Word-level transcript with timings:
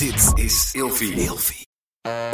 Dit 0.00 0.44
is. 0.44 0.70
Ilfie. 0.72 1.66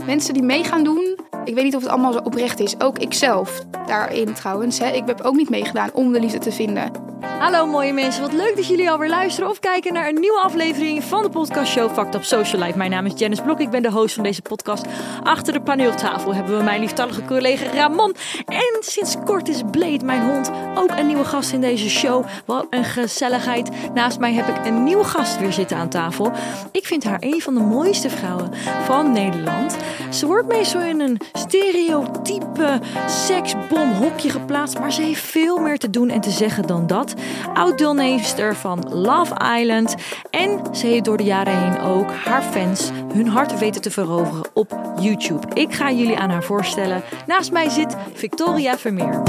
Mensen 0.04 0.34
die 0.34 0.42
mee 0.42 0.64
gaan 0.64 0.84
doen, 0.84 1.18
ik 1.46 1.54
weet 1.54 1.64
niet 1.64 1.74
of 1.76 1.82
het 1.82 1.90
allemaal 1.90 2.12
zo 2.12 2.18
oprecht 2.18 2.60
is. 2.60 2.80
Ook 2.80 2.98
ikzelf 2.98 3.64
daarin 3.86 4.34
trouwens. 4.34 4.78
Hè. 4.78 4.90
Ik 4.90 5.02
heb 5.06 5.20
ook 5.20 5.34
niet 5.34 5.50
meegedaan 5.50 5.90
om 5.92 6.12
de 6.12 6.20
liefde 6.20 6.38
te 6.38 6.52
vinden. 6.52 6.90
Hallo 7.38 7.66
mooie 7.66 7.92
mensen, 7.92 8.22
wat 8.22 8.32
leuk 8.32 8.56
dat 8.56 8.66
jullie 8.66 8.90
alweer 8.90 9.08
luisteren 9.08 9.50
of 9.50 9.58
kijken 9.58 9.92
naar 9.92 10.08
een 10.08 10.20
nieuwe 10.20 10.40
aflevering 10.40 11.04
van 11.04 11.22
de 11.22 11.28
podcastshow 11.28 11.92
Fucked 11.92 12.14
Up 12.14 12.24
Social 12.24 12.62
Life. 12.62 12.78
Mijn 12.78 12.90
naam 12.90 13.06
is 13.06 13.12
Janice 13.16 13.42
Blok, 13.42 13.60
ik 13.60 13.70
ben 13.70 13.82
de 13.82 13.90
host 13.90 14.14
van 14.14 14.24
deze 14.24 14.42
podcast. 14.42 14.86
Achter 15.22 15.52
de 15.52 15.60
paneeltafel 15.60 16.34
hebben 16.34 16.58
we 16.58 16.64
mijn 16.64 16.80
lieftallige 16.80 17.24
collega 17.24 17.70
Ramon. 17.72 18.14
En 18.46 18.76
sinds 18.80 19.16
kort 19.24 19.48
is 19.48 19.62
Blade, 19.70 20.04
mijn 20.04 20.22
hond, 20.22 20.50
ook 20.74 20.90
een 20.90 21.06
nieuwe 21.06 21.24
gast 21.24 21.52
in 21.52 21.60
deze 21.60 21.90
show. 21.90 22.24
Wat 22.44 22.66
een 22.70 22.84
gezelligheid. 22.84 23.70
Naast 23.94 24.18
mij 24.18 24.32
heb 24.32 24.48
ik 24.48 24.66
een 24.66 24.84
nieuwe 24.84 25.04
gast 25.04 25.38
weer 25.38 25.52
zitten 25.52 25.76
aan 25.76 25.88
tafel. 25.88 26.32
Ik 26.72 26.86
vind 26.86 27.04
haar 27.04 27.18
een 27.20 27.42
van 27.42 27.54
de 27.54 27.60
mooiste 27.60 28.10
vrouwen 28.10 28.50
van 28.84 29.12
Nederland. 29.12 29.76
Ze 30.10 30.26
wordt 30.26 30.48
meestal 30.48 30.80
in 30.80 31.00
een 31.00 31.20
stereotype 31.36 32.80
seksbomhokje 33.06 34.30
geplaatst, 34.30 34.78
maar 34.78 34.92
ze 34.92 35.02
heeft 35.02 35.20
veel 35.20 35.58
meer 35.58 35.78
te 35.78 35.90
doen 35.90 36.08
en 36.08 36.20
te 36.20 36.30
zeggen 36.30 36.66
dan 36.66 36.86
dat 36.86 37.14
oud-deelnemster 37.54 38.56
van 38.56 38.88
Love 38.90 39.58
Island. 39.58 39.94
En 40.30 40.60
ze 40.72 40.86
heeft 40.86 41.04
door 41.04 41.16
de 41.16 41.24
jaren 41.24 41.58
heen 41.58 41.80
ook 41.80 42.10
haar 42.24 42.42
fans 42.42 42.90
hun 43.12 43.28
hart 43.28 43.58
weten 43.58 43.80
te 43.82 43.90
veroveren 43.90 44.50
op 44.54 44.80
YouTube. 45.00 45.46
Ik 45.54 45.74
ga 45.74 45.90
jullie 45.90 46.18
aan 46.18 46.30
haar 46.30 46.44
voorstellen. 46.44 47.02
Naast 47.26 47.52
mij 47.52 47.68
zit 47.68 47.96
Victoria 48.14 48.78
Vermeer. 48.78 49.22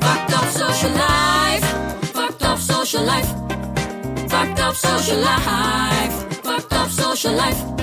Up 0.00 0.48
social 0.50 0.90
life. 0.90 1.66
Up 2.16 2.58
social 2.58 3.04
life. 3.04 3.34
Up 4.24 4.74
social 4.74 5.18
life. 5.18 6.24
Up 6.44 6.88
social 6.88 7.34
life. 7.34 7.74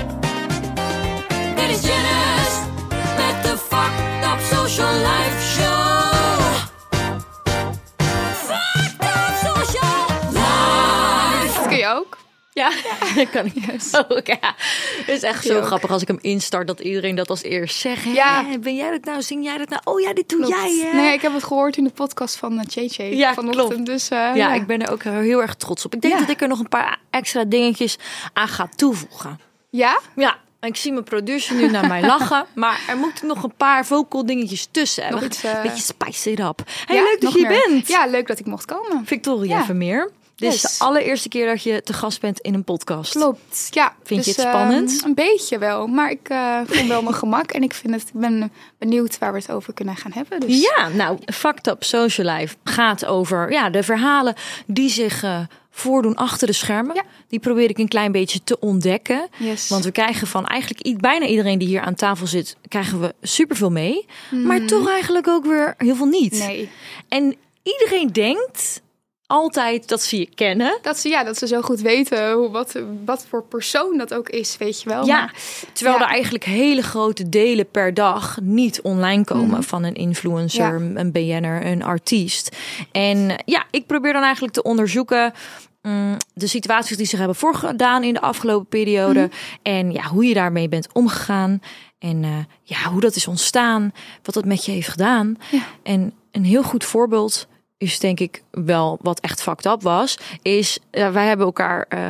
Social 4.72 4.94
life 5.02 5.40
show. 5.40 6.00
Social 9.42 10.06
life. 10.30 11.54
Dat 11.58 11.66
kun 11.68 11.76
je 11.76 11.86
ook. 11.86 12.18
Ja, 12.54 12.70
dat 13.14 13.30
kan 13.30 13.46
ik 13.46 13.54
ook. 14.08 14.26
Ja. 14.26 14.54
Het 14.98 15.08
is 15.08 15.22
echt 15.22 15.44
zo 15.44 15.58
ook. 15.58 15.64
grappig 15.66 15.90
als 15.90 16.02
ik 16.02 16.08
hem 16.08 16.18
instart 16.20 16.66
dat 16.66 16.80
iedereen 16.80 17.14
dat 17.14 17.30
als 17.30 17.42
eerst 17.42 17.76
zegt. 17.76 18.04
Hè, 18.04 18.10
Ja. 18.10 18.44
Ben 18.60 18.76
jij 18.76 18.90
dat 18.90 19.04
nou? 19.04 19.22
Zing 19.22 19.44
jij 19.44 19.58
dat 19.58 19.68
nou? 19.68 19.80
Oh 19.84 20.00
ja, 20.00 20.12
dit 20.14 20.28
doe 20.28 20.38
Klopt. 20.38 20.54
jij. 20.54 20.88
Hè? 20.90 20.96
Nee, 20.96 21.12
ik 21.12 21.22
heb 21.22 21.32
het 21.34 21.44
gehoord 21.44 21.76
in 21.76 21.84
de 21.84 21.90
podcast 21.90 22.36
van 22.36 22.52
uh, 22.52 22.60
JJ 22.68 23.02
Ja, 23.02 23.34
vanochtend. 23.34 23.68
klopt. 23.68 23.86
Dus, 23.86 24.10
uh, 24.10 24.30
Ja, 24.34 24.54
ik 24.54 24.66
ben 24.66 24.82
er 24.82 24.90
ook 24.92 25.02
heel 25.02 25.40
erg 25.42 25.54
trots 25.54 25.84
op. 25.84 25.94
Ik 25.94 26.00
denk 26.00 26.14
Ja. 26.14 26.20
dat 26.20 26.28
ik 26.30 26.40
er 26.42 26.48
nog 26.48 26.58
een 26.58 26.68
paar 26.68 26.98
extra 27.10 27.44
dingetjes 27.44 27.96
aan 28.32 28.48
ga 28.48 28.68
toevoegen. 28.76 29.40
Ja? 29.70 29.98
Ja, 30.16 30.36
ik 30.68 30.76
zie 30.76 30.92
mijn 30.92 31.04
producer 31.04 31.54
nu 31.56 31.70
naar 31.70 31.86
mij 31.86 32.02
lachen. 32.02 32.46
Maar 32.54 32.80
er 32.88 32.96
moeten 32.96 33.26
nog 33.26 33.42
een 33.42 33.54
paar 33.56 33.86
vocal 33.86 34.26
dingetjes 34.26 34.68
tussen. 34.70 35.10
Nog 35.10 35.22
Een 35.22 35.30
eh, 35.42 35.62
beetje 35.62 35.82
spice 35.82 36.30
it 36.30 36.38
up. 36.40 36.62
Hey, 36.86 36.96
Ja, 36.96 37.02
leuk 37.02 37.20
dat 37.20 37.32
je 37.32 37.38
hier 37.38 37.48
meer. 37.48 37.66
bent. 37.68 37.88
Ja, 37.88 38.06
leuk 38.06 38.26
dat 38.26 38.38
ik 38.38 38.46
mocht 38.46 38.64
komen. 38.64 39.02
Victoria 39.06 39.58
Ja. 39.58 39.64
Vermeer. 39.64 40.10
Dit 40.42 40.54
is 40.54 40.78
de 40.78 40.84
allereerste 40.84 41.28
keer 41.28 41.46
dat 41.46 41.62
je 41.62 41.82
te 41.82 41.92
gast 41.92 42.20
bent 42.20 42.40
in 42.40 42.54
een 42.54 42.64
podcast. 42.64 43.12
Klopt, 43.12 43.68
ja. 43.70 43.94
Vind 44.02 44.24
je 44.24 44.32
Dus, 44.34 44.42
het 44.42 44.52
spannend? 44.54 44.98
ehm, 44.98 45.08
een 45.08 45.14
beetje 45.14 45.58
wel, 45.58 45.86
maar 45.86 46.10
ik 46.10 46.28
eh 46.28 46.58
voel 46.66 46.88
wel 46.88 47.02
mijn 47.02 47.14
gemak. 47.14 47.50
En 47.50 47.62
ik, 47.62 47.74
vind 47.74 47.94
het, 47.94 48.02
ik 48.02 48.20
ben 48.20 48.52
benieuwd 48.78 49.18
waar 49.18 49.32
we 49.32 49.38
het 49.38 49.50
over 49.50 49.72
kunnen 49.72 49.96
gaan 49.96 50.12
hebben. 50.14 50.40
Dus. 50.40 50.60
Ja, 50.60 50.88
nou, 50.88 51.18
Fucked 51.32 51.66
Up 51.66 51.84
Social 51.84 52.36
Life 52.36 52.56
gaat 52.64 53.04
over 53.04 53.50
ja, 53.52 53.70
de 53.70 53.82
verhalen 53.82 54.34
die 54.66 54.88
zich 54.90 55.22
eh, 55.22 55.40
voordoen 55.70 56.14
achter 56.16 56.46
de 56.46 56.52
schermen. 56.52 56.94
Ja. 56.94 57.02
Die 57.28 57.38
probeer 57.40 57.68
ik 57.70 57.78
een 57.78 57.88
klein 57.88 58.12
beetje 58.12 58.44
te 58.44 58.58
ontdekken. 58.60 59.28
Yes. 59.38 59.68
Want 59.68 59.84
we 59.84 59.90
krijgen 59.92 60.26
van 60.26 60.46
eigenlijk 60.46 61.00
bijna 61.00 61.26
iedereen 61.26 61.58
die 61.58 61.68
hier 61.68 61.80
aan 61.80 61.94
tafel 61.94 62.26
zit, 62.26 62.56
krijgen 62.68 63.00
we 63.00 63.14
superveel 63.22 63.70
mee. 63.70 64.06
Maar 64.30 64.64
toch 64.64 64.88
eigenlijk 64.88 65.28
ook 65.28 65.44
weer 65.44 65.74
heel 65.78 65.96
veel 65.96 66.06
niet. 66.06 66.32
Mhm. 66.32 66.46
Nee. 66.46 66.70
En 67.08 67.34
iedereen 67.62 68.08
denkt 68.12 68.80
altijd 69.32 69.88
dat 69.88 70.02
ze 70.02 70.18
je 70.18 70.28
kennen. 70.34 70.78
Dat 70.82 70.98
ze, 70.98 71.08
ja, 71.08 71.24
dat 71.24 71.38
ze 71.38 71.46
zo 71.46 71.60
goed 71.60 71.80
weten 71.80 72.32
hoe, 72.32 72.50
wat, 72.50 72.74
wat 73.04 73.26
voor 73.28 73.42
persoon 73.44 73.98
dat 73.98 74.14
ook 74.14 74.28
is, 74.28 74.56
weet 74.56 74.82
je 74.82 74.88
wel. 74.88 75.06
Ja, 75.06 75.18
Maar- 75.18 75.34
terwijl 75.72 75.98
ja. 75.98 76.04
er 76.04 76.10
eigenlijk 76.10 76.44
hele 76.44 76.82
grote 76.82 77.28
delen 77.28 77.70
per 77.70 77.94
dag 77.94 78.38
niet 78.42 78.80
online 78.80 79.24
komen 79.24 79.48
Mhm. 79.48 79.62
van 79.62 79.82
een 79.84 79.94
influencer, 79.94 80.74
een 80.94 81.12
BN'er, 81.12 81.66
een 81.66 81.82
artiest. 81.82 82.56
En 82.92 83.42
ja, 83.44 83.64
ik 83.70 83.86
probeer 83.86 84.12
dan 84.12 84.22
eigenlijk 84.22 84.54
te 84.54 84.62
onderzoeken 84.62 85.32
mm, 85.82 86.16
de 86.34 86.46
situaties 86.46 86.96
die 86.96 87.06
zich 87.06 87.18
hebben 87.18 87.36
voorgedaan 87.36 88.02
in 88.04 88.14
de 88.14 88.20
afgelopen 88.20 88.66
periode. 88.68 89.20
Mhm. 89.20 89.30
En 89.62 89.92
ja, 89.92 90.02
hoe 90.02 90.24
je 90.24 90.34
daarmee 90.34 90.68
bent 90.68 90.92
omgegaan. 90.92 91.60
En 91.98 92.24
eh, 92.24 92.30
ja, 92.62 92.90
hoe 92.90 93.00
dat 93.00 93.16
is 93.16 93.26
ontstaan, 93.26 93.92
wat 94.22 94.34
dat 94.34 94.44
met 94.44 94.64
je 94.64 94.72
heeft 94.72 94.88
gedaan. 94.88 95.36
Ja. 95.50 95.62
En 95.82 96.12
een 96.32 96.44
heel 96.44 96.62
goed 96.62 96.84
voorbeeld 96.84 97.46
is 97.82 97.98
denk 97.98 98.20
ik 98.20 98.42
wel 98.50 98.98
wat 99.02 99.20
echt 99.20 99.42
fucked 99.42 99.66
up 99.66 99.82
was. 99.82 100.18
Is 100.42 100.78
wij 100.90 101.26
hebben 101.26 101.46
elkaar 101.46 101.86
eh, 101.88 102.00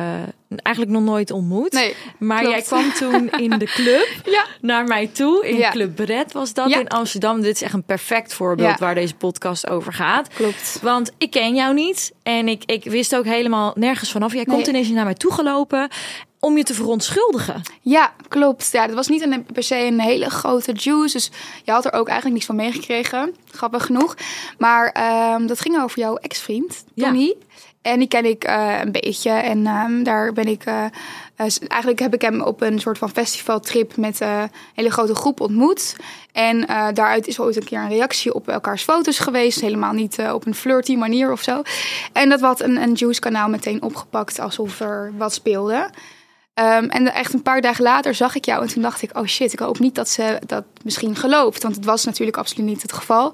eigenlijk 0.61 0.95
nog 0.95 1.03
nooit 1.03 1.31
ontmoet. 1.31 1.71
Nee, 1.71 1.95
Maar 2.19 2.39
klopt. 2.39 2.53
jij 2.55 2.63
kwam 2.65 2.91
toen 2.93 3.29
in 3.29 3.49
de 3.59 3.65
club 3.65 4.07
Ja. 4.35 4.45
naar 4.61 4.83
mij 4.83 5.07
toe. 5.07 5.47
In 5.47 5.57
Ja. 5.57 5.71
Club 5.71 5.95
Bret 5.95 6.31
was 6.33 6.53
dat 6.53 6.69
in 6.71 6.87
Amsterdam. 6.87 7.41
Dit 7.41 7.55
is 7.55 7.61
echt 7.61 7.73
een 7.73 7.83
perfect 7.83 8.33
voorbeeld 8.33 8.79
waar 8.79 8.95
deze 8.95 9.15
podcast 9.15 9.69
over 9.69 9.93
gaat. 9.93 10.27
Klopt. 10.27 10.79
Want 10.81 11.11
ik 11.17 11.31
ken 11.31 11.55
jou 11.55 11.73
niet. 11.73 12.13
En 12.23 12.47
ik, 12.47 12.63
ik 12.65 12.83
wist 12.83 13.15
ook 13.15 13.25
helemaal 13.25 13.71
nergens 13.75 14.11
vanaf. 14.11 14.33
Jij 14.33 14.45
komt 14.45 14.57
Nee. 14.57 14.67
ineens 14.67 14.89
naar 14.89 15.03
mij 15.05 15.13
toegelopen 15.13 15.89
om 16.43 16.57
je 16.57 16.63
te 16.63 16.73
verontschuldigen. 16.73 17.61
Ja, 17.81 18.13
klopt. 18.27 18.69
Ja, 18.71 18.85
dat 18.87 18.95
was 18.95 19.07
niet 19.07 19.21
een, 19.21 19.45
per 19.53 19.63
se 19.63 19.75
een 19.75 19.99
hele 19.99 20.29
grote 20.29 20.71
juice. 20.71 21.13
Dus 21.13 21.31
je 21.63 21.71
had 21.71 21.85
er 21.85 21.93
ook 21.93 22.07
eigenlijk 22.07 22.33
niks 22.33 22.45
van 22.45 22.55
meegekregen. 22.55 23.35
Grappig 23.51 23.85
genoeg. 23.85 24.15
Maar 24.57 24.87
ehm, 24.87 25.45
dat 25.45 25.59
ging 25.59 25.81
over 25.81 25.99
jouw 25.99 26.15
ex-vriend, 26.15 26.83
Ja. 26.93 27.11
En 27.83 27.99
die 27.99 28.07
ken 28.07 28.25
ik 28.25 28.43
eh, 28.43 28.79
een 28.81 28.91
beetje. 28.91 29.29
En 29.29 29.67
ehm, 29.67 30.03
daar 30.03 30.33
ben 30.33 30.45
ik... 30.47 30.65
eh, 30.65 30.85
eh, 31.35 31.47
eigenlijk 31.67 31.99
heb 31.99 32.13
ik 32.13 32.21
hem 32.21 32.41
op 32.41 32.61
een 32.61 32.79
soort 32.79 32.97
van 32.97 33.09
festivaltrip 33.09 33.95
met 33.97 34.19
een 34.19 34.49
hele 34.73 34.91
grote 34.91 35.15
groep 35.15 35.39
ontmoet. 35.39 35.95
En 36.31 36.65
daaruit 36.93 37.27
is 37.27 37.39
ooit 37.39 37.55
een 37.55 37.63
keer 37.63 37.79
een 37.79 37.89
reactie 37.89 38.33
op 38.33 38.47
elkaars 38.47 38.83
foto's 38.83 39.19
geweest. 39.19 39.61
Helemaal 39.61 39.93
niet 39.93 40.19
op 40.33 40.45
een 40.45 40.55
flirty 40.55 40.95
manier 40.95 41.31
of 41.31 41.41
zo. 41.41 41.61
En 42.13 42.29
dat 42.29 42.39
had 42.39 42.61
een, 42.61 42.81
een 42.81 42.93
Juice 42.93 43.19
kanaal 43.19 43.49
meteen 43.49 43.81
opgepakt 43.81 44.39
alsof 44.39 44.79
er 44.79 45.13
wat 45.17 45.33
speelde. 45.33 45.89
Ehm, 46.53 46.85
en 46.85 47.13
echt 47.13 47.33
een 47.33 47.41
paar 47.41 47.61
dagen 47.61 47.83
later 47.83 48.15
zag 48.15 48.35
ik 48.35 48.45
jou 48.45 48.61
en 48.61 48.67
toen 48.67 48.81
dacht 48.81 49.01
ik, 49.01 49.17
oh 49.17 49.25
shit, 49.25 49.53
ik 49.53 49.59
hoop 49.59 49.79
niet 49.79 49.95
dat 49.95 50.09
ze 50.09 50.39
dat 50.45 50.63
misschien 50.83 51.15
gelooft. 51.15 51.63
Want 51.63 51.75
het 51.75 51.85
was 51.85 52.05
natuurlijk 52.05 52.37
absoluut 52.37 52.65
niet 52.65 52.81
het 52.81 52.93
geval. 52.93 53.33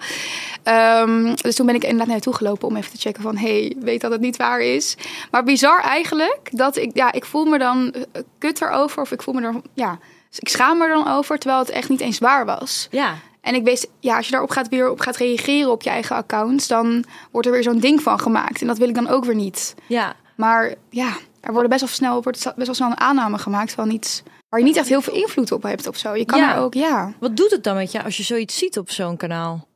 Ehm, 0.63 1.35
dus 1.35 1.55
toen 1.55 1.65
ben 1.65 1.75
ik 1.75 1.83
inderdaad 1.83 2.07
naartoe 2.07 2.33
gelopen 2.35 2.67
om 2.67 2.75
even 2.75 2.91
te 2.91 2.97
checken 2.97 3.21
van, 3.21 3.37
hey, 3.37 3.75
weet 3.79 4.01
dat 4.01 4.11
het 4.11 4.21
niet 4.21 4.37
waar 4.37 4.59
is. 4.59 4.97
Maar 5.31 5.43
bizar 5.43 5.81
eigenlijk, 5.81 6.49
dat 6.51 6.77
ik, 6.77 6.91
ja, 6.93 7.11
ik 7.11 7.25
voel 7.25 7.45
me 7.45 7.57
dan 7.57 7.91
eh, 7.93 8.21
kut 8.37 8.61
erover 8.61 9.01
of 9.01 9.11
ik 9.11 9.21
voel 9.21 9.33
me 9.33 9.41
er, 9.41 9.55
ja, 9.73 9.99
ik 10.37 10.49
schaam 10.49 10.77
me 10.77 10.83
er 10.83 10.93
dan 10.93 11.07
over, 11.07 11.37
terwijl 11.37 11.61
het 11.61 11.69
echt 11.69 11.89
niet 11.89 12.01
eens 12.01 12.19
waar 12.19 12.45
was. 12.45 12.87
Ja. 12.91 13.15
En 13.41 13.55
ik 13.55 13.63
wist, 13.63 13.87
ja, 13.99 14.15
als 14.15 14.25
je 14.25 14.31
daarop 14.31 14.49
gaat, 14.49 14.67
weer 14.67 14.89
op 14.89 14.99
gaat 14.99 15.17
reageren 15.17 15.71
op 15.71 15.81
je 15.81 15.89
eigen 15.89 16.15
accounts, 16.15 16.67
dan 16.67 17.03
wordt 17.31 17.47
er 17.47 17.53
weer 17.53 17.63
zo'n 17.63 17.79
ding 17.79 18.01
van 18.01 18.19
gemaakt. 18.19 18.61
En 18.61 18.67
dat 18.67 18.77
wil 18.77 18.87
ik 18.87 18.95
dan 18.95 19.07
ook 19.07 19.25
weer 19.25 19.35
niet. 19.35 19.75
Ja. 19.87 20.15
Maar 20.35 20.73
ja, 20.89 21.17
er 21.41 21.51
worden 21.51 21.69
best 21.69 21.81
wel 21.81 21.89
snel, 21.89 22.21
wordt 22.23 22.43
best 22.55 22.65
wel 22.65 22.75
snel 22.75 22.89
een 22.89 22.99
aanname 22.99 23.37
gemaakt 23.37 23.71
van 23.71 23.91
iets 23.91 24.23
waar 24.49 24.59
je 24.59 24.65
niet 24.65 24.75
echt 24.77 24.87
heel 24.87 25.01
veel 25.01 25.13
invloed 25.13 25.51
op 25.51 25.63
hebt 25.63 25.87
of 25.87 25.97
zo. 25.97 26.15
Je 26.15 26.25
kan 26.25 26.39
Ja. 26.39 26.55
er 26.55 26.61
ook, 26.61 26.73
ja. 26.73 27.13
Wat 27.19 27.37
doet 27.37 27.51
het 27.51 27.63
dan 27.63 27.75
met 27.75 27.91
je 27.91 28.03
als 28.03 28.17
je 28.17 28.23
zoiets 28.23 28.57
ziet 28.57 28.77
op 28.77 28.89
zo'n 28.91 29.17
kanaal? 29.17 29.67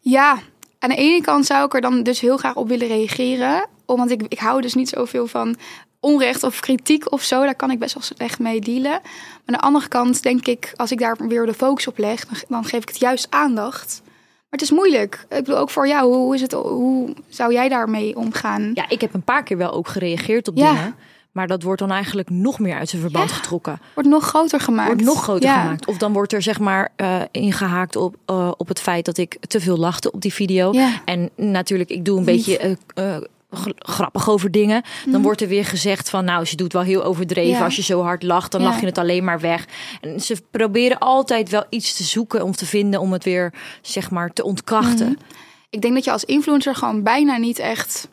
Ja, 0.00 0.38
aan 0.78 0.88
de 0.90 0.96
ene 0.96 1.20
kant 1.20 1.46
zou 1.46 1.64
ik 1.66 1.74
er 1.74 1.80
dan 1.80 2.02
dus 2.02 2.20
heel 2.20 2.36
graag 2.36 2.54
op 2.54 2.68
willen 2.68 2.88
reageren. 2.88 3.66
Omdat 3.86 4.10
ik, 4.10 4.22
ik 4.28 4.38
hou 4.38 4.60
dus 4.60 4.74
niet 4.74 4.88
zoveel 4.88 5.26
van 5.26 5.56
onrecht 6.00 6.42
of 6.42 6.60
kritiek 6.60 7.12
of 7.12 7.22
zo. 7.22 7.42
Daar 7.42 7.54
kan 7.54 7.70
ik 7.70 7.78
best 7.78 7.94
wel 7.94 8.02
slecht 8.02 8.38
mee 8.38 8.60
dealen. 8.60 8.90
Maar 8.90 9.00
aan 9.44 9.54
de 9.54 9.60
andere 9.60 9.88
kant 9.88 10.22
denk 10.22 10.46
ik, 10.46 10.72
als 10.76 10.90
ik 10.90 10.98
daar 10.98 11.16
weer 11.28 11.46
de 11.46 11.54
focus 11.54 11.86
op 11.86 11.98
leg, 11.98 12.26
dan, 12.26 12.36
dan 12.48 12.64
geef 12.64 12.82
ik 12.82 12.88
het 12.88 12.98
juist 12.98 13.26
aandacht. 13.30 14.00
Maar 14.04 14.58
het 14.60 14.62
is 14.62 14.70
moeilijk. 14.70 15.14
Ik 15.28 15.44
bedoel, 15.44 15.56
ook 15.58 15.70
voor 15.70 15.88
jou. 15.88 16.14
Hoe, 16.14 16.34
is 16.34 16.40
het, 16.40 16.52
hoe 16.52 17.14
zou 17.28 17.52
jij 17.52 17.68
daarmee 17.68 18.16
omgaan? 18.16 18.70
Ja, 18.74 18.88
ik 18.88 19.00
heb 19.00 19.14
een 19.14 19.22
paar 19.22 19.42
keer 19.42 19.56
wel 19.56 19.72
ook 19.72 19.88
gereageerd 19.88 20.48
op 20.48 20.56
Ja. 20.56 20.72
dingen. 20.72 20.94
Maar 21.32 21.46
dat 21.46 21.62
wordt 21.62 21.80
dan 21.80 21.90
eigenlijk 21.90 22.30
nog 22.30 22.58
meer 22.58 22.76
uit 22.78 22.88
zijn 22.88 23.02
verband 23.02 23.30
Ja. 23.30 23.36
getrokken. 23.36 23.80
Wordt 23.94 24.08
nog 24.08 24.24
groter 24.24 24.60
gemaakt. 24.60 24.88
Wordt 24.88 25.04
nog 25.04 25.22
groter 25.22 25.48
Ja. 25.48 25.60
gemaakt. 25.60 25.86
Of 25.86 25.96
dan 25.96 26.12
wordt 26.12 26.32
er 26.32 26.42
zeg 26.42 26.58
maar 26.60 26.88
eh, 26.96 27.20
ingehaakt 27.30 27.96
op, 27.96 28.16
eh, 28.26 28.50
op 28.56 28.68
het 28.68 28.80
feit 28.80 29.04
dat 29.04 29.18
ik 29.18 29.36
te 29.40 29.60
veel 29.60 29.76
lachte 29.76 30.12
op 30.12 30.20
die 30.20 30.32
video. 30.32 30.72
Ja. 30.72 31.00
En 31.04 31.30
natuurlijk, 31.36 31.90
ik 31.90 32.04
doe 32.04 32.18
een 32.18 32.24
beetje 32.24 32.76
eh, 32.94 33.16
grappig 33.78 34.28
over 34.30 34.50
dingen. 34.50 34.82
Dan 35.06 35.22
wordt 35.22 35.40
er 35.40 35.48
weer 35.48 35.64
gezegd 35.64 36.10
van, 36.10 36.24
nou, 36.24 36.46
je 36.50 36.56
doet 36.56 36.72
wel 36.72 36.82
heel 36.82 37.04
overdreven. 37.04 37.50
Mhm. 37.50 37.58
Ja. 37.58 37.64
Als 37.64 37.76
je 37.76 37.82
zo 37.82 38.02
hard 38.02 38.22
lacht, 38.22 38.52
dan 38.52 38.60
Ja. 38.62 38.66
lach 38.68 38.80
je 38.80 38.86
het 38.86 38.98
alleen 38.98 39.24
maar 39.24 39.40
weg. 39.40 39.64
En 40.00 40.20
ze 40.20 40.36
proberen 40.50 40.98
altijd 40.98 41.48
wel 41.48 41.64
iets 41.68 41.96
te 41.96 42.02
zoeken 42.02 42.44
om 42.44 42.52
te 42.52 42.66
vinden 42.66 43.00
om 43.00 43.12
het 43.12 43.24
weer, 43.24 43.52
zeg 43.82 44.10
maar, 44.10 44.32
te 44.32 44.44
ontkrachten. 44.44 45.06
Mhm. 45.06 45.16
Ik 45.70 45.80
denk 45.82 45.94
dat 45.94 46.04
je 46.04 46.12
als 46.12 46.24
influencer 46.24 46.74
gewoon 46.74 47.02
bijna 47.02 47.36
niet 47.36 47.58
echt 47.58 48.08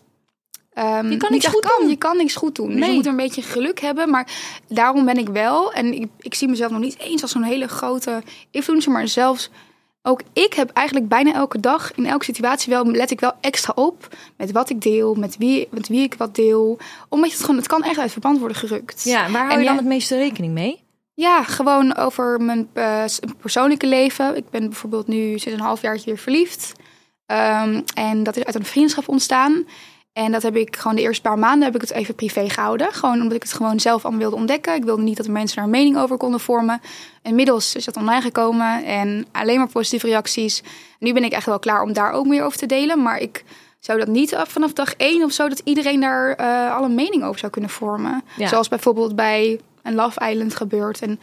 ehm, 0.78 1.10
Je 1.10 1.18
kan 1.18 1.32
niks 1.32 1.48
goed 1.48 1.68
doen. 1.78 1.90
Je 1.90 1.96
kan 1.96 2.18
niks 2.18 2.36
goed 2.36 2.56
doen. 2.56 2.76
Dus 2.76 2.86
je 2.86 2.92
moet 2.94 3.06
er 3.06 3.12
een 3.12 3.18
beetje 3.18 3.42
geluk 3.42 3.80
hebben. 3.80 4.10
Maar 4.10 4.28
daarom 4.68 5.06
ben 5.06 5.18
ik 5.18 5.30
wel. 5.30 5.74
En 5.74 5.94
ik, 5.94 6.08
ik 6.20 6.34
zie 6.36 6.48
mezelf 6.48 6.72
nog 6.72 6.80
niet 6.80 7.00
eens 7.00 7.22
als 7.22 7.32
zo'n 7.32 7.44
hele 7.44 7.68
grote 7.68 8.22
influencer. 8.52 8.92
Maar 8.92 9.08
zelfs 9.08 9.50
ook 10.02 10.22
ik 10.34 10.54
heb 10.54 10.70
eigenlijk 10.70 11.08
bijna 11.08 11.34
elke 11.34 11.60
dag 11.60 11.92
in 11.96 12.06
elke 12.06 12.26
situatie 12.26 12.74
wel 12.74 12.86
let 12.86 13.12
ik 13.12 13.20
wel 13.20 13.34
extra 13.42 13.74
op 13.76 14.16
met 14.38 14.52
wat 14.52 14.70
ik 14.70 14.82
deel, 14.82 15.14
met 15.16 15.38
wie, 15.38 15.68
met 15.72 15.88
wie 15.88 16.02
ik 16.02 16.14
wat 16.18 16.36
deel. 16.36 16.78
Omdat 17.10 17.32
het 17.32 17.40
gewoon, 17.42 17.56
het 17.56 17.68
kan 17.68 17.84
echt 17.84 18.00
uit 18.00 18.12
verband 18.12 18.40
worden 18.40 18.58
gerukt. 18.58 19.04
Ja, 19.04 19.30
waar 19.32 19.42
hou 19.42 19.52
En 19.52 19.60
je 19.60 19.66
dan 19.66 19.74
ja- 19.74 19.80
het 19.80 19.90
meeste 19.90 20.18
rekening 20.18 20.54
mee? 20.54 20.86
Ja, 21.14 21.44
gewoon 21.44 21.96
over 21.96 22.42
mijn 22.42 22.70
eh, 22.74 23.04
persoonlijke 23.42 23.88
leven. 23.88 24.36
Ik 24.36 24.50
ben 24.50 24.62
bijvoorbeeld 24.70 25.08
nu 25.08 25.40
sinds 25.40 25.60
een 25.60 25.66
half 25.66 25.82
jaar 25.82 26.00
weer 26.06 26.18
verliefd. 26.18 26.74
Ehm, 27.26 27.82
en 27.94 28.24
dat 28.24 28.38
is 28.38 28.44
uit 28.44 28.56
een 28.56 28.66
vriendschap 28.66 29.08
ontstaan. 29.08 29.66
En 30.18 30.32
dat 30.32 30.42
heb 30.42 30.56
ik 30.56 30.76
gewoon 30.76 30.96
de 30.96 31.02
eerste 31.02 31.22
paar 31.22 31.40
maanden 31.40 31.64
heb 31.64 31.76
ik 31.76 31.82
het 31.82 31.92
even 31.92 32.16
privé 32.16 32.50
gehouden. 32.50 32.94
Gewoon 32.94 33.22
omdat 33.22 33.36
ik 33.36 33.44
het 33.44 33.54
gewoon 33.54 33.80
zelf 33.80 34.04
allemaal 34.04 34.22
wilde 34.22 34.36
ontdekken. 34.36 34.76
Ik 34.76 34.84
wilde 34.84 35.02
niet 35.02 35.18
dat 35.18 35.26
er 35.26 35.32
mensen 35.32 35.56
daar 35.56 35.66
een 35.66 35.72
mening 35.72 35.98
over 35.98 36.18
konden 36.18 36.40
vormen. 36.40 36.82
Inmiddels 37.22 37.76
is 37.76 37.86
dat 37.86 37.98
online 37.98 38.22
gekomen 38.22 38.86
en 38.86 39.26
alleen 39.32 39.58
maar 39.58 39.68
positieve 39.68 40.08
reacties. 40.08 40.64
Nu 41.00 41.14
ben 41.14 41.24
ik 41.24 41.32
echt 41.32 41.46
wel 41.46 41.60
klaar 41.60 41.82
om 41.82 41.94
daar 41.94 42.12
ook 42.12 42.26
meer 42.26 42.44
over 42.44 42.58
te 42.58 42.66
delen. 42.66 43.02
Maar 43.02 43.20
ik 43.20 43.44
zou 43.80 44.00
dat 44.00 44.08
niet 44.08 44.36
af- 44.36 44.52
vanaf 44.52 44.74
dag 44.74 44.94
één 44.94 45.24
of 45.24 45.32
zo... 45.32 45.50
dat 45.50 45.62
iedereen 45.64 46.00
daar 46.00 46.32
eh 46.32 46.76
al 46.76 46.84
een 46.84 46.96
mening 46.96 47.24
over 47.24 47.40
zou 47.40 47.52
kunnen 47.52 47.70
vormen. 47.70 48.24
Ja. 48.38 48.48
Zoals 48.48 48.68
bijvoorbeeld 48.68 49.16
bij 49.16 49.60
een 49.84 49.96
Love 49.96 50.30
Island 50.30 50.56
gebeurt. 50.56 51.02
En 51.02 51.20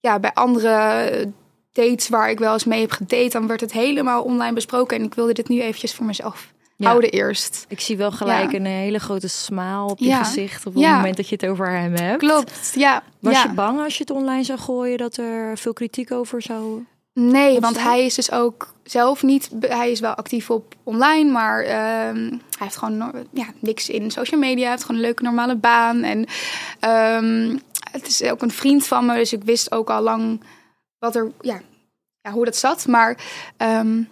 ja, 0.00 0.18
bij 0.18 0.32
andere 0.34 0.68
eh, 0.68 1.26
dates 1.72 2.08
waar 2.08 2.30
ik 2.30 2.38
wel 2.38 2.52
eens 2.52 2.64
mee 2.64 2.80
heb 2.80 2.90
gedate... 2.90 3.28
dan 3.28 3.46
werd 3.46 3.60
het 3.60 3.72
helemaal 3.72 4.22
online 4.22 4.54
besproken. 4.54 4.96
En 4.96 5.04
ik 5.04 5.14
wilde 5.14 5.32
dit 5.32 5.48
nu 5.48 5.60
eventjes 5.60 5.94
voor 5.94 6.06
mezelf 6.06 6.56
Ja. 6.78 6.86
houden 6.88 7.10
eerst. 7.10 7.64
Ik 7.68 7.80
zie 7.80 7.96
wel 7.96 8.12
gelijk 8.12 8.50
Ja. 8.52 8.58
een 8.58 8.64
hele 8.66 8.98
grote 8.98 9.28
smaal 9.28 9.88
op 9.88 9.98
je 9.98 10.06
Ja. 10.06 10.24
gezicht 10.24 10.66
op 10.66 10.74
het 10.74 10.82
Ja. 10.82 10.96
moment 10.96 11.16
dat 11.16 11.28
je 11.28 11.34
het 11.40 11.46
over 11.46 11.70
hem 11.70 11.94
hebt. 11.94 12.18
Klopt, 12.18 12.72
ja. 12.74 13.02
Was 13.20 13.42
je 13.42 13.48
bang 13.48 13.80
als 13.80 13.94
je 13.96 14.00
het 14.00 14.10
online 14.16 14.42
zou 14.44 14.58
gooien 14.58 14.98
dat 14.98 15.16
er 15.16 15.58
veel 15.58 15.72
kritiek 15.72 16.12
over 16.12 16.42
zou... 16.42 16.84
Nee, 17.12 17.60
want 17.60 17.82
hij 17.82 18.04
is 18.04 18.14
dus 18.14 18.30
ook 18.32 18.74
zelf 18.84 19.22
niet. 19.22 19.50
Hij 19.60 19.90
is 19.90 20.00
wel 20.00 20.14
actief 20.14 20.50
op 20.50 20.74
online, 20.82 21.30
maar 21.30 21.62
ehm, 21.62 22.16
hij 22.26 22.38
heeft 22.58 22.76
gewoon 22.76 23.12
ja, 23.30 23.46
niks 23.58 23.88
in 23.88 24.10
social 24.10 24.40
media. 24.40 24.60
Hij 24.62 24.70
heeft 24.70 24.82
gewoon 24.82 24.96
een 25.00 25.06
leuke 25.06 25.22
normale 25.22 25.56
baan. 25.56 26.02
En 26.02 26.26
ehm, 26.80 27.56
het 27.92 28.06
is 28.06 28.22
ook 28.22 28.42
een 28.42 28.50
vriend 28.50 28.86
van 28.86 29.06
me, 29.06 29.14
dus 29.14 29.32
ik 29.32 29.44
wist 29.44 29.72
ook 29.72 29.90
al 29.90 30.02
lang 30.02 30.42
wat 30.98 31.16
er, 31.16 31.30
ja, 31.40 31.60
ja, 32.20 32.30
hoe 32.30 32.44
dat 32.44 32.56
zat. 32.56 32.86
Maar 32.86 33.18
ehm, 33.56 34.02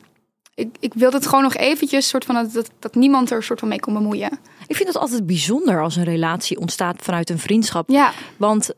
ik, 0.56 0.76
ik 0.81 0.94
wilde 0.94 1.17
het 1.17 1.26
gewoon 1.26 1.43
nog 1.43 1.56
eventjes, 1.56 2.08
soort 2.08 2.25
van 2.25 2.35
dat, 2.35 2.53
dat, 2.53 2.70
dat 2.79 2.94
niemand 2.94 3.31
er 3.31 3.43
soort 3.43 3.58
van 3.58 3.69
mee 3.69 3.81
kon 3.81 3.94
bemoeien. 3.94 4.38
Ik 4.67 4.76
vind 4.76 4.88
het 4.88 4.99
altijd 4.99 5.26
bijzonder 5.26 5.82
als 5.82 5.97
een 5.97 6.05
relatie 6.05 6.58
ontstaat 6.58 7.03
vanuit 7.03 7.31
een 7.31 7.38
vriendschap. 7.38 7.91
Ja, 7.91 8.12
Want 8.37 8.70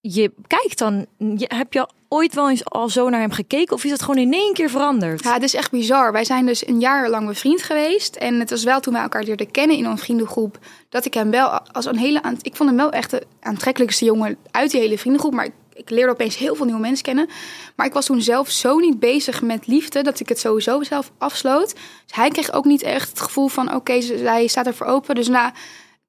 je 0.00 0.32
kijkt 0.46 0.78
dan... 0.78 1.06
Je, 1.18 1.50
heb 1.54 1.72
je 1.72 1.88
ooit 2.08 2.34
wel 2.34 2.50
eens 2.50 2.64
al 2.64 2.88
zo 2.88 3.08
naar 3.08 3.20
hem 3.20 3.30
gekeken? 3.30 3.74
Of 3.74 3.84
is 3.84 3.90
het 3.90 4.00
gewoon 4.00 4.18
in 4.18 4.32
één 4.32 4.52
keer 4.54 4.70
veranderd? 4.70 5.24
Ja, 5.24 5.32
het 5.32 5.42
is 5.42 5.54
echt 5.54 5.70
bizar. 5.70 6.12
Wij 6.12 6.24
zijn 6.24 6.46
dus 6.46 6.66
een 6.66 6.80
jaar 6.80 7.10
lang 7.10 7.26
bevriend 7.26 7.62
geweest. 7.62 8.16
En 8.16 8.40
het 8.40 8.50
was 8.50 8.64
wel 8.64 8.80
toen 8.80 8.92
wij 8.92 9.02
elkaar 9.02 9.24
leerden 9.24 9.50
kennen 9.50 9.76
in 9.76 9.88
onze 9.88 10.04
vriendengroep... 10.04 10.58
dat 10.88 11.04
ik 11.04 11.14
hem 11.14 11.30
wel 11.30 11.48
als 11.48 11.84
een 11.84 11.98
hele... 11.98 12.22
Ik 12.42 12.56
vond 12.56 12.68
hem 12.68 12.78
wel 12.78 12.90
echt 12.90 13.10
de 13.10 13.26
aantrekkelijkste 13.40 14.04
jongen 14.04 14.36
uit 14.50 14.70
die 14.70 14.80
hele 14.80 14.98
vriendengroep. 14.98 15.32
Maar 15.32 15.44
ik, 15.44 15.52
ik 15.74 15.90
leerde 15.90 16.12
opeens 16.12 16.36
heel 16.36 16.54
veel 16.54 16.64
nieuwe 16.64 16.80
mensen 16.80 17.04
kennen. 17.04 17.28
Maar 17.76 17.86
ik 17.86 17.92
was 17.92 18.06
toen 18.06 18.22
zelf 18.22 18.50
zo 18.50 18.78
niet 18.78 18.98
bezig 19.00 19.42
met 19.42 19.66
liefde... 19.66 20.02
dat 20.02 20.20
ik 20.20 20.28
het 20.28 20.38
sowieso 20.38 20.82
zelf 20.82 21.12
afsloot. 21.18 21.74
Dus 22.06 22.16
hij 22.16 22.28
kreeg 22.30 22.52
ook 22.52 22.64
niet 22.64 22.82
echt 22.82 23.08
het 23.08 23.20
gevoel 23.20 23.48
van... 23.48 23.74
oké, 23.74 24.00
ze- 24.00 24.14
hij 24.14 24.46
staat 24.46 24.66
ervoor 24.66 24.86
open. 24.86 25.14
Dus 25.14 25.28
na 25.28 25.52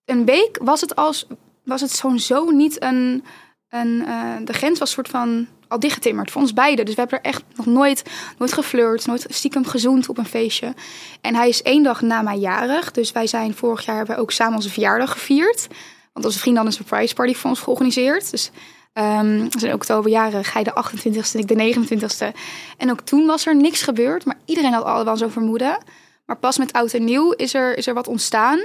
een 0.05 0.25
week 0.25 0.57
was 0.61 0.81
het 0.81 0.95
als... 0.95 1.27
was 1.63 1.81
het 1.81 2.01
zo 2.17 2.49
niet 2.49 2.83
een... 2.83 3.23
een 3.69 4.05
eh, 4.05 4.35
de 4.43 4.53
grens 4.53 4.79
was 4.79 4.91
soort 4.91 5.07
van 5.07 5.47
al 5.67 5.79
dichtgetimmerd 5.79 6.31
voor 6.31 6.41
ons 6.41 6.53
beiden. 6.53 6.85
Dus 6.85 6.95
we 6.95 7.01
hebben 7.01 7.19
er 7.19 7.25
echt 7.25 7.43
nog 7.55 7.65
nooit 7.65 8.03
nooit 8.37 8.53
geflirt, 8.53 9.05
nooit 9.05 9.25
stiekem 9.29 9.65
gezoend 9.65 10.09
op 10.09 10.17
een 10.17 10.25
feestje. 10.25 10.73
En 11.21 11.35
hij 11.35 11.49
is 11.49 11.61
één 11.61 11.83
dag 11.83 12.01
na 12.01 12.21
mij 12.21 12.37
jarig. 12.37 12.91
Dus 12.91 13.11
wij 13.11 13.27
zijn 13.27 13.53
vorig 13.53 13.85
jaar 13.85 13.97
hebben 13.97 14.17
ook 14.17 14.31
samen 14.31 14.55
onze 14.55 14.69
verjaardag 14.69 15.11
gevierd. 15.11 15.67
Want 16.13 16.25
onze 16.25 16.39
vriend 16.39 16.57
had 16.57 16.65
een 16.65 16.71
surprise 16.71 17.13
party 17.13 17.33
voor 17.33 17.49
ons 17.49 17.59
georganiseerd. 17.59 18.31
Dus 18.31 18.51
we 18.93 19.59
zijn 19.59 19.73
oktober 19.73 20.11
jarig, 20.11 20.53
hij 20.53 20.63
de 20.63 20.73
28ste 20.85 21.31
en 21.33 21.39
ik 21.39 21.47
de 21.47 21.75
29ste. 21.75 22.39
En 22.77 22.91
ook 22.91 23.01
toen 23.01 23.25
was 23.25 23.45
er 23.45 23.55
niks 23.55 23.81
gebeurd, 23.81 24.25
maar 24.25 24.37
iedereen 24.45 24.73
had 24.73 24.83
al 24.83 25.05
wel 25.05 25.17
zo'n 25.17 25.31
vermoeden. 25.31 25.77
Maar 26.25 26.37
pas 26.37 26.57
met 26.57 26.73
oud 26.73 26.93
en 26.93 27.03
nieuw 27.03 27.31
is 27.31 27.53
er, 27.53 27.77
is 27.77 27.87
er 27.87 27.93
wat 27.93 28.07
ontstaan. 28.07 28.59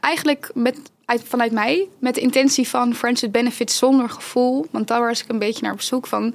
Eigenlijk 0.00 0.50
met, 0.54 0.78
uit, 1.04 1.22
vanuit 1.24 1.52
mij, 1.52 1.88
met 1.98 2.14
de 2.14 2.20
intentie 2.20 2.68
van 2.68 2.94
friends 2.94 3.20
with 3.20 3.32
benefits 3.32 3.78
zonder 3.78 4.10
gevoel. 4.10 4.66
Want 4.70 4.88
daar 4.88 5.00
was 5.00 5.22
ik 5.22 5.28
een 5.28 5.38
beetje 5.38 5.62
naar 5.62 5.72
op 5.72 5.80
zoek 5.80 6.06
van 6.06 6.34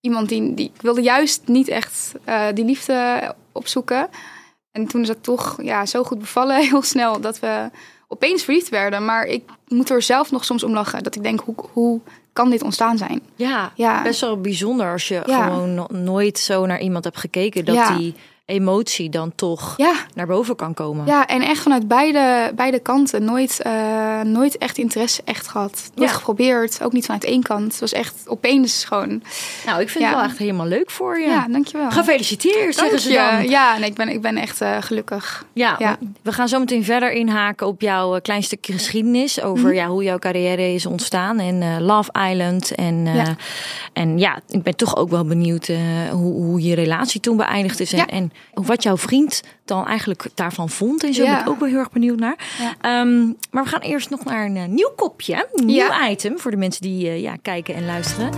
iemand 0.00 0.28
die, 0.28 0.54
die 0.54 0.72
ik 0.74 0.82
wilde 0.82 1.02
juist 1.02 1.42
niet 1.46 1.68
echt 1.68 2.12
eh, 2.24 2.46
die 2.54 2.64
liefde 2.64 3.34
opzoeken. 3.52 4.08
En 4.70 4.86
toen 4.86 5.00
is 5.00 5.06
dat 5.06 5.22
toch 5.22 5.62
ja, 5.62 5.86
zo 5.86 6.04
goed 6.04 6.18
bevallen, 6.18 6.62
heel 6.68 6.82
snel, 6.82 7.20
dat 7.20 7.38
we 7.38 7.70
opeens 8.08 8.42
verliefd 8.44 8.68
werden. 8.68 9.04
Maar 9.04 9.24
ik 9.26 9.42
moet 9.68 9.90
er 9.90 10.02
zelf 10.02 10.30
nog 10.30 10.44
soms 10.44 10.62
om 10.64 10.72
lachen. 10.72 11.02
Dat 11.02 11.16
ik 11.16 11.22
denk, 11.22 11.40
hoe, 11.40 11.54
hoe 11.72 12.00
kan 12.32 12.50
dit 12.50 12.62
ontstaan 12.62 12.98
zijn? 12.98 13.22
Ja, 13.36 13.72
Ja. 13.74 14.02
best 14.02 14.20
wel 14.20 14.40
bijzonder 14.40 14.92
als 14.92 15.08
je 15.08 15.22
Ja. 15.26 15.44
gewoon 15.46 15.74
no- 15.74 15.86
nooit 15.90 16.38
zo 16.38 16.66
naar 16.66 16.80
iemand 16.80 17.04
hebt 17.04 17.18
gekeken. 17.18 17.64
Dat 17.64 17.74
Ja. 17.74 17.96
die 17.96 18.14
emotie 18.46 19.08
dan 19.10 19.32
toch 19.34 19.74
Ja, 19.76 19.92
naar 20.14 20.26
boven 20.26 20.56
kan 20.56 20.74
komen. 20.74 21.06
ja 21.06 21.26
en 21.26 21.42
echt 21.42 21.62
vanuit 21.62 21.88
beide, 21.88 22.52
beide 22.54 22.78
kanten. 22.78 23.24
Nooit, 23.24 23.60
eh, 23.62 24.20
nooit 24.20 24.58
echt 24.58 24.78
interesse 24.78 25.22
echt 25.24 25.48
gehad. 25.48 25.90
Nooit 25.94 26.10
Ja. 26.10 26.16
geprobeerd, 26.16 26.82
ook 26.82 26.92
niet 26.92 27.04
vanuit 27.04 27.24
één 27.24 27.42
kant. 27.42 27.70
Het 27.72 27.80
was 27.80 27.92
echt 27.92 28.14
opeens 28.26 28.84
gewoon... 28.84 29.22
Nou, 29.66 29.80
ik 29.80 29.88
vind 29.88 30.04
Ja. 30.04 30.10
het 30.10 30.18
wel 30.18 30.28
echt 30.28 30.38
helemaal 30.38 30.66
leuk 30.66 30.90
voor 30.90 31.18
je. 31.20 31.26
Ja, 31.28 31.46
dankjewel. 31.48 31.90
Gefeliciteerd, 31.90 32.74
zeggen 32.74 33.00
ze 33.00 33.12
dan. 33.12 33.48
Ja, 33.48 33.78
nee, 33.78 33.88
ik, 33.88 33.94
ben, 33.94 34.08
ik 34.08 34.20
ben 34.20 34.36
echt 34.36 34.60
eh, 34.60 34.76
gelukkig. 34.80 35.44
Ja, 35.52 35.98
we 36.22 36.32
gaan 36.32 36.48
zo 36.48 36.58
meteen 36.58 36.84
verder 36.84 37.12
inhaken 37.12 37.66
op 37.66 37.80
jouw 37.80 38.14
eh, 38.14 38.20
klein 38.22 38.42
stukje 38.42 38.72
geschiedenis. 38.72 39.42
Over 39.42 39.66
Mhm. 39.66 39.74
ja, 39.74 39.86
hoe 39.86 40.02
jouw 40.02 40.18
carrière 40.18 40.74
is 40.74 40.86
ontstaan. 40.86 41.38
En 41.38 41.82
Love 41.82 42.10
Island. 42.30 42.74
En, 42.74 43.04
Ja. 43.04 43.36
en 43.92 44.18
ja, 44.18 44.38
ik 44.48 44.62
ben 44.62 44.76
toch 44.76 44.96
ook 44.96 45.10
wel 45.10 45.24
benieuwd 45.24 45.66
hoe, 46.10 46.32
hoe 46.32 46.62
je 46.62 46.74
relatie 46.74 47.20
toen 47.20 47.36
beëindigd 47.36 47.80
is. 47.80 47.92
En 47.92 48.32
wat 48.54 48.82
jouw 48.82 48.96
vriend 48.96 49.42
dan 49.64 49.86
eigenlijk 49.86 50.26
daarvan 50.34 50.68
vond. 50.70 51.04
En 51.04 51.14
zo 51.14 51.22
Ja. 51.22 51.30
ben 51.32 51.40
ik 51.40 51.48
ook 51.48 51.58
wel 51.60 51.68
heel 51.68 51.78
erg 51.78 51.90
benieuwd 51.90 52.18
naar. 52.18 52.36
Ja. 52.58 52.74
Ehm, 52.80 53.24
maar 53.50 53.62
we 53.64 53.68
gaan 53.68 53.80
eerst 53.80 54.10
nog 54.10 54.24
naar 54.24 54.44
een 54.46 54.56
eh, 54.56 54.64
nieuw 54.66 54.92
kopje. 54.96 55.48
Een 55.52 55.66
nieuw 55.66 55.76
Ja. 55.76 56.08
item 56.08 56.38
voor 56.38 56.50
de 56.50 56.56
mensen 56.56 56.82
die 56.82 57.08
eh, 57.08 57.20
ja, 57.20 57.36
kijken 57.42 57.74
en 57.74 57.86
luisteren. 57.86 58.30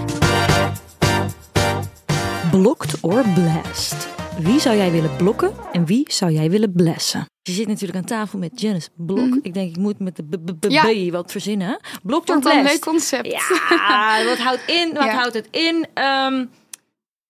Blocked 2.51 3.01
or 3.01 3.25
blessed? 3.35 4.09
Wie 4.39 4.61
zou 4.61 4.77
jij 4.77 4.91
willen 4.91 5.17
blokken 5.17 5.53
en 5.73 5.85
wie 5.87 6.05
zou 6.13 6.33
jij 6.33 6.51
willen 6.51 6.73
blessen? 6.73 7.27
Je 7.43 7.53
zit 7.53 7.67
natuurlijk 7.67 7.99
aan 7.99 8.05
tafel 8.05 8.39
met 8.39 8.61
Janice 8.61 8.89
Blok. 8.97 9.39
Ik 9.43 9.55
denk, 9.55 9.71
ik 9.71 9.77
moet 9.77 9.99
met 9.99 10.17
de 10.17 10.23
b- 10.23 10.45
b- 10.45 10.61
b- 10.61 10.71
Ja. 10.71 10.83
B 11.09 11.11
wat 11.13 11.31
verzinnen. 11.33 11.81
Blocked 12.03 12.29
or 12.29 12.35
Vond 12.35 12.45
dat 12.45 12.53
een 12.53 12.59
leuk 12.63 12.81
blessed? 12.81 12.85
concept. 12.85 13.27
Ja, 13.71 14.25
wat 14.25 14.39
houdt 14.39 14.63
in? 14.67 14.95
Wat 14.95 15.09
houdt 15.21 15.35
het 15.35 15.49
in? 15.51 15.87
Ehm, 15.95 16.45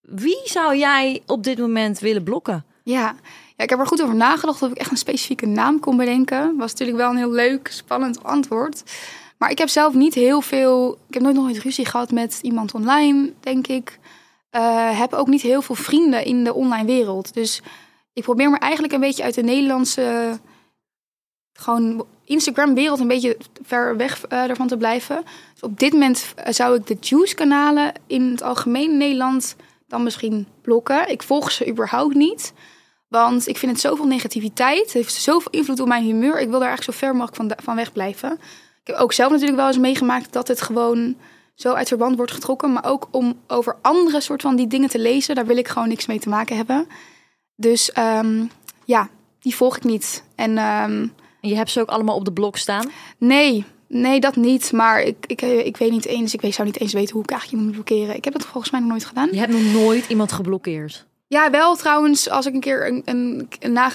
wie 0.09 0.41
zou 0.45 0.77
jij 0.77 1.23
op 1.27 1.45
dit 1.45 1.59
moment 1.59 1.99
willen 1.99 2.23
blokken? 2.23 2.65
Ja. 2.83 3.17
ja, 3.57 3.65
ik 3.65 3.71
heb 3.71 3.79
er 3.79 3.87
goed 3.87 4.03
over 4.03 4.15
nagedacht 4.15 4.63
of 4.63 4.71
ik 4.71 4.77
echt 4.77 4.91
een 4.91 4.97
specifieke 4.97 5.47
naam 5.47 5.81
kon 5.81 5.97
bedenken. 5.97 6.57
Was 6.57 6.71
natuurlijk 6.71 6.99
wel 6.99 7.11
een 7.11 7.17
heel 7.17 7.31
leuk, 7.31 7.69
spannend 7.69 8.23
antwoord. 8.23 8.83
Maar 9.39 9.51
ik 9.51 9.59
heb 9.59 9.69
zelf 9.69 9.95
niet 9.95 10.15
heel 10.15 10.41
veel. 10.41 10.99
Ik 11.09 11.15
heb 11.15 11.23
nooit 11.23 11.35
nog 11.35 11.45
nooit 11.45 11.59
ruzie 11.59 11.85
gehad 11.85 12.11
met 12.11 12.39
iemand 12.43 12.75
online, 12.75 13.33
denk 13.41 13.67
ik. 13.67 13.99
Eh, 14.51 14.99
heb 14.99 15.13
ook 15.13 15.27
niet 15.27 15.43
heel 15.43 15.63
veel 15.63 15.75
vrienden 15.75 16.25
in 16.25 16.45
de 16.45 16.55
online 16.55 16.87
wereld. 16.87 17.35
Dus 17.35 17.63
ik 18.13 18.23
probeer 18.23 18.51
me 18.51 18.59
eigenlijk 18.59 18.93
een 18.93 19.01
beetje 19.01 19.23
uit 19.23 19.35
de 19.35 19.43
Nederlandse. 19.43 20.39
Gewoon 21.53 22.07
Instagram-wereld 22.25 23.01
een 23.01 23.09
beetje 23.09 23.37
ver 23.63 23.97
weg 23.97 24.27
eh, 24.27 24.51
ervan 24.51 24.69
te 24.69 24.77
blijven. 24.77 25.25
Dus 25.53 25.63
op 25.63 25.79
dit 25.79 25.93
moment 25.93 26.35
eh, 26.37 26.53
zou 26.53 26.77
ik 26.77 26.87
de 26.87 26.97
Juice-kanalen 27.01 27.93
in 28.07 28.31
het 28.31 28.43
algemeen 28.43 28.97
Nederland 28.97 29.57
dan 29.87 30.03
misschien 30.03 30.47
blokken. 30.63 31.11
Ik 31.11 31.23
volg 31.23 31.51
ze 31.51 31.69
überhaupt 31.69 32.15
niet. 32.15 32.53
Want 33.09 33.49
ik 33.49 33.57
vind 33.57 33.73
het 33.73 33.81
zoveel 33.81 34.07
negativiteit. 34.07 34.83
Het 34.83 34.93
heeft 34.93 35.15
zoveel 35.15 35.51
invloed 35.51 35.81
op 35.81 35.89
mijn 35.89 36.05
humeur. 36.05 36.41
Ik 36.41 36.49
wil 36.49 36.59
daar 36.59 36.69
eigenlijk 36.69 36.99
zo 36.99 37.07
ver 37.07 37.17
mogelijk 37.17 37.37
van, 37.37 37.53
van 37.65 37.77
weg 37.77 37.93
blijven. 37.93 38.33
Ik 38.81 38.93
heb 38.93 38.97
ook 38.97 39.13
zelf 39.13 39.31
natuurlijk 39.31 39.59
wel 39.59 39.67
eens 39.67 39.79
meegemaakt 39.79 40.33
dat 40.33 40.49
het 40.49 40.63
gewoon 40.63 41.17
zo 41.55 41.73
uit 41.73 41.89
verband 41.89 42.17
wordt 42.17 42.33
getrokken. 42.33 42.73
Maar 42.73 42.85
ook 42.85 43.09
om 43.11 43.39
over 43.47 43.77
andere 43.83 44.21
soort 44.21 44.43
van 44.43 44.57
die 44.57 44.67
dingen 44.67 44.89
te 44.89 44.99
lezen, 44.99 45.35
daar 45.35 45.47
wil 45.47 45.57
ik 45.57 45.69
gewoon 45.69 45.89
niks 45.89 46.07
mee 46.07 46.19
te 46.19 46.29
maken 46.29 46.57
hebben. 46.57 46.87
Dus 47.55 47.93
ehm, 47.93 48.45
ja, 48.85 49.09
die 49.41 49.55
volg 49.55 49.77
ik 49.77 49.85
niet. 49.85 50.25
En 50.35 50.59
ehm, 50.59 51.07
En 51.41 51.49
je 51.49 51.57
hebt 51.57 51.71
ze 51.71 51.81
ook 51.81 51.89
allemaal 51.89 52.17
op 52.17 52.25
de 52.25 52.33
blok 52.33 52.57
staan. 52.57 52.91
nee, 53.19 53.65
nee, 53.89 54.21
dat 54.21 54.37
niet. 54.37 54.73
Maar 54.73 55.03
ik, 55.03 55.17
ik, 55.27 55.43
eh, 55.43 55.67
ik 55.67 55.77
weet 55.77 55.91
niet 55.91 56.07
eens, 56.07 56.35
ik 56.35 56.41
weet, 56.41 56.55
zou 56.55 56.67
niet 56.67 56.81
eens 56.81 56.93
weten 56.93 57.13
hoe 57.15 57.23
ik 57.23 57.31
eigenlijk 57.31 57.61
iemand 57.61 57.77
moet 57.77 57.87
blokkeren. 57.87 58.17
Ik 58.17 58.25
heb 58.25 58.33
dat 58.33 58.45
volgens 58.45 58.71
mij 58.73 58.81
nog 58.81 58.89
nooit 58.91 59.05
gedaan. 59.05 59.29
Je 59.33 59.39
hebt 59.39 59.53
nog 59.53 59.73
nooit 59.73 60.09
iemand 60.09 60.33
geblokkeerd. 60.33 61.07
Ja, 61.27 61.51
wel 61.51 61.77
trouwens, 61.77 62.29
als 62.31 62.47
ik 62.47 62.55
een 62.55 62.61
keer 62.61 62.87
een, 62.89 63.03
een, 63.05 63.49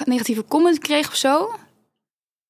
negatieve 0.04 0.44
comment 0.48 0.78
kreeg 0.78 1.08
of 1.08 1.14
zo. 1.16 1.54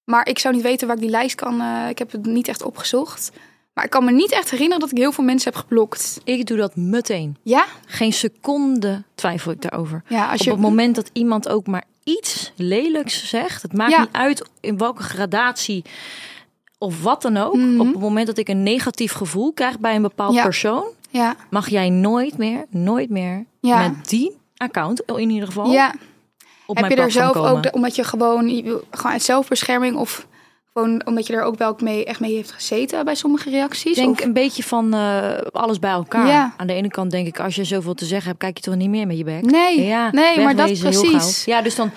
Maar 0.04 0.28
ik 0.28 0.38
zou 0.38 0.54
niet 0.54 0.62
weten 0.62 0.86
waar 0.86 0.96
ik 0.96 1.02
die 1.02 1.10
lijst 1.10 1.34
kan. 1.34 1.60
eh, 1.60 1.88
ik 1.88 1.98
heb 1.98 2.12
het 2.12 2.26
niet 2.26 2.48
echt 2.48 2.62
opgezocht. 2.62 3.30
Maar 3.74 3.84
ik 3.84 3.90
kan 3.90 4.04
me 4.04 4.12
niet 4.12 4.32
echt 4.32 4.50
herinneren 4.50 4.80
dat 4.80 4.90
ik 4.90 4.96
heel 4.98 5.12
veel 5.12 5.24
mensen 5.24 5.52
heb 5.52 5.60
geblokt. 5.62 6.20
Ik 6.24 6.46
doe 6.46 6.56
dat 6.56 6.76
meteen. 6.76 7.36
Ja? 7.42 7.66
Geen 7.86 8.12
seconde 8.12 9.02
twijfel 9.14 9.52
ik 9.52 9.62
daarover. 9.62 10.02
Ja, 10.08 10.30
als 10.30 10.40
Op 10.40 10.46
je... 10.46 10.50
het 10.50 10.60
moment 10.60 10.94
dat 10.94 11.10
iemand 11.12 11.48
ook 11.48 11.66
maar 11.66 11.84
iets 12.04 12.52
lelijks 12.56 13.28
zegt, 13.28 13.62
het 13.62 13.72
maakt 13.72 13.90
Ja. 13.92 14.00
niet 14.00 14.12
uit 14.12 14.48
in 14.60 14.78
welke 14.78 15.02
gradatie 15.02 15.84
of 16.82 17.02
wat 17.02 17.22
dan 17.22 17.36
ook. 17.36 17.54
Mhm. 17.56 17.80
Op 17.80 17.86
het 17.86 17.98
moment 18.00 18.26
dat 18.26 18.38
ik 18.38 18.48
een 18.48 18.62
negatief 18.62 19.12
gevoel 19.12 19.52
krijg 19.52 19.78
bij 19.78 19.94
een 19.94 20.02
bepaald 20.02 20.34
Ja. 20.34 20.42
persoon, 20.42 20.84
Ja, 21.10 21.36
mag 21.50 21.68
jij 21.68 21.90
nooit 21.90 22.38
meer, 22.38 22.64
nooit 22.70 23.10
meer 23.10 23.44
Ja. 23.60 23.88
met 23.88 24.08
die 24.08 24.36
account 24.56 25.02
in 25.16 25.30
ieder 25.30 25.46
geval 25.48 25.70
ja. 25.70 25.94
op 26.66 26.76
Heb 26.76 26.84
mijn 26.86 26.98
je 26.98 27.04
er 27.04 27.10
zelf 27.10 27.32
komen. 27.32 27.50
ook, 27.50 27.62
de- 27.62 27.72
omdat 27.72 27.96
je 27.96 28.04
gewoon, 28.04 28.48
gewoon 28.90 29.12
uit 29.12 29.22
zelfbescherming 29.22 29.96
of 29.96 30.26
gewoon 30.72 31.06
omdat 31.06 31.26
je 31.26 31.32
er 31.36 31.42
ook 31.42 31.58
wel 31.58 31.76
mee, 31.82 32.04
echt 32.04 32.20
mee 32.20 32.34
heeft 32.34 32.52
gezeten 32.52 33.04
bij 33.04 33.14
sommige 33.14 33.50
reacties? 33.50 33.90
Ik 33.90 34.04
denk 34.04 34.18
Of- 34.18 34.24
een 34.24 34.32
beetje 34.32 34.62
van 34.62 34.94
eh, 34.94 35.30
alles 35.52 35.78
bij 35.78 35.90
elkaar. 35.90 36.26
Ja. 36.26 36.54
Aan 36.56 36.66
de 36.66 36.72
ene 36.72 36.88
kant 36.88 37.10
denk 37.10 37.26
ik, 37.26 37.40
als 37.40 37.54
je 37.54 37.64
zoveel 37.64 37.94
te 37.94 38.04
zeggen 38.04 38.26
hebt, 38.28 38.38
kijk 38.40 38.56
je 38.56 38.62
toch 38.62 38.74
niet 38.76 38.90
meer 38.90 39.06
met 39.06 39.18
je 39.18 39.24
bek. 39.24 39.42
Nee, 39.50 39.82
ja, 39.86 40.10
nee, 40.12 40.40
maar 40.40 40.56
dat 40.56 40.78
precies. 40.78 41.44
Ja, 41.44 41.62
dus 41.62 41.74
dan 41.74 41.90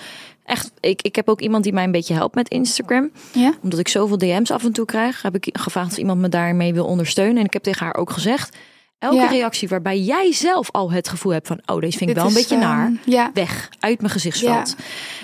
echt, 0.46 0.72
ik, 0.80 1.02
ik 1.02 1.16
heb 1.16 1.28
ook 1.28 1.40
iemand 1.40 1.64
die 1.64 1.72
mij 1.72 1.84
een 1.84 1.90
beetje 1.90 2.14
helpt 2.14 2.34
met 2.34 2.48
Instagram. 2.48 3.10
Ja? 3.32 3.52
Omdat 3.62 3.78
ik 3.78 3.88
zoveel 3.88 4.18
DM's 4.18 4.50
af 4.50 4.64
en 4.64 4.72
toe 4.72 4.84
krijg, 4.84 5.22
heb 5.22 5.34
ik 5.34 5.48
gevraagd 5.58 5.90
of 5.90 5.96
iemand 5.98 6.20
me 6.20 6.28
daarmee 6.28 6.74
wil 6.74 6.84
ondersteunen. 6.86 7.36
En 7.38 7.44
ik 7.44 7.52
heb 7.52 7.62
tegen 7.62 7.84
haar 7.86 7.94
ook 7.96 8.10
gezegd, 8.10 8.56
elke 8.98 9.16
Ja. 9.16 9.26
reactie 9.26 9.68
waarbij 9.68 9.98
jij 10.00 10.32
zelf 10.32 10.70
al 10.70 10.90
het 10.92 11.08
gevoel 11.08 11.32
hebt 11.32 11.46
van, 11.46 11.60
oh, 11.66 11.80
deze 11.80 11.98
vind 11.98 12.10
ik 12.10 12.16
wel 12.16 12.24
een 12.24 12.30
is, 12.30 12.36
beetje 12.36 12.56
naar. 12.56 12.92
Ja. 13.04 13.30
Weg, 13.34 13.68
uit 13.80 14.00
mijn 14.00 14.12
gezichtsveld. 14.12 14.74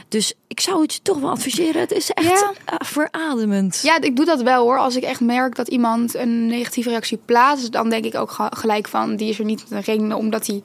Dus 0.08 0.34
ik 0.48 0.60
zou 0.60 0.82
het 0.82 0.94
je 0.94 1.02
toch 1.02 1.18
wel 1.20 1.30
adviseren. 1.30 1.80
Het 1.80 1.92
is 1.92 2.10
echt 2.10 2.42
eh, 2.64 2.74
verademend. 2.78 3.80
Ja, 3.82 4.00
ik 4.00 4.16
doe 4.16 4.24
dat 4.24 4.42
wel 4.42 4.62
hoor. 4.62 4.78
Als 4.78 4.96
ik 4.96 5.02
echt 5.02 5.20
merk 5.20 5.56
dat 5.56 5.68
iemand 5.68 6.14
een 6.14 6.46
negatieve 6.46 6.88
reactie 6.88 7.16
plaatst, 7.24 7.72
dan 7.72 7.90
denk 7.90 8.04
ik 8.04 8.14
ook 8.14 8.30
ge- 8.30 8.52
gelijk 8.56 8.88
van 8.88 9.16
die 9.16 9.28
is 9.28 9.38
er 9.38 9.44
niet 9.44 9.64
een 9.70 9.80
reden 9.80 10.12
omdat 10.16 10.46
hij 10.46 10.62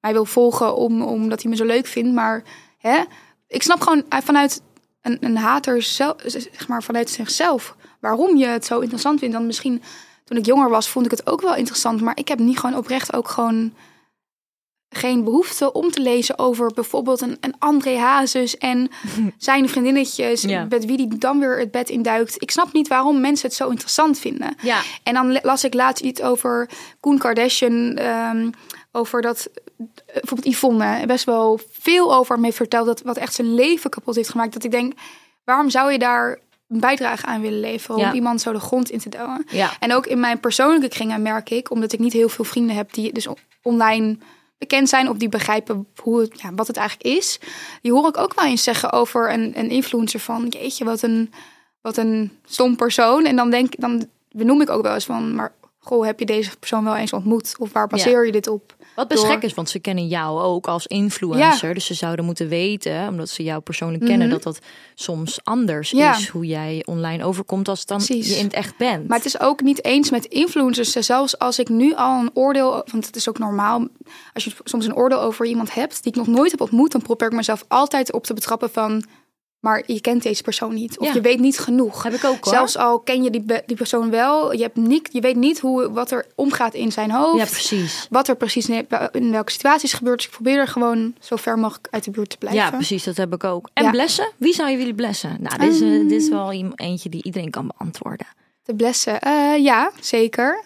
mij 0.00 0.12
wil 0.12 0.24
volgen, 0.24 0.76
om, 0.76 1.02
omdat 1.02 1.42
hij 1.42 1.50
me 1.50 1.56
zo 1.56 1.64
leuk 1.64 1.86
vindt. 1.86 2.12
Maar 2.14 2.42
hè, 2.78 2.98
ik 3.48 3.62
snap 3.62 3.80
gewoon 3.80 4.04
eh, 4.08 4.20
vanuit 4.20 4.62
een, 5.02 5.16
een 5.20 5.36
hater 5.36 5.82
zelf, 5.82 6.16
zeg 6.24 6.68
maar 6.68 6.82
vanuit 6.82 7.10
zichzelf, 7.10 7.76
waarom 8.00 8.36
je 8.36 8.46
het 8.46 8.64
zo 8.64 8.78
interessant 8.78 9.18
vindt. 9.18 9.34
Dan 9.34 9.46
misschien 9.46 9.82
toen 10.24 10.36
ik 10.38 10.46
jonger 10.46 10.68
was, 10.70 10.88
vond 10.88 11.04
ik 11.04 11.10
het 11.10 11.26
ook 11.26 11.40
wel 11.40 11.54
interessant. 11.54 12.00
Maar 12.00 12.16
ik 12.18 12.28
heb 12.28 12.38
niet 12.38 12.58
gewoon 12.58 12.76
oprecht 12.76 13.12
ook 13.14 13.28
gewoon 13.28 13.72
geen 14.90 15.24
behoefte 15.24 15.72
om 15.72 15.90
te 15.90 16.00
lezen 16.00 16.38
over 16.38 16.72
bijvoorbeeld 16.74 17.20
een, 17.20 17.36
een 17.40 17.54
André 17.58 17.96
Hazes 17.98 18.56
en 18.58 18.90
zijn 19.38 19.68
vriendinnetjes, 19.68 20.42
Ja. 20.42 20.66
met 20.68 20.84
wie 20.84 20.96
die 20.96 21.18
dan 21.18 21.38
weer 21.38 21.58
het 21.58 21.70
bed 21.70 21.88
induikt. 21.88 22.42
Ik 22.42 22.50
snap 22.50 22.72
niet 22.72 22.88
waarom 22.88 23.20
mensen 23.20 23.48
het 23.48 23.56
zo 23.56 23.68
interessant 23.68 24.18
vinden. 24.18 24.56
Ja. 24.62 24.80
En 25.02 25.14
dan 25.14 25.38
las 25.42 25.64
ik 25.64 25.74
laatst 25.74 26.04
iets 26.04 26.20
over 26.22 26.70
Koen 27.00 27.18
Kardashian, 27.18 27.94
ehm, 27.96 28.50
over 28.92 29.22
dat 29.22 29.48
bijvoorbeeld 30.12 30.54
Yvonne 30.54 31.06
best 31.06 31.24
wel 31.24 31.60
veel 31.70 32.14
over 32.14 32.34
hem 32.34 32.44
heeft 32.44 32.56
verteld, 32.56 32.86
dat 32.86 33.02
wat 33.02 33.16
echt 33.16 33.34
zijn 33.34 33.54
leven 33.54 33.90
kapot 33.90 34.14
heeft 34.14 34.28
gemaakt. 34.28 34.52
Dat 34.52 34.64
ik 34.64 34.70
denk, 34.70 34.92
waarom 35.44 35.70
zou 35.70 35.92
je 35.92 35.98
daar 35.98 36.38
een 36.68 36.80
bijdrage 36.80 37.26
aan 37.26 37.40
willen 37.40 37.60
leveren 37.60 37.96
om 37.96 38.02
Ja. 38.02 38.12
iemand 38.12 38.40
zo 38.40 38.52
de 38.52 38.60
grond 38.60 38.90
in 38.90 38.98
te 38.98 39.08
douwen? 39.08 39.46
Ja. 39.50 39.70
En 39.80 39.94
ook 39.94 40.06
in 40.06 40.20
mijn 40.20 40.40
persoonlijke 40.40 40.88
kringen 40.88 41.22
merk 41.22 41.50
ik, 41.50 41.70
omdat 41.70 41.92
ik 41.92 41.98
niet 41.98 42.12
heel 42.12 42.28
veel 42.28 42.44
vrienden 42.44 42.76
heb 42.76 42.92
die 42.92 43.12
dus 43.12 43.28
online 43.62 44.18
bekend 44.58 44.88
zijn 44.88 45.08
of 45.08 45.16
die 45.16 45.28
begrijpen 45.28 45.86
hoe 46.02 46.20
het, 46.20 46.40
ja, 46.40 46.54
wat 46.54 46.66
het 46.66 46.76
eigenlijk 46.76 47.16
is. 47.16 47.38
Die 47.82 47.92
hoor 47.92 48.08
ik 48.08 48.16
ook 48.16 48.34
wel 48.34 48.44
eens 48.44 48.62
zeggen 48.62 48.92
over 48.92 49.32
een, 49.32 49.58
een 49.58 49.70
influencer 49.70 50.20
van, 50.20 50.46
jeetje, 50.48 50.84
wat 50.84 51.02
een, 51.02 51.32
wat 51.80 51.96
een 51.96 52.38
stom 52.44 52.76
persoon. 52.76 53.24
En 53.24 53.36
dan 53.36 53.50
denk 53.50 53.80
dan 53.80 54.06
benoem 54.30 54.60
ik 54.60 54.70
ook 54.70 54.82
wel 54.82 54.94
eens 54.94 55.04
van, 55.04 55.34
maar 55.34 55.52
goh, 55.78 56.04
heb 56.04 56.18
je 56.18 56.26
deze 56.26 56.58
persoon 56.58 56.84
wel 56.84 56.96
eens 56.96 57.12
ontmoet? 57.12 57.54
Of 57.58 57.72
waar 57.72 57.86
baseer 57.86 58.26
je 58.26 58.32
dit 58.32 58.46
op? 58.46 58.76
Wat 58.96 59.08
best 59.08 59.24
gek 59.24 59.42
is, 59.42 59.54
want 59.54 59.68
ze 59.70 59.78
kennen 59.78 60.06
jou 60.06 60.40
ook 60.40 60.66
als 60.68 60.86
influencer. 60.86 61.74
Dus 61.74 61.86
ze 61.86 61.94
zouden 61.94 62.24
moeten 62.24 62.48
weten, 62.48 63.08
omdat 63.08 63.28
ze 63.28 63.42
jou 63.42 63.60
persoonlijk 63.60 64.04
kennen, 64.04 64.30
dat 64.30 64.42
dat 64.42 64.58
soms 64.94 65.38
anders 65.44 65.92
Mhm. 65.92 66.02
Ja. 66.02 66.16
is 66.16 66.28
hoe 66.28 66.46
jij 66.46 66.82
online 66.86 67.24
overkomt 67.24 67.68
als 67.68 67.86
dan 67.86 67.96
Precies. 67.96 68.28
je 68.28 68.34
in 68.38 68.44
het 68.44 68.52
echt 68.54 68.76
bent. 68.76 69.08
Maar 69.08 69.16
het 69.16 69.26
is 69.26 69.40
ook 69.40 69.60
niet 69.60 69.84
eens 69.84 70.10
met 70.10 70.24
influencers. 70.24 70.90
Zelfs 70.92 71.38
als 71.38 71.58
ik 71.58 71.68
nu 71.68 71.94
al 71.94 72.20
een 72.20 72.30
oordeel, 72.34 72.70
want 72.90 73.06
het 73.06 73.16
is 73.16 73.28
ook 73.28 73.38
normaal, 73.38 73.86
als 74.34 74.44
je 74.44 74.52
soms 74.64 74.86
een 74.86 74.96
oordeel 74.96 75.20
over 75.20 75.46
iemand 75.46 75.74
hebt 75.74 76.02
die 76.02 76.12
ik 76.12 76.18
nog 76.18 76.26
nooit 76.26 76.50
heb 76.50 76.60
ontmoet, 76.60 76.92
dan 76.92 77.02
probeer 77.02 77.28
ik 77.28 77.34
mezelf 77.34 77.64
altijd 77.68 78.12
op 78.12 78.24
te 78.24 78.34
betrappen 78.34 78.70
van, 78.70 79.04
maar 79.60 79.82
je 79.86 80.00
kent 80.00 80.22
deze 80.22 80.42
persoon 80.42 80.74
niet 80.74 80.98
of 80.98 81.06
Ja. 81.06 81.12
je 81.14 81.20
weet 81.20 81.38
niet 81.40 81.58
genoeg. 81.58 82.02
heb 82.02 82.12
ik 82.12 82.24
ook 82.24 82.44
hoor. 82.44 82.52
Zelfs 82.54 82.76
al 82.76 82.98
ken 82.98 83.22
je 83.22 83.30
die, 83.30 83.44
die 83.66 83.76
persoon 83.76 84.10
wel, 84.10 84.52
je, 84.52 84.62
hebt 84.62 84.76
niet, 84.76 85.08
je 85.12 85.20
weet 85.20 85.36
niet 85.36 85.58
hoe, 85.60 85.90
wat 85.92 86.10
er 86.10 86.26
omgaat 86.34 86.74
in 86.74 86.92
zijn 86.92 87.10
hoofd. 87.10 87.38
ja, 87.38 87.44
precies. 87.44 88.06
Wat 88.10 88.28
er 88.28 88.36
precies 88.36 88.68
in, 88.68 88.86
welke 89.30 89.52
situaties 89.52 89.92
gebeurt. 89.92 90.16
Dus 90.16 90.26
ik 90.26 90.32
probeer 90.32 90.58
er 90.58 90.68
gewoon 90.68 91.14
zo 91.20 91.36
ver 91.36 91.58
mogelijk 91.58 91.88
uit 91.90 92.04
de 92.04 92.10
buurt 92.10 92.30
te 92.30 92.36
blijven. 92.38 92.60
Ja, 92.62 92.70
precies, 92.70 93.04
dat 93.04 93.16
heb 93.16 93.34
ik 93.34 93.44
ook. 93.44 93.68
En 93.72 93.84
Ja. 93.84 93.90
blessen? 93.90 94.32
Wie 94.36 94.54
zou 94.54 94.70
je 94.70 94.76
willen 94.76 94.94
blessen? 94.94 95.36
Nou, 95.40 95.58
dit 95.58 95.72
is, 95.74 95.80
eh, 95.80 95.94
Ehm. 95.94 96.08
dit 96.08 96.22
is 96.22 96.28
wel 96.28 96.52
iem- 96.52 96.72
eentje 96.76 97.08
die 97.08 97.22
iedereen 97.24 97.50
kan 97.50 97.72
beantwoorden. 97.76 98.26
Te 98.62 98.74
blessen. 98.74 99.20
Eh, 99.20 99.56
ja, 99.58 99.90
zeker. 100.00 100.62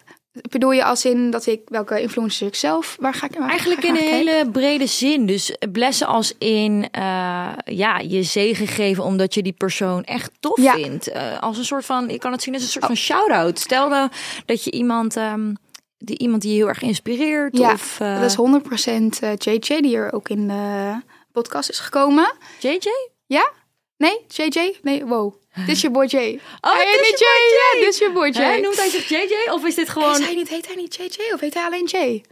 Bedoel 0.51 0.73
je 0.73 0.85
als 0.85 1.05
in 1.05 1.31
dat 1.31 1.47
ik 1.47 1.61
welke 1.65 2.01
influencer 2.01 2.47
ik 2.47 2.55
zelf? 2.55 2.97
Waar 3.01 3.15
ga 3.15 3.27
ik 3.27 3.39
waar 3.39 3.49
Eigenlijk 3.49 3.81
ga 3.81 3.89
in 3.89 3.95
ik 3.95 4.01
een 4.01 4.09
hele 4.09 4.51
brede 4.51 4.87
zin. 4.87 5.27
Dus 5.27 5.57
blessen 5.73 6.07
als 6.07 6.35
in 6.39 6.89
eh, 6.91 7.53
ja, 7.65 7.99
je 7.99 8.23
zegen 8.23 8.67
geven 8.67 9.05
omdat 9.05 9.35
je 9.35 9.43
die 9.43 9.53
persoon 9.53 10.05
echt 10.05 10.31
tof 10.41 10.63
Ja. 10.63 10.73
vindt. 10.75 11.09
Eh, 11.09 11.39
als 11.41 11.59
een 11.59 11.65
soort 11.65 11.85
van, 11.85 12.09
je 12.09 12.19
kan 12.19 12.33
het 12.33 12.43
zien 12.43 12.55
als 12.55 12.63
een 12.63 12.69
soort 12.69 12.85
van 12.85 12.97
shout-out. 12.97 13.59
Stel 13.59 13.89
nou 13.89 14.09
dat 14.47 14.65
je 14.65 14.71
iemand, 14.71 15.17
ehm, 15.17 15.55
die, 15.99 16.19
iemand 16.19 16.43
die 16.43 16.51
je 16.51 16.57
heel 16.57 16.69
erg 16.69 16.83
inspireert. 16.83 17.57
Ja, 17.59 17.73
of, 17.73 18.01
eh, 18.01 18.21
dat 18.21 18.31
is 18.31 18.35
100% 18.37 19.19
eh, 19.21 19.31
JJ 19.39 19.81
die 19.81 19.97
er 19.97 20.13
ook 20.13 20.29
in 20.29 20.49
de 20.49 20.95
podcast 21.33 21.69
is 21.71 21.79
gekomen. 21.79 22.33
JJ? 22.61 22.79
Ja? 23.27 23.51
Nee? 23.97 24.19
JJ? 24.29 24.79
Nee, 24.83 25.05
wow. 25.05 25.35
Dit 25.55 25.69
is 25.69 25.81
je 25.81 25.91
boy 25.91 26.05
J. 26.05 26.17
Oh, 26.17 26.73
Hij 26.73 26.85
dit 26.85 26.95
heet 26.95 27.01
is 27.01 27.11
niet 27.11 27.19
je 27.19 27.31
boy 27.35 27.57
Ja, 27.63 27.79
J. 27.79 27.81
dit 27.85 27.93
is 27.95 27.99
je 27.99 28.11
boy 28.13 28.29
J. 28.29 28.55
Hè, 28.55 28.61
noemt 28.61 28.77
hij 28.77 28.89
zich 28.91 29.09
JJ 29.09 29.51
of 29.51 29.65
is 29.67 29.75
dit 29.75 29.87
Is 29.87 29.93
gewoon... 29.93 30.23
hij 30.23 30.35
niet, 30.35 30.49
heet 30.49 30.67
hij 30.67 30.75
niet 30.77 30.95
JJ 30.97 31.33
of 31.33 31.41
heet 31.41 31.55
hij 31.55 31.65
alleen 31.65 31.85
J? 31.85 32.23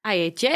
Hij 0.00 0.18
heet 0.18 0.40
J. 0.40 0.46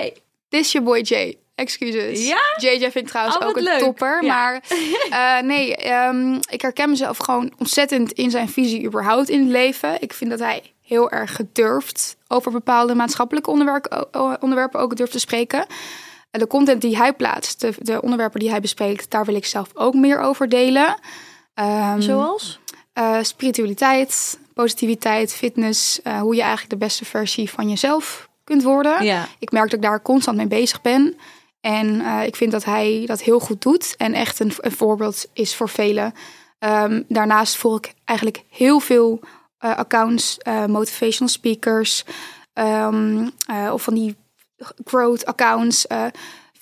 Dit 0.48 0.60
is 0.60 0.72
je 0.72 0.80
boy 0.80 0.98
J. 1.00 1.34
Excuses. 1.54 2.26
Ja? 2.26 2.40
JJ 2.56 2.78
vind 2.78 2.96
ik 2.96 3.06
trouwens 3.08 3.36
Oh, 3.38 3.46
ook 3.48 3.56
een 3.56 3.62
leuk. 3.62 3.78
topper. 3.78 4.24
Ja. 4.24 4.34
Maar 4.34 4.62
eh, 5.38 5.42
nee, 5.46 5.76
ehm, 5.76 6.34
ik 6.50 6.60
herken 6.62 6.90
mezelf 6.90 7.16
gewoon 7.18 7.52
ontzettend 7.58 8.12
in 8.12 8.30
zijn 8.30 8.48
visie 8.48 8.84
überhaupt 8.84 9.28
in 9.28 9.40
het 9.40 9.48
leven. 9.48 9.96
Ik 10.02 10.12
vind 10.12 10.30
dat 10.30 10.38
hij 10.38 10.72
heel 10.82 11.10
erg 11.10 11.34
gedurfd 11.36 12.16
over 12.28 12.52
bepaalde 12.52 12.94
maatschappelijke 12.94 13.50
onderwerpen, 14.40 14.80
ook 14.80 14.96
durft 14.96 15.12
te 15.12 15.18
spreken. 15.18 15.66
En 16.30 16.40
de 16.40 16.46
content 16.46 16.80
die 16.80 16.96
hij 16.96 17.12
plaatst, 17.12 17.60
de, 17.60 17.72
de 17.78 18.02
onderwerpen 18.02 18.40
die 18.40 18.50
hij 18.50 18.60
bespreekt, 18.60 19.10
daar 19.10 19.24
wil 19.24 19.34
ik 19.34 19.46
zelf 19.46 19.68
ook 19.74 19.94
meer 19.94 20.18
over 20.20 20.48
delen. 20.48 20.96
Ehm, 21.54 22.00
Zoals? 22.00 22.60
eh, 22.92 23.18
spiritualiteit, 23.22 24.38
positiviteit, 24.54 25.34
fitness. 25.34 26.02
eh, 26.02 26.20
hoe 26.20 26.34
je 26.34 26.40
eigenlijk 26.40 26.70
de 26.70 26.76
beste 26.86 27.04
versie 27.04 27.50
van 27.50 27.68
jezelf 27.68 28.28
kunt 28.44 28.62
worden. 28.62 29.04
Ja. 29.04 29.28
Ik 29.38 29.50
merk 29.52 29.64
dat 29.70 29.78
ik 29.78 29.84
daar 29.84 30.02
constant 30.02 30.36
mee 30.36 30.46
bezig 30.46 30.80
ben. 30.82 31.16
En 31.60 32.00
eh, 32.00 32.26
ik 32.26 32.36
vind 32.36 32.52
dat 32.52 32.64
hij 32.64 33.02
dat 33.06 33.22
heel 33.22 33.40
goed 33.40 33.62
doet. 33.62 33.94
En 33.96 34.14
echt 34.14 34.40
een, 34.40 34.52
een 34.60 34.72
voorbeeld 34.72 35.26
is 35.32 35.54
voor 35.56 35.68
velen. 35.68 36.12
Ehm, 36.58 37.02
daarnaast 37.08 37.56
volg 37.56 37.76
ik 37.78 37.94
eigenlijk 38.04 38.44
heel 38.48 38.80
veel 38.80 39.20
accounts, 39.58 40.38
motivational 40.66 41.28
speakers. 41.32 42.04
ehm, 42.52 43.28
eh, 43.46 43.70
of 43.72 43.82
van 43.82 43.94
die 43.94 44.16
growth 44.84 45.24
accounts, 45.26 45.86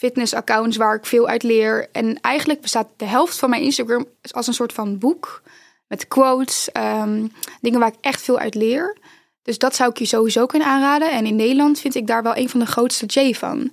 eh, 0.01 0.09
fitness 0.09 0.35
accounts 0.35 0.77
waar 0.77 0.95
ik 0.95 1.07
veel 1.07 1.29
uit 1.29 1.43
leer. 1.43 1.89
En 1.93 2.21
eigenlijk 2.21 2.61
bestaat 2.61 2.89
de 2.97 3.05
helft 3.05 3.39
van 3.39 3.51
mijn 3.51 3.63
Instagram 3.63 4.07
als 4.31 4.47
een 4.47 4.55
soort 4.55 4.73
van 4.73 4.99
boek. 4.99 5.43
Met 5.89 6.09
quotes, 6.09 6.73
ehm, 6.73 7.27
dingen 7.61 7.81
waar 7.81 7.89
ik 7.89 7.99
echt 8.01 8.23
veel 8.23 8.39
uit 8.39 8.55
leer. 8.55 8.97
Dus 9.43 9.59
dat 9.59 9.77
zou 9.77 9.91
ik 9.91 9.99
je 9.99 10.05
sowieso 10.05 10.47
kunnen 10.47 10.69
aanraden. 10.69 11.11
En 11.11 11.27
in 11.27 11.37
Nederland 11.37 11.81
vind 11.81 11.95
ik 11.95 12.07
daar 12.07 12.23
wel 12.23 12.37
een 12.37 12.49
van 12.49 12.61
de 12.61 12.67
grootste 12.67 13.07
J 13.07 13.35
van. 13.35 13.73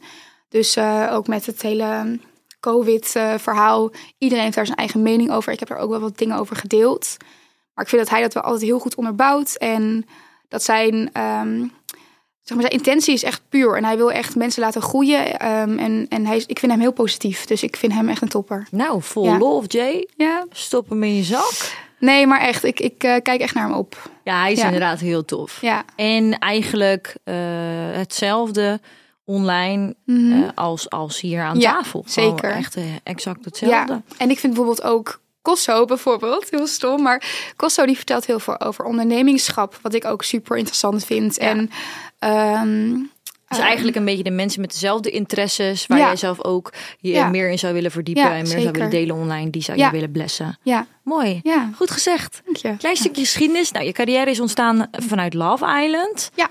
Dus 0.49 0.75
eh, 0.75 1.09
ook 1.11 1.27
met 1.27 1.45
het 1.45 1.61
hele 1.61 2.19
COVID-verhaal. 2.59 3.91
Iedereen 4.17 4.43
heeft 4.43 4.55
daar 4.55 4.65
zijn 4.65 4.77
eigen 4.77 5.01
mening 5.01 5.31
over. 5.31 5.53
Ik 5.53 5.59
heb 5.59 5.69
er 5.69 5.77
ook 5.77 5.89
wel 5.89 5.99
wat 5.99 6.17
dingen 6.17 6.37
over 6.37 6.55
gedeeld. 6.55 7.17
Maar 7.73 7.83
ik 7.83 7.89
vind 7.89 8.01
dat 8.01 8.11
hij 8.11 8.21
dat 8.21 8.33
wel 8.33 8.43
altijd 8.43 8.61
heel 8.61 8.79
goed 8.79 8.95
onderbouwt. 8.95 9.55
En 9.55 10.05
dat 10.47 10.63
zijn, 10.63 11.09
ehm, 11.13 11.67
zeg 12.47 12.57
maar, 12.57 12.65
zijn 12.67 12.77
intentie 12.83 13.13
is 13.13 13.23
echt 13.23 13.41
puur. 13.49 13.75
En 13.77 13.83
hij 13.85 13.97
wil 13.97 14.11
echt 14.11 14.35
mensen 14.35 14.61
laten 14.61 14.81
groeien. 14.81 15.39
Ehm, 15.39 15.77
en 15.77 16.05
en 16.09 16.25
hij 16.25 16.35
is, 16.35 16.45
ik 16.45 16.59
vind 16.59 16.71
hem 16.71 16.81
heel 16.81 16.91
positief. 16.93 17.45
Dus 17.45 17.63
ik 17.63 17.75
vind 17.75 17.93
hem 17.93 18.09
echt 18.09 18.21
een 18.21 18.27
topper. 18.27 18.67
Nou, 18.71 19.01
vol 19.01 19.23
Ja. 19.23 19.37
love, 19.37 19.67
J. 19.67 20.05
Ja. 20.15 20.45
Stop 20.51 20.89
hem 20.89 21.03
in 21.03 21.15
je 21.15 21.23
zak. 21.23 21.51
Nee, 21.99 22.27
maar 22.27 22.39
echt. 22.41 22.63
Ik, 22.63 22.79
ik 22.79 23.03
eh, 23.03 23.15
kijk 23.21 23.41
echt 23.41 23.53
naar 23.53 23.63
hem 23.67 23.73
op. 23.77 24.09
Ja, 24.23 24.39
hij 24.41 24.51
is 24.51 24.57
Ja. 24.59 24.65
inderdaad 24.65 24.99
heel 24.99 25.25
tof. 25.25 25.61
Ja. 25.61 25.83
En 25.95 26.37
eigenlijk 26.39 27.15
eh, 27.23 27.35
hetzelfde 27.91 28.79
online 29.25 29.95
Mhm. 30.05 30.31
eh, 30.43 30.49
als, 30.55 30.89
als 30.89 31.21
hier 31.21 31.41
aan 31.41 31.59
Ja, 31.59 31.71
tafel. 31.77 32.03
Zeker. 32.07 32.51
Echt 32.51 32.77
exact 33.03 33.45
hetzelfde. 33.45 33.93
Ja, 33.93 34.01
en 34.17 34.29
ik 34.29 34.39
vind 34.39 34.53
bijvoorbeeld 34.53 34.83
ook 34.87 35.21
Kosso 35.47 35.85
bijvoorbeeld, 35.85 36.49
heel 36.49 36.67
stom. 36.67 37.01
Maar 37.01 37.23
Kosso 37.55 37.85
die 37.85 37.95
vertelt 37.95 38.25
heel 38.25 38.39
veel 38.39 38.59
over 38.59 38.85
ondernemingschap, 38.85 39.79
wat 39.81 39.93
ik 39.93 40.05
ook 40.05 40.23
super 40.23 40.57
interessant 40.57 41.05
vind. 41.05 41.35
Ja. 41.35 41.41
En 41.41 41.69
ehm, 42.19 42.93
Dus 43.47 43.57
eh, 43.57 43.65
eigenlijk 43.65 43.97
een 43.97 44.05
beetje 44.05 44.23
de 44.23 44.29
mensen 44.29 44.61
met 44.61 44.71
dezelfde 44.71 45.09
interesses, 45.09 45.87
waar 45.87 45.97
Ja. 45.97 46.05
jij 46.05 46.15
zelf 46.15 46.43
ook 46.43 46.73
je 46.99 47.11
Ja. 47.11 47.29
meer 47.29 47.49
in 47.49 47.59
zou 47.59 47.73
willen 47.73 47.91
verdiepen 47.91 48.23
Ja, 48.23 48.29
en 48.31 48.47
meer 48.47 48.59
zou 48.59 48.71
willen 48.71 48.89
delen 48.89 49.15
online, 49.15 49.49
die 49.49 49.61
zou 49.61 49.77
je 49.77 49.89
willen 49.91 50.11
blessen. 50.11 50.57
ja, 50.63 50.85
Mooi. 51.03 51.39
ja, 51.43 51.69
Goed 51.75 51.91
gezegd. 51.91 52.41
dank 52.45 52.57
je. 52.57 52.77
Klein 52.77 52.95
stukje 52.95 53.21
geschiedenis. 53.21 53.71
Nou, 53.71 53.85
je 53.85 53.91
carrière 53.91 54.29
is 54.29 54.39
ontstaan 54.39 54.87
vanuit 54.91 55.33
Love 55.33 55.65
Island. 55.85 56.31
Ja. 56.35 56.47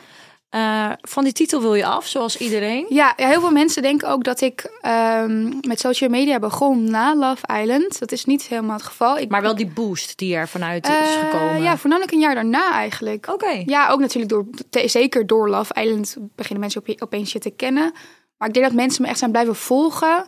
Eh, 0.48 0.90
van 1.00 1.24
die 1.24 1.32
titel 1.32 1.60
wil 1.60 1.74
je 1.74 1.86
af, 1.86 2.06
zoals 2.06 2.36
iedereen. 2.36 2.86
Ja, 2.88 3.12
ja, 3.16 3.26
heel 3.28 3.40
veel 3.40 3.50
mensen 3.50 3.82
denken 3.82 4.08
ook 4.08 4.24
dat 4.24 4.40
ik 4.40 4.70
ehm, 4.80 5.52
met 5.60 5.80
social 5.80 6.10
media 6.10 6.38
begon 6.38 6.90
na 6.90 7.14
Love 7.14 7.60
Island. 7.62 7.98
Dat 7.98 8.12
is 8.12 8.24
niet 8.24 8.42
helemaal 8.42 8.76
het 8.76 8.84
geval. 8.84 9.18
Ik, 9.18 9.28
Maar 9.30 9.42
wel 9.42 9.54
die 9.56 9.66
boost 9.66 10.18
die 10.18 10.36
er 10.36 10.48
vanuit 10.48 10.86
is 10.88 10.92
Eh, 10.94 11.30
gekomen. 11.30 11.62
Ja, 11.62 11.76
voornamelijk 11.76 12.12
een 12.14 12.20
jaar 12.20 12.34
daarna 12.34 12.72
eigenlijk. 12.72 13.26
Oké. 13.32 13.62
Ja, 13.66 13.88
ook 13.88 14.00
natuurlijk 14.00 14.28
door, 14.32 14.46
te- 14.70 14.88
zeker 14.88 15.26
door 15.26 15.48
Love 15.48 15.74
Island 15.82 16.16
beginnen 16.34 16.60
mensen 16.60 16.80
op, 16.86 17.02
opeens 17.02 17.32
je 17.32 17.38
te 17.38 17.50
kennen. 17.50 17.92
Maar 18.38 18.48
ik 18.48 18.54
denk 18.54 18.66
dat 18.66 18.74
mensen 18.74 19.02
me 19.02 19.08
echt 19.08 19.18
zijn 19.18 19.30
blijven 19.30 19.56
volgen 19.56 20.26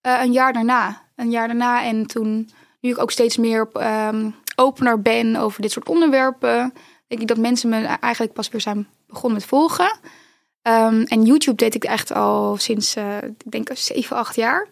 eh, 0.00 0.20
een 0.22 0.32
jaar 0.32 0.52
daarna. 0.52 1.02
Een 1.16 1.30
jaar 1.30 1.46
daarna 1.46 1.84
en 1.84 2.06
toen, 2.06 2.50
nu 2.80 2.90
ik 2.90 2.98
ook 2.98 3.10
steeds 3.10 3.36
meer 3.36 3.62
op, 3.62 3.76
ehm, 3.78 4.30
opener 4.56 5.02
ben 5.02 5.36
over 5.36 5.62
dit 5.62 5.72
soort 5.72 5.88
onderwerpen, 5.88 6.72
denk 7.06 7.20
ik 7.20 7.28
dat 7.28 7.36
mensen 7.38 7.68
me 7.68 7.76
eigenlijk 8.00 8.32
pas 8.32 8.48
weer 8.48 8.60
zijn 8.60 8.88
begonnen 9.08 9.38
met 9.38 9.48
volgen. 9.48 9.98
Ehm, 10.62 11.02
en 11.02 11.24
YouTube 11.24 11.56
deed 11.56 11.74
ik 11.74 11.84
echt 11.84 12.12
al 12.12 12.56
sinds, 12.56 12.96
eh, 12.96 13.16
ik 13.22 13.50
denk, 13.50 13.70
7, 13.74 14.16
8 14.16 14.36
jaar. 14.36 14.68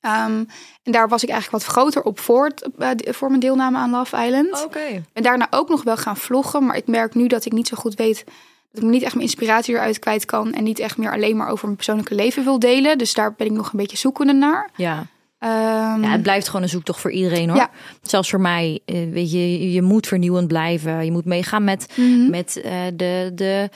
Ehm, 0.00 0.44
en 0.82 0.92
daar 0.92 1.08
was 1.08 1.22
ik 1.22 1.28
eigenlijk 1.28 1.62
wat 1.64 1.72
groter 1.72 2.02
op 2.02 2.20
voor, 2.20 2.50
eh, 2.78 2.90
voor 3.04 3.28
mijn 3.28 3.40
deelname 3.40 3.78
aan 3.78 3.90
Love 3.90 4.26
Island. 4.26 4.64
Oké. 4.64 5.04
En 5.12 5.22
daarna 5.22 5.46
ook 5.50 5.68
nog 5.68 5.82
wel 5.82 5.96
gaan 5.96 6.16
vloggen. 6.16 6.66
Maar 6.66 6.76
ik 6.76 6.86
merk 6.86 7.14
nu 7.14 7.26
dat 7.26 7.44
ik 7.44 7.52
niet 7.52 7.68
zo 7.68 7.76
goed 7.76 7.94
weet. 7.94 8.24
Dat 8.72 8.82
ik 8.82 8.88
niet 8.88 9.02
echt 9.02 9.14
mijn 9.14 9.26
inspiratie 9.26 9.74
eruit 9.74 9.98
kwijt 9.98 10.24
kan. 10.24 10.52
En 10.52 10.64
niet 10.64 10.78
echt 10.78 10.96
meer 10.96 11.12
alleen 11.12 11.36
maar 11.36 11.48
over 11.48 11.64
mijn 11.64 11.76
persoonlijke 11.76 12.14
leven 12.14 12.44
wil 12.44 12.58
delen. 12.58 12.98
Dus 12.98 13.14
daar 13.14 13.32
ben 13.32 13.46
ik 13.46 13.52
nog 13.52 13.72
een 13.72 13.78
beetje 13.78 13.96
zoekende 13.96 14.32
naar. 14.32 14.70
Ja. 14.76 15.06
Ehm, 15.38 16.02
ja, 16.02 16.08
het 16.10 16.22
blijft 16.22 16.46
gewoon 16.46 16.62
een 16.62 16.68
zoektocht 16.68 17.00
voor 17.00 17.10
iedereen 17.12 17.48
hoor. 17.48 17.58
Ja. 17.58 17.70
Zelfs 18.02 18.30
voor 18.30 18.40
mij. 18.40 18.80
eh, 18.84 18.96
weet 19.10 19.30
je, 19.32 19.72
je 19.72 19.82
moet 19.82 20.06
vernieuwend 20.06 20.48
blijven. 20.48 21.04
Je 21.04 21.12
moet 21.12 21.24
meegaan 21.24 21.64
met, 21.64 21.86
mhm. 21.96 22.30
met 22.30 22.60
eh, 22.60 22.72
de, 22.94 23.30
de 23.34 23.68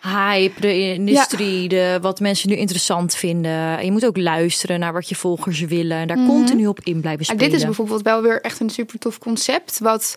hype, 0.00 0.60
de 0.60 0.78
industrie, 0.78 1.68
de, 1.68 1.98
wat 2.02 2.20
mensen 2.20 2.48
nu 2.48 2.56
interessant 2.56 3.14
vinden. 3.14 3.78
En 3.78 3.84
je 3.84 3.92
moet 3.92 4.06
ook 4.06 4.16
luisteren 4.16 4.80
naar 4.80 4.92
wat 4.92 5.08
je 5.08 5.14
volgers 5.14 5.60
willen. 5.60 5.96
En 5.96 6.06
daar 6.08 6.18
Mhm. 6.18 6.26
continu 6.26 6.66
op 6.66 6.80
in 6.80 7.00
blijven 7.00 7.24
spelen. 7.24 7.44
dit 7.44 7.52
is 7.52 7.64
bijvoorbeeld 7.64 8.02
wel 8.02 8.22
weer 8.22 8.40
echt 8.40 8.60
een 8.60 8.70
super 8.70 8.98
tof 8.98 9.18
concept. 9.18 9.78
Wat 9.78 10.16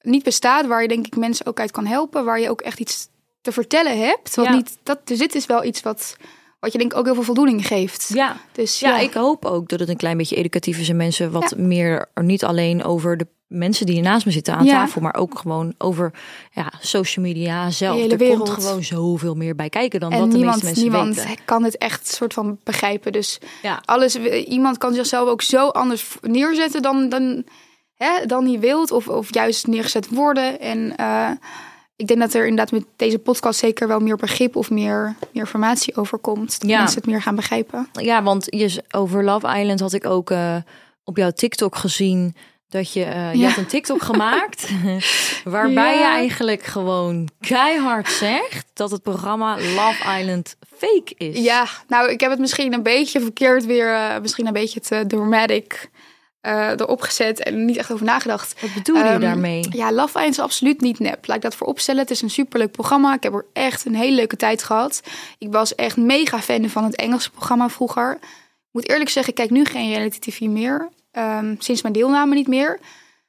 niet 0.00 0.22
bestaat. 0.24 0.66
Waar 0.66 0.82
je 0.82 0.88
denk 0.88 1.06
ik 1.06 1.16
mensen 1.16 1.46
ook 1.46 1.60
uit 1.60 1.70
kan 1.70 1.86
helpen. 1.86 2.24
Waar 2.24 2.40
je 2.40 2.50
ook 2.50 2.60
echt 2.60 2.80
iets 2.80 3.08
te 3.40 3.52
vertellen 3.52 3.98
hebt. 3.98 4.34
Wat 4.34 4.44
Ja. 4.46 4.54
niet, 4.54 4.76
dat, 4.82 5.06
dus 5.06 5.18
dit 5.18 5.34
is 5.34 5.46
wel 5.46 5.64
iets 5.64 5.82
wat, 5.82 6.16
wat 6.64 6.72
je 6.72 6.78
denk 6.78 6.92
ik 6.92 6.98
ook 6.98 7.04
heel 7.04 7.14
veel 7.14 7.22
voldoening 7.22 7.66
geeft. 7.66 8.10
Ja. 8.14 8.36
Dus 8.52 8.80
Ja, 8.80 8.88
ja, 8.88 8.98
ik 8.98 9.14
hoop 9.14 9.44
ook 9.44 9.68
dat 9.68 9.80
het 9.80 9.88
een 9.88 9.96
klein 9.96 10.16
beetje 10.16 10.36
educatief 10.36 10.78
is 10.78 10.88
en 10.88 10.96
mensen 10.96 11.30
wat 11.30 11.56
meer, 11.56 12.08
niet 12.14 12.44
alleen 12.44 12.84
over 12.84 13.16
de 13.16 13.26
mensen 13.46 13.86
die 13.86 14.00
naast 14.00 14.26
me 14.26 14.32
zitten 14.32 14.54
aan 14.54 14.64
Ja. 14.64 14.72
tafel, 14.72 15.00
maar 15.00 15.14
ook 15.14 15.38
gewoon 15.38 15.74
over 15.78 16.12
ja, 16.52 16.72
social 16.80 17.24
media 17.24 17.70
zelf. 17.70 18.02
De 18.02 18.08
er 18.08 18.16
wereld. 18.18 18.48
komt 18.50 18.64
gewoon 18.64 18.82
zoveel 18.84 19.34
meer 19.34 19.54
bij 19.54 19.68
kijken 19.68 20.00
dan 20.00 20.12
en 20.12 20.18
wat 20.20 20.30
de 20.30 20.36
niemand, 20.36 20.62
meeste 20.62 20.80
mensen 20.80 21.02
niemand 21.02 21.28
weten. 21.28 21.44
kan 21.44 21.64
het 21.64 21.78
echt 21.78 22.06
soort 22.14 22.32
van 22.32 22.58
begrijpen. 22.64 23.12
Dus 23.12 23.38
Ja. 23.62 23.82
alles, 23.84 24.16
iemand 24.44 24.78
kan 24.78 24.94
zichzelf 24.94 25.28
ook 25.28 25.42
zo 25.42 25.68
anders 25.68 26.16
neerzetten 26.20 26.82
dan, 26.82 27.08
dan, 27.08 27.44
hè, 27.94 28.26
dan 28.26 28.46
hij 28.46 28.60
wilt. 28.60 28.90
Of, 28.90 29.08
of 29.08 29.34
juist 29.34 29.66
neergezet 29.66 30.08
worden. 30.08 30.60
En 30.60 30.96
eh, 30.96 31.30
ik 31.96 32.06
denk 32.06 32.20
dat 32.20 32.34
er 32.34 32.42
inderdaad 32.46 32.72
met 32.72 32.84
deze 32.96 33.18
podcast 33.18 33.58
zeker 33.58 33.88
wel 33.88 34.00
meer 34.00 34.16
begrip 34.16 34.56
of 34.56 34.70
meer, 34.70 35.14
meer 35.32 35.42
informatie 35.42 35.96
over 35.96 36.18
komt. 36.18 36.60
Dat 36.60 36.70
Ja. 36.70 36.78
mensen 36.78 36.96
het 37.00 37.06
meer 37.10 37.22
gaan 37.22 37.34
begrijpen. 37.34 37.88
Ja, 37.92 38.22
want 38.22 38.46
je, 38.50 38.82
over 38.90 39.24
Love 39.24 39.58
Island 39.58 39.80
had 39.80 39.92
ik 39.92 40.06
ook 40.06 40.30
eh, 40.30 40.56
op 41.04 41.16
jouw 41.16 41.30
TikTok 41.30 41.76
gezien 41.76 42.36
dat 42.68 42.92
je, 42.92 43.04
eh, 43.04 43.32
je 43.32 43.38
Ja. 43.38 43.48
had 43.48 43.56
een 43.56 43.66
TikTok 43.66 44.02
gemaakt 44.12 44.68
waarbij 45.44 45.94
Ja. 45.94 45.98
je 45.98 46.04
eigenlijk 46.14 46.62
gewoon 46.62 47.28
keihard 47.40 48.10
zegt 48.10 48.66
dat 48.72 48.90
het 48.90 49.02
programma 49.02 49.56
Love 49.56 50.18
Island 50.20 50.56
fake 50.76 51.14
is. 51.16 51.38
Ja, 51.38 51.66
nou, 51.88 52.10
ik 52.10 52.20
heb 52.20 52.30
het 52.30 52.38
misschien 52.40 52.72
een 52.72 52.82
beetje 52.82 53.20
verkeerd 53.20 53.64
weer, 53.66 53.94
eh, 53.94 54.20
misschien 54.20 54.46
een 54.46 54.52
beetje 54.52 54.80
te 54.80 55.04
dramatic 55.06 55.90
eh, 56.44 56.70
erop 56.70 57.00
gezet 57.00 57.42
en 57.42 57.64
niet 57.64 57.76
echt 57.76 57.92
over 57.92 58.04
nagedacht. 58.04 58.60
Wat 58.60 58.74
bedoel 58.74 58.96
je 58.96 59.02
Ehm, 59.02 59.20
daarmee? 59.20 59.66
Ja, 59.70 59.92
Love 59.92 60.16
Island 60.18 60.30
is 60.34 60.38
absoluut 60.40 60.80
niet 60.80 60.98
nep. 60.98 61.26
Laat 61.26 61.36
ik 61.36 61.42
dat 61.42 61.54
voor 61.54 61.66
opstellen. 61.66 62.00
Het 62.00 62.10
is 62.10 62.22
een 62.22 62.30
superleuk 62.30 62.70
programma. 62.70 63.14
Ik 63.14 63.22
heb 63.22 63.34
er 63.34 63.46
echt 63.52 63.84
een 63.84 63.94
hele 63.94 64.14
leuke 64.16 64.36
tijd 64.36 64.62
gehad. 64.62 65.00
Ik 65.38 65.52
was 65.52 65.74
echt 65.74 65.96
mega 65.96 66.40
fan 66.40 66.68
van 66.68 66.84
het 66.84 66.96
Engelse 66.96 67.30
programma 67.30 67.68
vroeger. 67.68 68.12
Ik 68.20 68.70
moet 68.70 68.88
eerlijk 68.88 69.10
zeggen, 69.10 69.32
ik 69.32 69.38
kijk 69.38 69.50
nu 69.50 69.64
geen 69.64 69.92
reality 69.92 70.18
tv 70.18 70.40
meer. 70.40 70.88
Ehm, 71.12 71.54
sinds 71.58 71.82
mijn 71.82 71.94
deelname 71.94 72.34
niet 72.34 72.48
meer. 72.48 72.78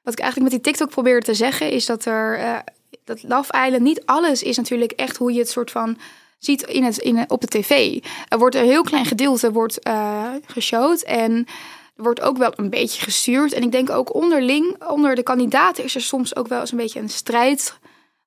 Wat 0.04 0.14
ik 0.14 0.20
eigenlijk 0.20 0.52
met 0.52 0.64
die 0.64 0.72
TikTok 0.72 0.90
probeerde 0.94 1.26
te 1.26 1.34
zeggen 1.34 1.72
is 1.72 1.86
dat 1.86 2.06
er... 2.06 2.38
eh, 2.38 2.58
dat 3.04 3.24
Love 3.24 3.54
Island 3.66 3.84
niet 3.84 4.02
alles 4.06 4.44
is 4.44 4.58
natuurlijk 4.58 4.92
echt 4.92 5.18
hoe 5.18 5.34
je 5.34 5.40
het 5.40 5.50
soort 5.50 5.72
van 5.72 5.98
ziet 6.40 6.62
in 6.62 6.84
het, 6.84 6.98
in, 6.98 7.24
op 7.30 7.42
de 7.42 7.48
tv. 7.48 8.00
Er 8.28 8.38
wordt 8.38 8.56
een 8.56 8.64
heel 8.66 8.84
klein 8.84 9.06
gedeelte 9.06 9.52
wordt, 9.52 9.80
eh 9.80 10.24
geshowd 10.46 11.02
en 11.04 11.48
er 11.96 12.04
wordt 12.04 12.22
ook 12.22 12.38
wel 12.38 12.54
een 12.56 12.70
beetje 12.70 13.02
gestuurd. 13.02 13.54
En 13.54 13.64
ik 13.64 13.72
denk 13.72 13.90
ook 13.90 14.14
onderling, 14.14 14.84
onder 14.88 15.16
de 15.16 15.24
kandidaten 15.24 15.84
is 15.84 15.96
er 15.96 16.02
soms 16.02 16.36
ook 16.36 16.48
wel 16.48 16.60
eens 16.60 16.72
een 16.72 16.78
beetje 16.78 17.00
een 17.00 17.10
strijd, 17.10 17.80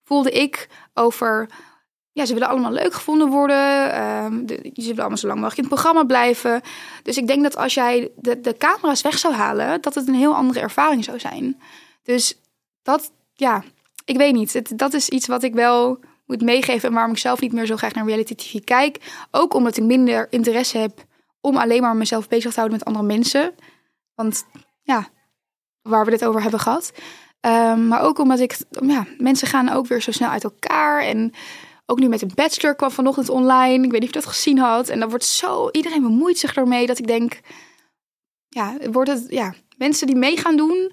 voelde 0.04 0.31
ik, 0.31 0.68
over... 0.94 1.48
Ja, 2.12 2.24
ze 2.24 2.33
willen 2.33 2.48
allemaal 2.48 2.72
leuk 2.72 2.92
gevonden 2.94 3.28
worden. 3.28 3.66
de, 4.46 4.70
ze 4.74 4.83
willen 4.83 4.98
allemaal 4.98 5.16
zo 5.16 5.26
lang 5.26 5.40
mogelijk 5.40 5.62
in 5.62 5.64
het 5.64 5.74
programma 5.74 6.04
blijven. 6.04 6.61
Dus 7.02 7.16
ik 7.16 7.26
denk 7.26 7.42
dat 7.42 7.57
als 7.57 7.74
jij 7.74 8.11
de, 8.16 8.40
de 8.40 8.57
camera's 8.57 9.02
weg 9.02 9.18
zou 9.18 9.35
halen, 9.35 9.81
dat 9.81 9.94
het 9.94 10.09
een 10.09 10.14
heel 10.14 10.35
andere 10.35 10.61
ervaring 10.61 11.04
zou 11.04 11.18
zijn. 11.18 11.61
Dus 12.02 12.40
dat, 12.83 13.12
ja, 13.35 13.64
ik 14.04 14.16
weet 14.16 14.35
niet. 14.35 14.78
Dat 14.78 14.94
is 14.94 15.09
iets 15.09 15.26
wat 15.26 15.42
ik 15.42 15.54
wel 15.54 15.98
moet 16.26 16.42
meegeven 16.42 16.88
en 16.88 16.94
waarom 16.94 17.12
ik 17.12 17.18
zelf 17.18 17.40
niet 17.40 17.52
meer 17.52 17.66
zo 17.66 17.76
graag 17.76 17.94
naar 17.94 18.07
reality 18.07 18.35
tv 18.35 18.64
kijk. 18.64 18.98
Ook 19.31 19.54
omdat 19.54 19.76
ik 19.76 19.85
minder 19.85 20.26
interesse 20.31 20.78
heb 20.78 21.07
om 21.40 21.57
alleen 21.57 21.83
maar 21.83 21.96
mezelf 21.96 22.29
bezig 22.29 22.53
te 22.53 22.61
houden 22.61 22.79
met 22.79 22.87
andere 22.87 23.07
mensen. 23.07 23.55
Want 24.14 24.44
ja, 24.83 25.09
waar 25.83 26.05
we 26.05 26.11
dit 26.11 26.24
over 26.24 26.42
hebben 26.42 26.61
gehad. 26.61 26.92
Ehm, 27.40 27.88
maar 27.88 28.03
ook 28.03 28.18
omdat 28.18 28.38
ik, 28.38 28.59
ja, 28.70 29.07
mensen 29.18 29.48
gaan 29.48 29.68
ook 29.68 29.87
weer 29.87 30.03
zo 30.03 30.12
snel 30.12 30.31
uit 30.31 30.44
elkaar. 30.44 31.03
En 31.03 31.33
ook 31.87 31.98
nu 31.98 32.09
met 32.09 32.22
een 32.22 32.33
bachelor 32.35 32.74
kwam 32.74 32.90
vanochtend 32.90 33.29
online. 33.29 33.85
Ik 33.85 33.90
weet 33.90 34.01
niet 34.01 34.09
of 34.09 34.14
je 34.16 34.20
dat 34.20 34.35
gezien 34.35 34.59
had. 34.59 34.88
En 34.88 35.01
dan 35.01 35.09
wordt 35.09 35.24
zo, 35.24 35.70
iedereen 35.70 36.03
bemoeit 36.03 36.38
zich 36.38 36.55
ermee 36.55 36.87
dat 36.87 36.98
ik 36.98 37.07
denk, 37.07 37.40
ja, 38.48 38.77
wordt 38.90 39.11
het, 39.11 39.27
ja, 39.29 39.55
mensen 39.77 40.07
die 40.07 40.16
mee 40.16 40.37
gaan 40.37 40.57
doen. 40.57 40.92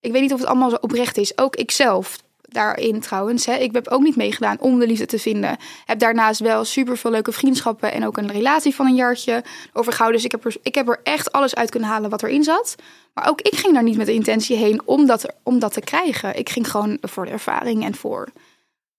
Ik 0.00 0.12
weet 0.12 0.22
niet 0.22 0.32
of 0.32 0.38
het 0.38 0.48
allemaal 0.48 0.70
zo 0.70 0.76
oprecht 0.80 1.16
is. 1.16 1.38
Ook 1.38 1.56
ikzelf 1.56 2.22
daarin 2.52 3.00
trouwens. 3.00 3.46
Hè. 3.46 3.54
Ik 3.54 3.72
heb 3.72 3.88
ook 3.88 4.02
niet 4.02 4.16
meegedaan 4.16 4.60
om 4.60 4.78
de 4.78 4.86
liefde 4.86 5.06
te 5.06 5.18
vinden. 5.18 5.56
Heb 5.86 5.98
daarnaast 5.98 6.40
wel 6.40 6.64
super 6.64 6.96
veel 6.96 7.10
leuke 7.10 7.32
vriendschappen 7.32 7.92
en 7.92 8.06
ook 8.06 8.16
een 8.16 8.32
relatie 8.32 8.74
van 8.74 8.86
een 8.86 8.94
jaartje 8.94 9.44
overgehouden. 9.72 10.16
Dus 10.16 10.30
ik 10.30 10.32
heb, 10.32 10.44
er, 10.44 10.56
ik 10.62 10.74
heb 10.74 10.88
er 10.88 11.00
echt 11.02 11.32
alles 11.32 11.54
uit 11.54 11.70
kunnen 11.70 11.88
halen 11.88 12.10
wat 12.10 12.22
erin 12.22 12.44
zat. 12.44 12.74
Maar 13.14 13.28
ook 13.28 13.40
ik 13.40 13.58
ging 13.58 13.74
daar 13.74 13.82
niet 13.82 13.96
met 13.96 14.06
de 14.06 14.12
intentie 14.12 14.56
heen 14.56 14.82
om 14.84 15.06
dat, 15.06 15.26
om 15.42 15.58
dat 15.58 15.72
te 15.72 15.80
krijgen. 15.80 16.38
Ik 16.38 16.48
ging 16.48 16.70
gewoon 16.70 16.98
voor 17.00 17.24
de 17.24 17.30
ervaring 17.30 17.84
en 17.84 17.94
voor 17.94 18.28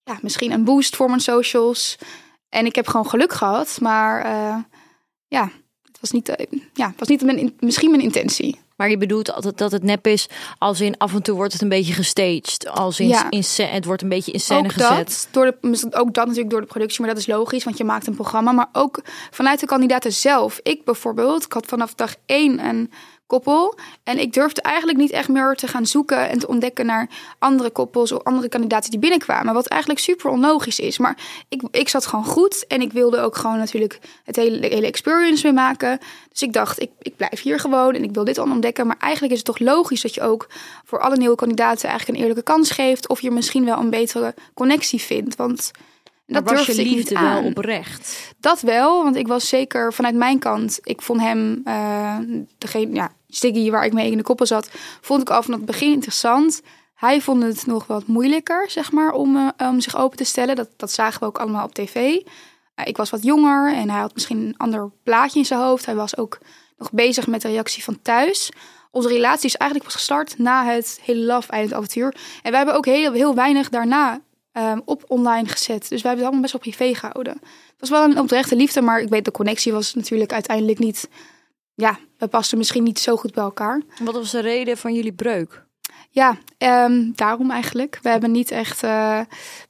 ja, 0.04 0.18
misschien 0.22 0.52
een 0.52 0.64
boost 0.64 0.96
voor 0.96 1.08
mijn 1.08 1.20
socials. 1.20 1.98
En 2.50 2.66
ik 2.66 2.76
heb 2.76 2.88
gewoon 2.88 3.10
geluk 3.10 3.34
gehad. 3.34 3.78
Maar 3.82 4.26
eh, 4.26 4.58
ja, 5.28 5.52
het 5.82 6.00
was 6.00 6.12
niet, 6.12 6.30
eh, 6.30 6.60
ja, 6.74 6.94
was 6.98 7.08
niet 7.08 7.22
mijn, 7.22 7.56
misschien 7.60 7.90
mijn 7.90 8.04
intentie. 8.04 8.60
Maar 8.76 8.90
je 8.90 8.98
bedoelt 8.98 9.34
altijd 9.34 9.58
dat 9.58 9.72
het 9.72 9.84
nep 9.84 10.08
is, 10.08 10.28
als 10.58 10.82
in 10.82 10.98
af 10.98 11.14
en 11.14 11.22
toe 11.24 11.36
wordt 11.36 11.54
het 11.54 11.62
een 11.62 11.70
beetje 11.70 11.94
gestaged. 11.94 12.70
Als 12.70 13.00
in, 13.00 13.08
Ja. 13.08 13.30
in 13.30 13.44
scè- 13.44 13.72
het 13.72 13.86
wordt 13.86 14.02
een 14.02 14.10
beetje 14.10 14.32
in 14.32 14.40
scène 14.40 14.64
ook 14.64 14.72
gezet. 14.72 15.28
door 15.32 15.46
de, 15.46 15.88
ook 15.92 16.14
dat 16.14 16.26
natuurlijk 16.26 16.50
door 16.50 16.62
de 16.62 16.68
productie, 16.68 17.02
maar 17.02 17.10
dat 17.10 17.18
is 17.20 17.28
logisch, 17.28 17.64
want 17.64 17.78
je 17.78 17.84
maakt 17.84 18.08
een 18.08 18.16
programma. 18.16 18.52
Maar 18.52 18.70
ook 18.72 19.02
vanuit 19.32 19.60
de 19.60 19.66
kandidaten 19.66 20.14
zelf. 20.14 20.60
Ik 20.64 20.86
bijvoorbeeld, 20.86 21.44
ik 21.46 21.54
had 21.54 21.66
vanaf 21.66 21.94
dag 21.94 22.16
één 22.26 22.66
een 22.66 22.92
koppel. 23.28 23.78
En 24.04 24.20
ik 24.20 24.34
durfde 24.34 24.62
eigenlijk 24.62 24.98
niet 24.98 25.12
echt 25.12 25.30
meer 25.30 25.56
te 25.56 25.68
gaan 25.68 25.86
zoeken 25.86 26.30
en 26.30 26.40
te 26.40 26.48
ontdekken 26.48 26.86
naar 26.86 27.10
andere 27.40 27.70
koppels 27.70 28.12
of 28.12 28.24
andere 28.24 28.50
kandidaten 28.50 28.92
die 28.92 29.00
binnenkwamen. 29.00 29.54
Wat 29.54 29.68
eigenlijk 29.68 30.02
super 30.02 30.30
onlogisch 30.30 30.80
is. 30.80 30.98
Maar 30.98 31.18
ik, 31.50 31.62
ik 31.72 31.90
zat 31.90 32.06
gewoon 32.06 32.26
goed 32.26 32.68
en 32.68 32.82
ik 32.82 32.92
wilde 32.92 33.20
ook 33.20 33.36
gewoon 33.36 33.58
natuurlijk 33.58 34.00
het 34.24 34.36
hele, 34.36 34.68
hele 34.68 34.88
experience 34.88 35.46
mee 35.46 35.54
maken. 35.54 36.00
Dus 36.30 36.42
ik 36.42 36.54
dacht, 36.54 36.82
ik, 36.82 36.90
ik 37.00 37.16
blijf 37.16 37.42
hier 37.42 37.60
gewoon 37.60 37.94
en 37.94 38.04
ik 38.04 38.14
wil 38.14 38.24
dit 38.24 38.38
al 38.38 38.50
ontdekken. 38.50 38.88
Maar 38.88 38.98
eigenlijk 39.00 39.34
is 39.34 39.40
het 39.40 39.48
toch 39.48 39.60
logisch 39.60 40.02
dat 40.02 40.14
je 40.14 40.22
ook 40.22 40.48
voor 40.84 41.00
alle 41.00 41.18
nieuwe 41.18 41.36
kandidaten 41.36 41.90
eigenlijk 41.90 42.18
een 42.18 42.26
eerlijke 42.26 42.52
kans 42.52 42.72
geeft. 42.72 43.08
Of 43.08 43.22
je 43.22 43.32
misschien 43.32 43.66
wel 43.66 43.80
een 43.80 43.90
betere 43.90 44.34
connectie 44.54 45.02
vindt. 45.02 45.36
Want 45.36 45.72
Dat 46.26 46.50
was 46.50 46.66
je 46.66 46.84
liefde 46.84 47.20
wel 47.20 47.44
oprecht? 47.44 48.34
Dat 48.40 48.62
wel, 48.62 49.04
want 49.04 49.16
ik 49.16 49.28
was 49.28 49.48
zeker 49.48 49.94
vanuit 49.94 50.16
mijn 50.16 50.40
kant. 50.40 50.80
Ik 50.84 51.02
vond 51.02 51.22
hem, 51.22 51.62
eh, 51.64 52.18
degene, 52.58 52.94
ja, 52.94 53.12
Stiggy, 53.28 53.72
waar 53.72 53.86
ik 53.86 53.94
mee 53.94 54.12
in 54.12 54.18
de 54.18 54.24
koppel 54.24 54.46
zat, 54.46 54.70
vond 55.02 55.22
ik 55.22 55.30
al 55.30 55.44
vanaf 55.44 55.58
het 55.58 55.68
begin 55.68 55.92
interessant. 55.92 56.62
Hij 56.96 57.22
vond 57.22 57.44
het 57.44 57.66
nog 57.66 57.88
wat 57.88 58.08
moeilijker, 58.08 58.70
zeg 58.70 58.92
maar, 58.92 59.12
om, 59.12 59.36
eh, 59.58 59.68
om 59.70 59.82
zich 59.82 59.98
open 59.98 60.18
te 60.18 60.24
stellen. 60.24 60.56
Dat, 60.56 60.70
dat 60.78 60.92
zagen 60.92 61.20
we 61.20 61.26
ook 61.26 61.38
allemaal 61.38 61.66
op 61.66 61.74
tv. 61.74 61.96
Eh, 61.96 62.88
ik 62.88 62.98
was 62.98 63.10
wat 63.10 63.24
jonger 63.24 63.74
en 63.74 63.90
hij 63.90 64.00
had 64.00 64.14
misschien 64.14 64.38
een 64.38 64.58
ander 64.58 64.92
plaatje 65.04 65.40
in 65.40 65.46
zijn 65.46 65.60
hoofd. 65.60 65.86
Hij 65.86 65.96
was 65.96 66.18
ook 66.18 66.38
nog 66.78 66.92
bezig 66.92 67.28
met 67.28 67.42
de 67.42 67.48
reactie 67.48 67.84
van 67.84 68.02
thuis. 68.02 68.52
Onze 68.92 69.08
relatie 69.08 69.46
is 69.46 69.56
eigenlijk 69.56 69.92
pas 69.92 70.00
gestart 70.00 70.38
na 70.38 70.66
het 70.66 71.00
hele 71.04 71.26
Love 71.26 71.52
Island 71.52 71.74
avontuur. 71.74 72.16
En 72.42 72.52
we 72.52 72.58
hebben 72.58 72.76
ook 72.76 72.86
heel, 72.86 73.14
heel 73.14 73.36
weinig 73.36 73.70
daarna 73.70 74.22
ehm, 74.54 74.80
op 74.86 75.04
online 75.08 75.48
gezet. 75.48 75.90
Dus 75.90 76.02
we 76.02 76.08
hebben 76.08 76.12
het 76.12 76.22
allemaal 76.22 76.42
best 76.42 76.54
wel 76.54 76.62
privé 76.62 77.00
gehouden. 77.00 77.34
Het 77.34 77.80
was 77.80 77.90
wel 77.90 78.04
een 78.04 78.20
oprechte 78.20 78.56
liefde, 78.56 78.82
maar 78.82 79.02
ik 79.02 79.10
weet 79.10 79.26
de 79.26 79.32
connectie 79.32 79.74
was 79.74 79.94
natuurlijk 79.94 80.34
uiteindelijk 80.34 80.80
niet... 80.80 81.10
Ja, 81.76 82.00
we 82.18 82.28
pasten 82.28 82.58
misschien 82.58 82.84
niet 82.84 83.00
zo 83.00 83.16
goed 83.16 83.34
bij 83.34 83.44
elkaar. 83.44 83.82
Wat 84.04 84.14
was 84.14 84.32
de 84.32 84.40
reden 84.40 84.78
van 84.78 84.94
jullie 84.94 85.14
breuk? 85.14 85.66
Ja, 86.14 86.38
ehm, 86.58 87.12
daarom 87.16 87.52
eigenlijk. 87.52 88.00
We 88.02 88.10
hebben 88.10 88.32
niet 88.32 88.52
echt, 88.52 88.84
eh, 88.84 89.20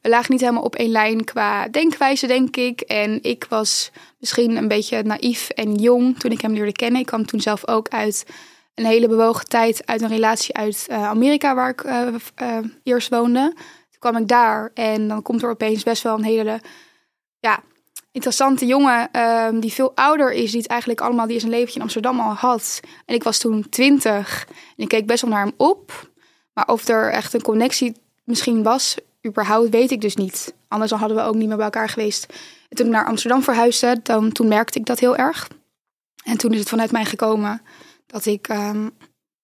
we 0.02 0.10
lagen 0.10 0.32
niet 0.32 0.42
helemaal 0.42 0.64
op 0.64 0.76
één 0.76 0.90
lijn 0.90 1.24
qua 1.24 1.68
denkwijze, 1.68 2.28
denk 2.28 2.56
ik. 2.56 2.82
En 2.82 3.20
ik 3.22 3.46
was 3.50 3.92
misschien 4.20 4.58
een 4.58 4.68
beetje 4.68 5.04
naïef 5.04 5.50
en 5.50 5.76
jong 5.76 6.20
toen 6.20 6.32
ik 6.32 6.42
hem 6.42 6.54
leerde 6.54 6.72
kennen. 6.72 7.00
Ik 7.00 7.06
kwam 7.06 7.26
toen 7.26 7.42
zelf 7.42 7.68
ook 7.68 7.90
uit 7.90 8.26
een 8.76 8.86
hele 8.86 9.08
bewogen 9.08 9.48
tijd 9.48 9.86
uit 9.86 10.02
een 10.02 10.08
relatie 10.08 10.56
uit 10.56 10.86
eh, 10.90 11.08
Amerika, 11.08 11.56
waar 11.56 11.70
ik 11.70 11.82
eh, 11.82 12.58
eerst 12.84 13.10
woonde. 13.10 13.54
Kwam 14.04 14.18
ik 14.18 14.28
daar 14.28 14.72
en 14.74 15.08
dan 15.08 15.22
komt 15.22 15.44
er 15.44 15.50
opeens 15.50 15.84
best 15.84 16.04
wel 16.04 16.18
een 16.18 16.24
hele, 16.24 16.62
ja, 17.40 17.64
interessante 18.12 18.66
jongen 18.66 19.12
ehm, 19.12 19.60
die 19.60 19.74
veel 19.74 19.92
ouder 19.96 20.32
is, 20.32 20.52
die 20.52 20.62
het 20.62 20.70
eigenlijk 20.70 21.02
allemaal, 21.02 21.28
die 21.28 21.40
zijn 21.40 21.52
leventje 21.52 21.76
in 21.76 21.82
Amsterdam 21.82 22.20
al 22.20 22.34
had. 22.34 22.80
En 23.06 23.16
ik 23.16 23.24
was 23.24 23.38
toen 23.38 23.70
twintig 23.70 24.46
en 24.50 24.84
ik 24.84 24.88
keek 24.88 25.06
best 25.06 25.22
wel 25.22 25.32
naar 25.32 25.44
hem 25.44 25.54
op. 25.58 26.10
Maar 26.54 26.68
of 26.68 26.88
er 26.88 27.12
echt 27.12 27.34
een 27.34 27.42
connectie 27.42 27.96
misschien 28.24 28.64
was, 28.64 28.98
überhaupt, 29.28 29.70
weet 29.70 29.92
ik 29.92 30.02
dus 30.02 30.16
niet. 30.16 30.54
Anders 30.68 30.92
hadden 30.92 31.18
we 31.18 31.24
ook 31.24 31.36
niet 31.36 31.48
meer 31.48 31.58
bij 31.58 31.66
elkaar 31.66 31.90
geweest. 31.90 32.26
En 32.70 32.76
toen 32.76 32.86
ik 32.86 32.92
naar 32.92 33.06
Amsterdam 33.06 33.44
verhuisde, 33.44 34.00
dan, 34.04 34.32
toen 34.32 34.48
merkte 34.48 34.80
ik 34.80 34.86
dat 34.86 35.00
heel 35.00 35.16
erg. 35.16 35.48
En 36.24 36.38
toen 36.38 36.52
is 36.52 36.60
het 36.60 36.70
vanuit 36.70 36.92
mij 36.92 37.06
gekomen 37.06 37.62
dat 38.08 38.26
ik 38.26 38.48
ehm, 38.48 38.90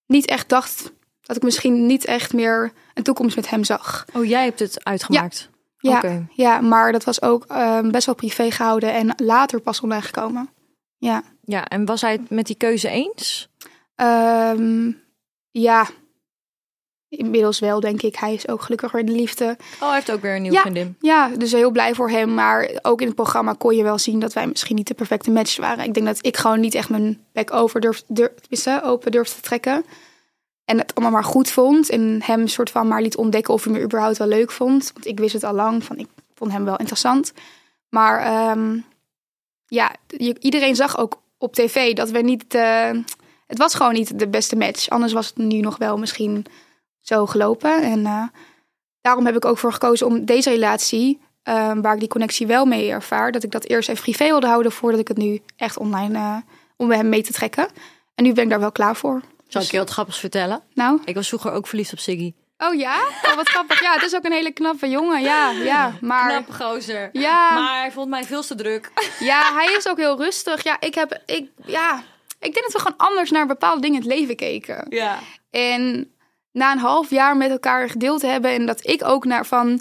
niet 0.06 0.26
echt 0.26 0.48
dacht 0.48 0.92
dat 1.30 1.38
ik 1.38 1.42
misschien 1.48 1.86
niet 1.86 2.04
echt 2.04 2.32
meer 2.32 2.72
een 2.94 3.02
toekomst 3.02 3.36
met 3.36 3.50
hem 3.50 3.64
zag. 3.64 4.04
Oh, 4.14 4.24
jij 4.24 4.44
hebt 4.44 4.58
het 4.58 4.84
uitgemaakt? 4.84 5.48
Ja, 5.78 5.96
Oké. 5.96 6.26
ja 6.32 6.60
maar 6.60 6.92
dat 6.92 7.04
was 7.04 7.22
ook 7.22 7.44
ehm, 7.48 7.90
best 7.90 8.06
wel 8.06 8.14
privé 8.14 8.50
gehouden 8.50 8.92
en 8.92 9.12
later 9.16 9.60
pas 9.60 9.80
online 9.80 10.02
gekomen. 10.02 10.48
Ja, 10.96 11.22
Ja, 11.44 11.68
en 11.68 11.84
was 11.84 12.00
hij 12.00 12.12
het 12.12 12.30
met 12.30 12.46
die 12.46 12.56
keuze 12.56 12.88
eens? 12.88 13.48
Ehm, 13.94 14.90
ja. 15.50 15.86
Inmiddels 17.08 17.58
wel, 17.58 17.80
denk 17.80 18.02
ik. 18.02 18.16
Hij 18.16 18.34
is 18.34 18.48
ook 18.48 18.62
gelukkiger 18.62 18.98
in 18.98 19.06
de 19.06 19.12
liefde. 19.12 19.56
Oh, 19.80 19.86
hij 19.86 19.94
heeft 19.94 20.10
ook 20.12 20.20
weer 20.20 20.34
een 20.34 20.40
nieuwe 20.42 20.56
Ja. 20.56 20.62
vriendin. 20.62 20.96
Ja, 21.00 21.28
dus 21.28 21.52
heel 21.52 21.70
blij 21.70 21.94
voor 21.94 22.10
hem. 22.10 22.34
Maar 22.34 22.70
ook 22.82 23.00
in 23.00 23.06
het 23.06 23.16
programma 23.16 23.52
kon 23.58 23.76
je 23.76 23.82
wel 23.82 23.98
zien 23.98 24.20
dat 24.20 24.32
wij 24.32 24.46
misschien 24.46 24.76
niet 24.76 24.86
de 24.86 24.94
perfecte 24.94 25.30
match 25.30 25.56
waren. 25.56 25.84
Ik 25.84 25.94
denk 25.94 26.06
dat 26.06 26.18
ik 26.26 26.36
gewoon 26.36 26.60
niet 26.60 26.74
echt 26.74 26.88
mijn 26.88 27.20
bek 27.32 27.52
over 27.52 27.80
durf, 27.80 28.02
durf, 28.08 28.82
open 28.82 29.10
durfde 29.10 29.34
te 29.34 29.40
trekken. 29.40 29.84
En 30.64 30.78
het 30.78 30.94
allemaal 30.94 31.12
maar 31.12 31.30
goed 31.30 31.50
vond. 31.50 31.90
En 31.90 32.20
hem 32.22 32.46
soort 32.46 32.70
van 32.70 32.88
maar 32.88 33.02
liet 33.02 33.16
ontdekken 33.16 33.54
of 33.54 33.64
hij 33.64 33.72
me 33.72 33.82
überhaupt 33.82 34.18
wel 34.18 34.28
leuk 34.28 34.50
vond. 34.50 34.90
Want 34.92 35.06
ik 35.06 35.18
wist 35.18 35.32
het 35.32 35.44
al 35.44 35.54
lang. 35.54 35.84
Van, 35.84 35.98
ik 35.98 36.08
vond 36.34 36.52
hem 36.52 36.64
wel 36.64 36.76
interessant. 36.76 37.32
Maar 37.88 38.20
ehm, 38.20 38.78
ja, 39.66 39.94
iedereen 40.38 40.76
zag 40.76 40.98
ook 40.98 41.22
op 41.38 41.54
tv 41.54 41.94
dat 41.94 42.10
we 42.10 42.20
niet... 42.20 42.54
eh, 42.54 42.90
het 43.50 43.58
was 43.58 43.74
gewoon 43.74 43.92
niet 43.92 44.18
de 44.18 44.28
beste 44.28 44.56
match. 44.56 44.88
Anders 44.88 45.12
was 45.12 45.26
het 45.26 45.36
nu 45.36 45.60
nog 45.60 45.78
wel 45.78 45.98
misschien 45.98 46.46
zo 47.00 47.26
gelopen. 47.26 47.82
En 47.82 48.06
eh, 48.06 48.22
daarom 49.00 49.26
heb 49.26 49.36
ik 49.36 49.44
ook 49.44 49.58
voor 49.58 49.72
gekozen 49.72 50.06
om 50.06 50.24
deze 50.24 50.50
relatie, 50.50 51.20
eh, 51.42 51.72
waar 51.82 51.94
ik 51.94 52.00
die 52.00 52.08
connectie 52.08 52.46
wel 52.46 52.64
mee 52.64 52.90
ervaar, 52.90 53.32
dat 53.32 53.42
ik 53.42 53.50
dat 53.50 53.64
eerst 53.64 53.88
even 53.88 54.02
privé 54.02 54.24
wilde 54.24 54.46
houden 54.46 54.72
voordat 54.72 55.00
ik 55.00 55.08
het 55.08 55.16
nu 55.16 55.40
echt 55.56 55.78
online, 55.78 56.18
eh, 56.18 56.36
om 56.76 56.90
hem 56.90 57.08
mee 57.08 57.22
te 57.22 57.32
trekken. 57.32 57.68
En 58.14 58.24
nu 58.24 58.32
ben 58.32 58.44
ik 58.44 58.50
daar 58.50 58.60
wel 58.60 58.72
klaar 58.72 58.96
voor. 58.96 59.20
Zal 59.52 59.62
ik 59.62 59.70
je 59.70 59.78
wat 59.78 59.90
grappigs 59.90 60.18
vertellen? 60.18 60.62
Nou, 60.74 61.00
Ik 61.04 61.14
was 61.14 61.28
vroeger 61.28 61.52
ook 61.52 61.66
verliefd 61.66 61.92
op 61.92 61.98
Siggy. 61.98 62.34
oh 62.58 62.74
ja? 62.74 63.02
Oh, 63.26 63.34
wat 63.34 63.48
grappig. 63.48 63.80
Ja, 63.82 63.92
het 63.92 64.02
is 64.02 64.14
ook 64.14 64.24
een 64.24 64.32
hele 64.32 64.52
knappe 64.52 64.88
jongen. 64.88 65.22
Ja, 65.22 65.50
ja. 65.50 65.92
Maar 66.00 66.28
Knappe 66.28 66.52
gozer. 66.64 67.08
Ja. 67.12 67.50
Maar 67.54 67.80
hij 67.80 67.92
vond 67.92 68.08
mij 68.08 68.24
veel 68.24 68.42
te 68.42 68.54
druk. 68.54 68.90
ja, 69.30 69.54
hij 69.54 69.74
is 69.78 69.88
ook 69.88 69.96
heel 69.96 70.16
rustig. 70.16 70.62
Ja, 70.62 70.76
ik 70.80 70.94
heb, 70.94 71.22
ik, 71.26 71.50
ja, 71.64 72.02
ik 72.38 72.52
denk 72.54 72.62
dat 72.62 72.72
we 72.72 72.78
gewoon 72.78 73.08
anders 73.08 73.30
naar 73.30 73.46
bepaalde 73.46 73.80
dingen 73.80 74.02
in 74.02 74.08
het 74.08 74.18
leven 74.18 74.36
keken. 74.36 74.86
Ja. 74.88 75.18
En 75.50 76.12
na 76.52 76.72
een 76.72 76.78
half 76.78 77.10
jaar 77.10 77.36
met 77.36 77.50
elkaar 77.50 77.88
gedeeld 77.88 78.20
te 78.20 78.26
hebben 78.26 78.50
en 78.50 78.66
dat 78.66 78.86
ik 78.86 79.04
ook 79.04 79.24
naar 79.24 79.46
van. 79.46 79.80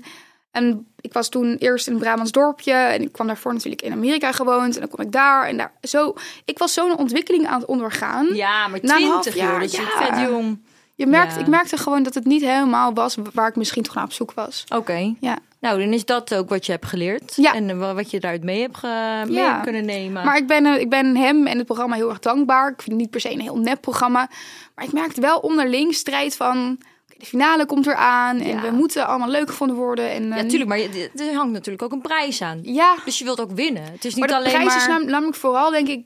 En 0.52 0.88
ik 1.02 1.14
was 1.14 1.30
toen 1.30 1.56
eerst 1.60 1.88
in 1.88 1.94
een 1.94 2.00
Brabants 2.00 2.32
dorpje 2.32 2.74
en 2.74 3.02
ik 3.02 3.12
kwam 3.12 3.28
daarvoor 3.28 3.54
natuurlijk 3.54 3.82
in 3.82 3.92
Amerika 3.92 4.32
gewoond 4.32 4.74
en 4.74 4.80
dan 4.80 4.90
kom 4.90 5.06
ik 5.06 5.12
daar 5.12 5.48
en 5.48 5.58
daar 5.58 5.72
zo. 5.82 6.14
Ik 6.46 6.58
was 6.58 6.74
zo'n 6.74 6.98
ontwikkeling 6.98 7.48
aan 7.48 7.60
het 7.60 7.68
ondergaan. 7.68 8.28
Ja, 8.34 8.68
maar 8.68 8.80
20 8.80 9.36
jaar, 9.36 9.60
dat 9.60 9.70
is 9.70 9.78
ja. 9.78 9.84
vet 9.98 10.30
jong. 10.30 10.60
Je 10.96 11.08
merkt, 11.08 11.34
Ja. 11.34 11.40
Ik 11.40 11.48
merkte 11.48 11.78
gewoon 11.78 12.04
dat 12.04 12.14
het 12.14 12.26
niet 12.26 12.42
helemaal 12.42 12.94
was 12.94 13.18
waar 13.34 13.48
ik 13.48 13.56
misschien 13.56 13.84
toch 13.84 13.96
naar 13.96 14.04
op 14.04 14.12
zoek 14.14 14.32
was. 14.34 14.64
Oké. 14.76 15.14
Ja. 15.20 15.38
Nou, 15.60 15.80
dan 15.80 15.94
is 15.94 16.06
dat 16.06 16.36
ook 16.36 16.50
wat 16.50 16.66
je 16.66 16.72
hebt 16.72 16.86
geleerd. 16.86 17.34
Ja. 17.36 17.54
En 17.54 17.80
wat 17.96 18.12
je 18.12 18.20
daaruit 18.20 18.44
mee 18.44 18.62
hebt, 18.62 18.78
ge- 18.78 19.24
mee 19.28 19.34
Ja. 19.36 19.60
kunnen 19.60 19.86
nemen. 19.86 20.26
Maar 20.26 20.38
ik 20.38 20.48
ben, 20.48 20.66
eh, 20.66 20.80
ik 20.80 20.90
ben 20.90 21.16
hem 21.16 21.48
en 21.48 21.58
het 21.58 21.66
programma 21.66 21.96
heel 21.96 22.10
erg 22.10 22.20
dankbaar. 22.20 22.68
Ik 22.70 22.82
vind 22.82 22.92
het 22.92 23.00
niet 23.00 23.10
per 23.10 23.20
se 23.22 23.32
een 23.32 23.40
heel 23.42 23.58
nep 23.58 23.82
programma. 23.82 24.30
Maar 24.76 24.86
ik 24.86 24.92
merkte 24.92 25.22
wel 25.22 25.38
onderling 25.40 25.94
strijd 25.96 26.36
van... 26.36 26.80
de 27.20 27.26
finale 27.26 27.66
komt 27.66 27.88
eraan 27.88 28.40
en 28.40 28.48
Ja. 28.48 28.62
we 28.62 28.72
moeten 28.72 29.08
allemaal 29.08 29.30
leuk 29.30 29.50
gevonden 29.50 29.76
worden. 29.76 30.10
En, 30.12 30.28
ja, 30.28 30.36
eh, 30.38 30.46
tuurlijk, 30.46 30.70
maar 30.70 30.80
je- 30.80 31.10
er 31.16 31.34
hangt 31.34 31.52
natuurlijk 31.54 31.84
ook 31.84 31.92
een 31.92 32.02
prijs 32.02 32.42
aan. 32.42 32.60
Ja, 32.64 32.96
Dus 33.06 33.18
je 33.18 33.24
wilt 33.24 33.40
ook 33.42 33.52
winnen. 33.52 33.84
Het 33.84 34.06
is 34.06 34.16
niet 34.16 34.20
maar 34.20 34.28
de 34.28 34.36
alleen 34.36 34.52
prijs 34.52 34.66
maar... 34.66 34.78
is 34.78 34.88
nam- 34.88 35.06
namelijk 35.10 35.38
vooral, 35.38 35.72
denk 35.72 35.88
ik... 35.88 36.06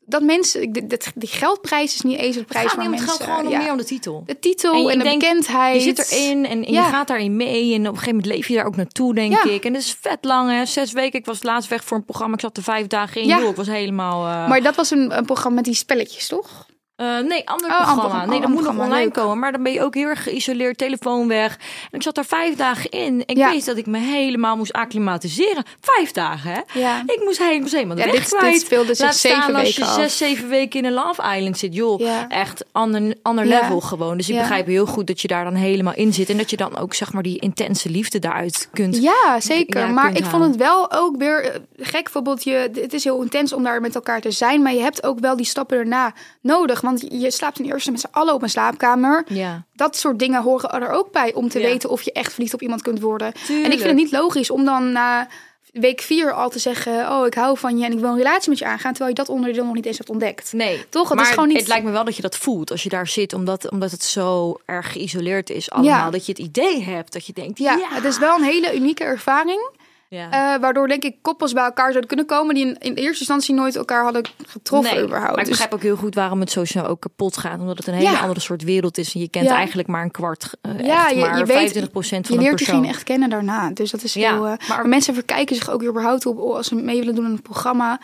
dat 0.00 0.22
mensen... 0.22 0.72
dit- 0.72 1.12
Die 1.14 1.28
geldprijs 1.28 1.94
is 1.94 2.00
niet 2.00 2.18
eens 2.18 2.36
het 2.36 2.46
prijs 2.46 2.66
gaat 2.68 2.76
niet 2.78 2.86
om 2.86 2.92
het 2.92 3.02
mensen... 3.06 3.24
geld, 3.24 3.30
gewoon 3.38 3.50
ja, 3.50 3.58
meer 3.58 3.70
om 3.70 3.76
de 3.76 3.84
titel. 3.84 4.22
de 4.26 4.38
titel 4.38 4.90
En 4.90 4.98
de 4.98 5.04
denkt, 5.04 5.18
bekendheid. 5.20 5.74
Je 5.74 5.94
zit 5.94 6.10
erin 6.10 6.46
en, 6.46 6.64
en 6.64 6.72
Ja. 6.72 6.84
je 6.84 6.90
gaat 6.92 7.08
daarin 7.08 7.36
mee. 7.36 7.74
En 7.74 7.80
op 7.80 7.86
een 7.86 7.92
gegeven 7.98 8.08
moment 8.16 8.26
leef 8.26 8.48
je 8.48 8.54
daar 8.54 8.64
ook 8.66 8.76
naartoe, 8.76 9.14
denk 9.14 9.32
Ja. 9.44 9.50
ik. 9.50 9.64
En 9.64 9.72
dat 9.72 9.82
is 9.82 9.96
vet 10.00 10.18
lang, 10.24 10.50
hè. 10.50 10.66
Zes 10.66 10.92
weken. 10.92 11.18
Ik 11.18 11.26
was 11.26 11.42
laatst 11.42 11.68
weg 11.70 11.84
voor 11.84 11.96
een 11.96 12.04
programma. 12.04 12.34
Ik 12.34 12.40
zat 12.40 12.56
er 12.56 12.62
vijf 12.62 12.86
dagen 12.86 13.20
in. 13.20 13.26
Ja. 13.26 13.38
Ik 13.38 13.56
was 13.56 13.66
helemaal... 13.66 14.26
eh, 14.26 14.48
Maar 14.48 14.62
dat 14.62 14.74
was 14.76 14.90
een, 14.90 15.16
een 15.18 15.24
programma 15.24 15.56
met 15.56 15.64
die 15.64 15.74
spelletjes, 15.74 16.28
toch? 16.28 16.66
Eh, 16.98 17.18
nee, 17.18 17.48
ander 17.48 17.70
Oh, 17.70 17.76
programma. 17.92 18.24
Nee, 18.26 18.40
dat 18.40 18.50
moet 18.50 18.62
nog 18.62 18.78
online 18.78 18.94
leuk. 19.04 19.12
komen. 19.12 19.38
Maar 19.38 19.52
dan 19.52 19.62
ben 19.62 19.72
je 19.72 19.82
ook 19.82 19.94
heel 19.94 20.08
erg 20.08 20.22
geïsoleerd, 20.22 20.78
telefoon 20.78 21.28
weg. 21.28 21.56
En 21.90 21.98
ik 21.98 22.02
zat 22.02 22.14
daar 22.14 22.24
vijf 22.24 22.56
dagen 22.56 22.90
in. 22.90 23.22
Ik 23.26 23.36
Ja. 23.36 23.50
wist 23.50 23.66
dat 23.66 23.76
ik 23.76 23.86
me 23.86 23.98
helemaal 23.98 24.56
moest 24.56 24.72
acclimatiseren. 24.72 25.64
Vijf 25.80 26.10
dagen, 26.12 26.50
hè? 26.52 26.80
Ja. 26.80 27.02
Ik 27.06 27.20
moest, 27.24 27.38
helemaal 27.38 27.96
de 27.96 28.02
Ja, 28.02 28.10
weg 28.10 28.14
dit- 28.24 28.34
kwijt. 28.36 28.52
dit 28.52 28.60
speelde 28.62 28.94
zich 28.94 29.04
Laat 29.04 29.14
staan 29.14 29.32
zeven 29.42 29.54
als 29.54 29.68
je 29.68 29.80
weken 29.80 29.92
af. 29.94 30.00
zes, 30.00 30.16
zeven 30.16 30.48
weken 30.48 30.78
in 30.80 30.84
een 30.86 30.92
Love 30.92 31.22
Island 31.36 31.58
zit. 31.58 31.74
Joh, 31.74 32.00
Ja. 32.00 32.28
echt 32.28 32.64
ander, 32.72 33.14
ander 33.22 33.46
level 33.46 33.80
gewoon. 33.80 34.16
Dus 34.16 34.28
ik 34.28 34.38
begrijp 34.38 34.66
heel 34.66 34.86
goed 34.86 35.06
dat 35.06 35.20
je 35.20 35.28
daar 35.28 35.44
dan 35.44 35.54
helemaal 35.54 35.94
in 35.94 36.12
zit. 36.12 36.28
En 36.30 36.36
dat 36.36 36.50
je 36.50 36.56
dan 36.56 36.76
ook, 36.78 36.94
zeg 36.94 37.12
maar, 37.12 37.22
die 37.22 37.38
intense 37.38 37.90
liefde 37.90 38.18
daaruit 38.18 38.68
kunt. 38.72 38.96
Ja, 39.02 39.40
zeker. 39.40 39.90
maar 39.90 40.16
ik 40.16 40.24
vond 40.24 40.44
het 40.44 40.56
wel 40.56 40.92
ook 40.92 41.16
weer 41.16 41.44
eh, 41.44 41.60
gek. 41.78 42.02
Bijvoorbeeld, 42.02 42.44
je, 42.44 42.70
het 42.80 42.92
is 42.92 43.04
heel 43.04 43.22
intens 43.22 43.52
om 43.52 43.62
daar 43.62 43.80
met 43.80 43.94
elkaar 43.94 44.20
te 44.20 44.30
zijn. 44.30 44.62
Maar 44.62 44.72
je 44.74 44.80
hebt 44.80 45.04
ook 45.04 45.18
wel 45.18 45.36
die 45.36 45.46
stappen 45.46 45.78
erna 45.78 46.12
nodig. 46.40 46.82
Want 46.88 47.20
je 47.22 47.30
slaapt 47.30 47.56
ten 47.56 47.64
eerste 47.64 47.90
met 47.90 48.00
z'n 48.00 48.06
allen 48.10 48.34
op 48.34 48.42
een 48.42 48.50
slaapkamer. 48.50 49.24
Ja. 49.28 49.62
Dat 49.74 49.96
soort 49.96 50.18
dingen 50.18 50.42
horen 50.42 50.70
er 50.70 50.90
ook 50.90 51.12
bij. 51.12 51.34
Om 51.34 51.48
te 51.48 51.58
Ja. 51.60 51.66
weten 51.68 51.90
of 51.90 52.02
je 52.02 52.12
echt 52.12 52.32
verliefd 52.32 52.54
op 52.54 52.62
iemand 52.62 52.82
kunt 52.82 53.00
worden. 53.00 53.32
En 53.48 53.64
ik 53.64 53.70
vind 53.70 53.82
het 53.82 53.94
niet 53.94 54.10
logisch 54.12 54.50
om 54.50 54.64
dan 54.64 54.92
na 54.92 55.28
week 55.72 56.00
vier 56.00 56.32
al 56.32 56.50
te 56.50 56.58
zeggen... 56.58 57.10
Oh, 57.12 57.26
ik 57.26 57.34
hou 57.34 57.58
van 57.58 57.78
je 57.78 57.84
en 57.84 57.92
ik 57.92 57.98
wil 57.98 58.10
een 58.10 58.16
relatie 58.16 58.50
met 58.50 58.58
je 58.58 58.64
aangaan. 58.64 58.90
Terwijl 58.92 59.08
je 59.08 59.14
dat 59.24 59.28
onderdeel 59.28 59.64
nog 59.64 59.74
niet 59.74 59.86
eens 59.86 59.98
hebt 59.98 60.10
ontdekt. 60.10 60.52
Nee, 60.52 60.84
Toch? 60.88 61.08
Het 61.08 61.16
maar 61.16 61.26
is 61.26 61.32
gewoon 61.32 61.48
niet- 61.48 61.56
het 61.58 61.66
lijkt 61.68 61.84
me 61.84 61.90
wel 61.90 62.04
dat 62.04 62.16
je 62.16 62.22
dat 62.22 62.36
voelt 62.36 62.70
als 62.70 62.82
je 62.82 62.88
daar 62.88 63.06
zit, 63.06 63.32
omdat, 63.32 63.70
omdat 63.70 63.90
het 63.90 64.02
zo 64.02 64.56
erg 64.64 64.92
geïsoleerd 64.92 65.50
is 65.50 65.70
allemaal. 65.70 65.92
Ja. 66.04 66.10
Dat 66.10 66.26
je 66.26 66.32
het 66.32 66.40
idee 66.40 66.82
hebt 66.82 67.12
dat 67.12 67.26
je 67.26 67.32
denkt, 67.32 67.58
Ja, 67.58 67.76
ja, 67.76 67.88
het 67.90 68.04
is 68.04 68.18
wel 68.18 68.36
een 68.36 68.42
hele 68.44 68.76
unieke 68.76 69.04
ervaring. 69.04 69.70
Ja. 70.10 70.54
eh, 70.54 70.60
waardoor 70.60 70.88
denk 70.88 71.02
ik 71.04 71.16
koppels 71.22 71.52
bij 71.52 71.64
elkaar 71.64 71.86
zouden 71.88 72.06
kunnen 72.06 72.26
komen... 72.26 72.54
die 72.54 72.66
in, 72.66 72.76
in 72.78 72.94
eerste 72.94 73.18
instantie 73.18 73.54
nooit 73.54 73.76
elkaar 73.76 74.02
hadden 74.02 74.28
getroffen 74.46 74.94
Nee, 74.94 75.04
überhaupt. 75.04 75.30
Maar 75.30 75.38
ik 75.40 75.44
Dus- 75.48 75.48
begrijp 75.58 75.74
ook 75.74 75.82
heel 75.82 75.96
goed 75.96 76.14
waarom 76.14 76.40
het 76.40 76.50
zo 76.50 76.64
snel 76.64 76.86
ook 76.86 77.00
kapot 77.00 77.36
gaat. 77.36 77.60
Omdat 77.60 77.76
het 77.78 77.86
een 77.86 77.94
hele 77.94 78.10
Ja. 78.10 78.20
andere 78.20 78.40
soort 78.40 78.62
wereld 78.62 78.98
is. 78.98 79.14
En 79.14 79.20
je 79.20 79.28
kent 79.28 79.46
Ja. 79.48 79.56
eigenlijk 79.56 79.88
maar 79.88 80.02
een 80.02 80.10
kwart, 80.10 80.50
eh, 80.60 80.78
Ja, 80.78 81.04
echt 81.06 81.14
je- 81.14 81.20
maar 81.20 81.38
je 81.38 81.44
weet- 81.44 81.56
25% 81.56 82.26
van 82.26 82.34
je 82.34 82.40
een 82.40 82.46
leert 82.46 82.56
persoon. 82.56 82.74
diegene 82.74 82.94
echt 82.96 83.02
kennen 83.04 83.30
daarna. 83.30 83.70
Dus 83.70 83.90
dat 83.90 84.02
is 84.02 84.14
heel. 84.14 84.46
eh, 84.46 84.52
maar- 84.68 84.88
mensen 84.88 85.14
verkijken 85.14 85.56
zich 85.56 85.70
ook 85.70 85.82
überhaupt 85.84 86.26
op 86.26 86.38
als 86.38 86.66
ze 86.68 86.74
mee 86.74 86.98
willen 86.98 87.14
doen 87.14 87.24
aan 87.24 87.30
een 87.30 87.42
programma. 87.42 88.00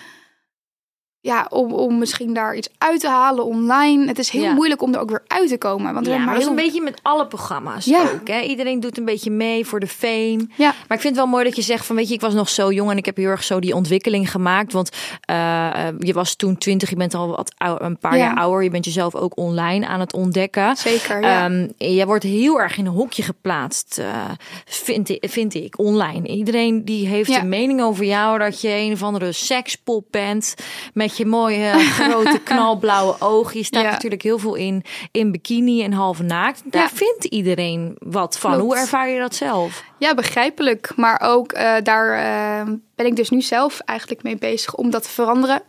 Ja, 1.25 1.47
om, 1.51 1.73
om 1.73 1.99
misschien 1.99 2.35
daar 2.35 2.57
iets 2.57 2.69
uit 2.79 3.01
te 3.01 3.09
halen 3.09 3.45
online. 3.45 4.07
Het 4.07 4.19
is 4.19 4.29
heel 4.31 4.43
Ja. 4.43 4.53
moeilijk 4.53 4.83
om 4.83 4.95
er 4.95 5.01
ook 5.01 5.11
weer 5.11 5.23
uit 5.27 5.49
te 5.49 5.59
komen. 5.59 5.95
Want 5.95 6.07
Ja, 6.07 6.17
maar 6.19 6.27
dat 6.27 6.35
is 6.37 6.41
heel- 6.41 6.49
een 6.51 6.65
beetje 6.65 6.81
met 6.83 6.99
alle 7.03 7.27
programma's 7.27 7.85
Ja. 7.85 8.01
ook. 8.03 8.29
Hè? 8.29 8.41
Iedereen 8.41 8.81
doet 8.81 8.99
een 8.99 9.05
beetje 9.05 9.31
mee 9.31 9.67
voor 9.67 9.81
de 9.81 9.87
fame. 9.87 10.47
Ja. 10.57 10.75
Maar 10.89 10.97
ik 10.97 11.01
vind 11.01 11.03
het 11.03 11.17
wel 11.17 11.27
mooi 11.27 11.45
dat 11.45 11.57
je 11.57 11.63
zegt 11.63 11.87
van 11.87 11.97
weet 11.97 12.09
je, 12.09 12.15
ik 12.15 12.21
was 12.21 12.35
nog 12.35 12.49
zo 12.49 12.73
jong 12.73 12.91
en 12.91 12.97
ik 12.97 13.05
heb 13.07 13.17
heel 13.17 13.29
erg 13.29 13.45
zo 13.45 13.61
die 13.61 13.75
ontwikkeling 13.75 14.31
gemaakt. 14.31 14.73
Want 14.73 14.91
eh, 15.21 15.87
eh, 15.89 15.95
je 15.99 16.13
was 16.13 16.35
toen 16.35 16.59
twintig, 16.59 16.91
je 16.91 16.97
bent 16.97 17.15
al 17.15 17.29
wat 17.29 17.53
een 17.79 17.99
paar 17.99 18.17
Ja. 18.17 18.25
jaar 18.25 18.37
ouder. 18.37 18.63
Je 18.63 18.71
bent 18.71 18.85
jezelf 18.85 19.15
ook 19.15 19.39
online 19.39 19.87
aan 19.87 20.01
het 20.01 20.13
ontdekken. 20.13 20.77
Zeker, 20.77 21.21
ja. 21.21 21.45
Ehm, 21.79 22.07
wordt 22.07 22.25
heel 22.25 22.61
erg 22.61 22.77
in 22.77 22.87
een 22.87 22.93
hokje 22.93 23.23
geplaatst, 23.23 23.99
eh, 23.99 24.31
vind, 24.65 25.09
ik, 25.09 25.25
vind 25.31 25.55
ik, 25.55 25.79
online. 25.79 26.29
Iedereen 26.29 26.85
die 26.85 27.07
heeft 27.07 27.37
een 27.37 27.49
mening 27.49 27.83
over 27.83 28.05
jou 28.05 28.39
dat 28.39 28.61
je 28.61 28.69
een 28.69 28.93
of 28.93 29.03
andere 29.03 29.33
sekspop 29.33 30.05
bent 30.11 30.55
met 30.95 31.14
je 31.17 31.27
mooie 31.27 31.73
grote 32.01 32.41
knalblauwe 32.45 33.17
ogen. 33.19 33.59
Je 33.59 33.65
staat 33.65 33.83
Ja. 33.83 33.91
natuurlijk 33.91 34.23
heel 34.23 34.39
veel 34.39 34.55
in, 34.55 34.83
in 35.11 35.33
bikini 35.33 35.83
en 35.83 35.93
half 35.93 36.23
naakt. 36.23 36.63
Daar 36.65 36.83
Ja. 36.83 36.89
vindt 36.97 37.25
iedereen 37.25 37.97
wat 37.99 38.39
van. 38.39 38.51
Klopt. 38.53 38.67
Hoe 38.67 38.77
ervaar 38.77 39.09
je 39.09 39.19
dat 39.19 39.35
zelf? 39.35 39.85
Ja, 39.99 40.15
begrijpelijk. 40.15 40.93
Maar 40.97 41.21
ook 41.25 41.53
eh, 41.53 41.75
daar 41.83 42.13
eh, 42.13 42.73
ben 42.95 43.07
ik 43.07 43.17
dus 43.17 43.31
nu 43.31 43.43
zelf 43.43 43.81
eigenlijk 43.81 44.23
mee 44.23 44.37
bezig 44.37 44.75
om 44.75 44.91
dat 44.91 45.03
te 45.03 45.09
veranderen. 45.11 45.63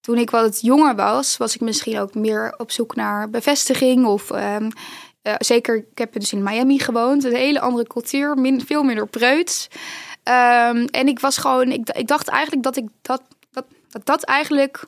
Toen 0.00 0.16
ik 0.18 0.30
wat 0.30 0.60
jonger 0.60 0.94
was, 0.94 1.36
was 1.36 1.54
ik 1.54 1.60
misschien 1.60 1.98
ook 1.98 2.14
meer 2.14 2.54
op 2.56 2.70
zoek 2.70 2.94
naar 2.96 3.30
bevestiging. 3.30 4.06
Of 4.06 4.30
ehm, 4.30 4.70
eh, 5.22 5.34
zeker, 5.38 5.76
ik 5.76 5.98
heb 5.98 6.12
dus 6.12 6.32
in 6.32 6.42
Miami 6.42 6.78
gewoond. 6.78 7.24
Een 7.24 7.34
hele 7.34 7.60
andere 7.60 7.86
cultuur, 7.86 8.36
min, 8.36 8.62
veel 8.66 8.82
minder 8.82 9.06
preuts. 9.06 9.68
Ehm, 10.22 10.86
en 10.90 11.08
ik 11.08 11.20
was 11.20 11.36
gewoon, 11.38 11.70
ik, 11.70 11.88
ik 11.90 12.06
dacht 12.06 12.28
eigenlijk 12.28 12.62
dat 12.62 12.76
ik 12.76 12.88
dat, 13.02 13.22
dat, 13.90 14.06
dat 14.06 14.06
dat 14.06 14.22
eigenlijk 14.22 14.84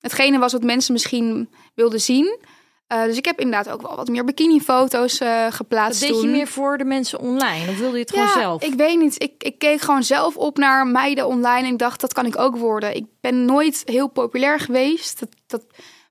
hetgene 0.00 0.38
was 0.38 0.52
wat 0.52 0.62
mensen 0.62 0.92
misschien 0.92 1.48
wilden 1.74 2.00
zien. 2.00 2.38
Eh, 2.86 3.04
dus 3.04 3.16
ik 3.16 3.24
heb 3.24 3.40
inderdaad 3.40 3.68
ook 3.74 3.82
wel 3.82 3.96
wat 3.96 4.08
meer 4.08 4.24
bikini-foto's 4.24 5.18
eh, 5.18 5.44
Dat 5.44 5.54
geplaatst. 5.54 6.00
deed 6.00 6.20
je 6.20 6.28
meer 6.28 6.46
voor 6.46 6.78
de 6.78 6.84
mensen 6.84 7.18
online? 7.18 7.70
Of 7.70 7.78
wilde 7.78 7.96
je 7.96 8.02
het 8.02 8.10
gewoon 8.10 8.28
zelf? 8.28 8.62
Ik 8.62 8.74
weet 8.74 8.98
niet. 8.98 9.22
Ik, 9.22 9.32
ik 9.38 9.58
keek 9.58 9.80
gewoon 9.80 10.02
zelf 10.02 10.36
op 10.36 10.56
naar 10.56 10.86
meiden 10.86 11.26
online 11.26 11.66
en 11.66 11.72
ik 11.72 11.78
dacht, 11.78 12.00
dat 12.00 12.12
kan 12.12 12.26
ik 12.26 12.38
ook 12.38 12.56
worden. 12.56 12.96
Ik 12.96 13.04
ben 13.20 13.44
nooit 13.44 13.82
heel 13.84 14.08
populair 14.08 14.60
geweest. 14.60 15.20
Dat, 15.20 15.28
dat 15.46 15.64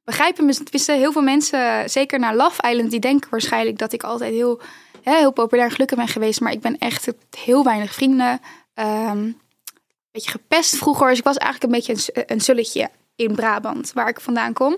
begrijpen 0.04 0.36
tenminste 0.56 0.92
heel 0.92 1.12
veel 1.12 1.22
mensen, 1.22 1.90
zeker 1.90 2.20
naar 2.20 2.36
Love 2.36 2.70
Island, 2.70 2.92
die 2.92 3.00
denken 3.00 3.30
waarschijnlijk 3.30 3.78
dat 3.78 3.94
ik 3.94 4.04
altijd 4.04 4.34
heel, 4.34 4.62
heel 5.02 5.32
populair 5.32 5.66
en 5.66 5.72
gelukkig 5.72 5.98
ben 5.98 6.08
geweest. 6.08 6.42
Maar 6.42 6.52
ik 6.52 6.62
ben 6.62 6.78
echt 6.78 7.08
heel 7.38 7.64
weinig 7.64 7.94
vrienden. 7.94 8.40
Ehm 8.74 9.32
beetje 10.16 10.32
gepest 10.32 10.76
vroeger. 10.76 11.10
Dus 11.10 11.18
ik 11.18 11.24
was 11.24 11.38
eigenlijk 11.38 11.74
een 11.74 11.80
beetje 11.80 12.14
een, 12.14 12.42
een 12.48 12.90
in 13.16 13.36
Brabant, 13.36 13.94
waar 13.94 14.08
ik 14.08 14.20
vandaan 14.20 14.54
kom. 14.54 14.78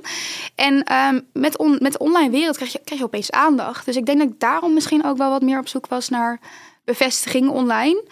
En 0.55 0.83
ehm, 0.83 1.19
met, 1.33 1.79
met 1.79 1.91
de 1.91 1.99
online 1.99 2.29
wereld 2.29 2.55
krijg 2.55 2.71
je, 2.71 2.79
krijg 2.83 2.99
je 2.99 3.07
opeens 3.07 3.31
aandacht. 3.31 3.85
Dus 3.85 3.95
ik 3.95 4.05
denk 4.05 4.17
dat 4.19 4.27
ik 4.27 4.39
daarom 4.39 4.73
misschien 4.73 5.05
ook 5.05 5.17
wel 5.17 5.29
wat 5.29 5.41
meer 5.41 5.59
op 5.59 5.67
zoek 5.67 5.87
was 5.87 6.09
naar 6.09 6.39
bevestiging 6.83 7.49
online. 7.49 8.03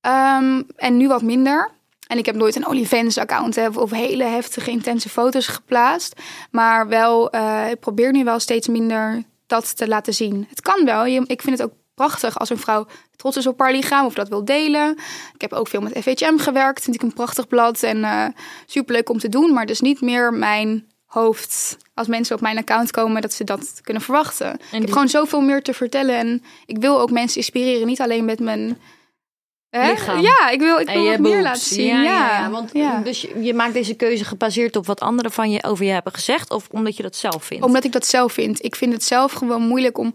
Ehm, 0.00 0.62
en 0.76 0.96
nu 0.96 1.08
wat 1.08 1.22
minder. 1.22 1.70
En 2.06 2.18
ik 2.18 2.26
heb 2.26 2.34
nooit 2.34 2.56
een 2.56 2.66
OnlyFans-account 2.66 3.76
of 3.76 3.90
hele 3.90 4.24
heftige, 4.24 4.70
intense 4.70 5.08
foto's 5.08 5.46
geplaatst. 5.46 6.20
Maar 6.50 6.88
wel, 6.88 7.30
eh, 7.30 7.70
ik 7.70 7.80
probeer 7.80 8.12
nu 8.12 8.24
wel 8.24 8.38
steeds 8.38 8.68
minder 8.68 9.22
dat 9.46 9.76
te 9.76 9.88
laten 9.88 10.14
zien. 10.14 10.46
Het 10.48 10.60
kan 10.60 10.84
wel. 10.84 11.06
Ik 11.06 11.42
vind 11.42 11.58
het 11.58 11.62
ook 11.62 11.74
prachtig 11.94 12.38
als 12.38 12.50
een 12.50 12.58
vrouw 12.58 12.86
trots 13.16 13.36
is 13.36 13.46
op 13.46 13.58
haar 13.60 13.72
lichaam 13.72 14.06
of 14.06 14.14
dat 14.14 14.28
wil 14.28 14.44
delen. 14.44 14.90
Ik 15.34 15.40
heb 15.40 15.52
ook 15.52 15.68
veel 15.68 15.80
met 15.80 15.98
FHM 16.02 16.36
gewerkt. 16.38 16.82
Vind 16.84 16.96
ik 16.96 17.02
een 17.02 17.12
prachtig 17.12 17.48
blad 17.48 17.82
en 17.82 18.04
eh 18.04 18.26
superleuk 18.66 19.08
om 19.08 19.18
te 19.18 19.28
doen. 19.28 19.52
Maar 19.52 19.66
dus 19.66 19.80
niet 19.80 20.00
meer 20.00 20.32
mijn 20.32 20.88
hoofd 21.04 21.76
als 21.94 22.06
mensen 22.06 22.34
op 22.36 22.40
mijn 22.42 22.58
account 22.58 22.90
komen 22.90 23.22
dat 23.22 23.32
ze 23.32 23.44
dat 23.44 23.78
kunnen 23.82 24.02
verwachten. 24.02 24.52
ik 24.54 24.60
heb 24.70 24.80
die- 24.80 24.92
gewoon 24.92 25.08
zoveel 25.08 25.40
meer 25.40 25.62
te 25.62 25.74
vertellen 25.74 26.16
en 26.16 26.42
ik 26.66 26.78
wil 26.78 27.00
ook 27.00 27.10
mensen 27.10 27.36
inspireren, 27.36 27.86
niet 27.86 28.00
alleen 28.00 28.24
met 28.24 28.40
mijn 28.40 28.78
hè? 29.70 29.90
Lichaam. 29.90 30.20
Ja, 30.20 30.48
ik 30.50 30.60
wil, 30.60 30.78
ik 30.78 30.88
En 30.88 30.94
wil 31.02 31.10
wat 31.10 31.18
meer 31.18 31.32
boobs. 31.32 31.44
laten 31.44 31.60
zien. 31.74 31.86
Ja, 31.86 32.02
Ja, 32.02 32.02
ja, 32.02 32.38
ja, 32.40 32.50
want 32.50 32.70
ja. 32.72 33.00
Dus 33.00 33.20
je, 33.20 33.42
je 33.42 33.54
maakt 33.54 33.72
deze 33.72 33.94
keuze 33.94 34.24
gebaseerd 34.24 34.76
op 34.76 34.86
wat 34.86 35.00
anderen 35.00 35.30
van 35.32 35.50
je 35.50 35.62
over 35.64 35.84
je 35.84 35.90
hebben 35.90 36.12
gezegd, 36.12 36.50
of 36.50 36.66
omdat 36.70 36.96
je 36.96 37.02
dat 37.02 37.16
zelf 37.16 37.44
vindt? 37.44 37.64
Omdat 37.64 37.84
ik 37.84 37.92
dat 37.92 38.06
zelf 38.06 38.32
vind. 38.32 38.64
Ik 38.64 38.74
vind 38.76 38.92
het 38.92 39.04
zelf 39.04 39.32
gewoon 39.32 39.62
moeilijk 39.62 39.98
om 39.98 40.14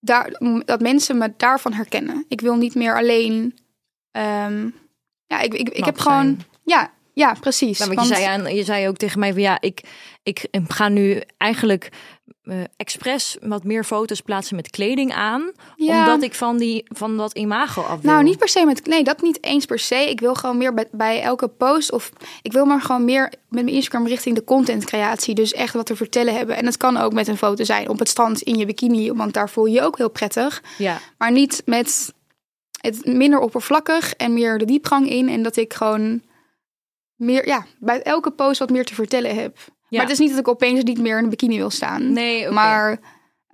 daar, 0.00 0.40
dat 0.64 0.80
mensen 0.80 1.18
me 1.18 1.32
daarvan 1.36 1.72
herkennen. 1.72 2.24
Ik 2.28 2.40
wil 2.40 2.56
niet 2.56 2.74
meer 2.74 2.96
alleen. 2.96 3.58
ehm, 4.10 4.68
ja, 5.26 5.40
ik, 5.40 5.54
ik, 5.54 5.68
ik 5.68 5.84
heb 5.84 5.98
gewoon. 5.98 6.24
zijn. 6.24 6.42
Ja, 6.64 6.90
ja, 7.12 7.34
precies. 7.40 7.78
Nou, 7.78 7.94
want 7.94 8.08
je, 8.08 8.14
zei 8.14 8.26
aan, 8.26 8.54
je 8.54 8.64
zei 8.64 8.88
ook 8.88 8.96
tegen 8.96 9.18
mij 9.18 9.32
van 9.32 9.42
ja, 9.42 9.60
ik, 9.60 9.82
ik 10.22 10.48
ga 10.68 10.88
nu 10.88 11.22
eigenlijk 11.36 11.88
eh 12.42 12.60
expres 12.76 13.36
wat 13.40 13.64
meer 13.64 13.84
foto's 13.84 14.20
plaatsen 14.20 14.56
met 14.56 14.70
kleding 14.70 15.12
aan. 15.14 15.52
Ja. 15.76 15.98
Omdat 15.98 16.22
ik 16.22 16.34
van, 16.34 16.58
die, 16.58 16.84
van 16.88 17.16
dat 17.16 17.32
imago 17.36 17.82
af 17.82 18.00
wil. 18.00 18.10
Nou, 18.10 18.22
niet 18.22 18.38
per 18.38 18.48
se 18.48 18.64
met. 18.64 18.86
Nee, 18.86 19.04
dat 19.04 19.22
niet 19.22 19.44
eens 19.44 19.64
per 19.64 19.78
se. 19.78 20.10
Ik 20.10 20.20
wil 20.20 20.34
gewoon 20.34 20.58
meer 20.58 20.74
bij, 20.74 20.88
bij 20.92 21.22
elke 21.22 21.48
post. 21.48 21.92
Of 21.92 22.12
ik 22.42 22.52
wil 22.52 22.64
maar 22.64 22.80
gewoon 22.80 23.04
meer 23.04 23.22
met 23.22 23.64
mijn 23.64 23.68
Instagram 23.68 24.06
richting 24.06 24.34
de 24.34 24.44
contentcreatie. 24.44 25.34
Dus 25.34 25.52
echt 25.52 25.74
wat 25.74 25.86
te 25.86 25.96
vertellen 25.96 26.34
hebben. 26.34 26.56
En 26.56 26.64
dat 26.64 26.76
kan 26.76 26.96
ook 26.96 27.12
met 27.12 27.28
een 27.28 27.36
foto 27.36 27.64
zijn 27.64 27.88
op 27.88 27.98
het 27.98 28.08
strand 28.08 28.42
in 28.42 28.56
je 28.56 28.66
bikini. 28.66 29.12
Want 29.12 29.34
daar 29.34 29.50
voel 29.50 29.66
je 29.66 29.74
je 29.74 29.82
ook 29.82 29.96
heel 29.96 30.10
prettig. 30.10 30.62
Ja. 30.78 30.98
Maar 31.18 31.32
niet 31.32 31.62
met 31.64 32.14
het 32.80 33.04
minder 33.04 33.38
oppervlakkig 33.38 34.14
en 34.14 34.34
meer 34.34 34.58
de 34.58 34.64
diepgang 34.64 35.10
in. 35.10 35.28
En 35.28 35.42
dat 35.42 35.56
ik 35.56 35.74
gewoon 35.74 36.22
meer, 37.16 37.46
ja, 37.46 37.66
bij 37.78 38.02
elke 38.02 38.30
post 38.30 38.58
wat 38.58 38.70
meer 38.70 38.84
te 38.84 38.94
vertellen 38.94 39.34
heb. 39.34 39.58
Maar 39.90 40.00
het 40.00 40.10
is 40.10 40.18
niet 40.18 40.30
dat 40.30 40.38
ik 40.38 40.48
opeens 40.48 40.82
niet 40.82 41.00
meer 41.00 41.18
in 41.18 41.24
een 41.24 41.30
bikini 41.30 41.56
wil 41.56 41.70
staan. 41.70 42.12
Nee. 42.12 42.50
Maar 42.50 42.98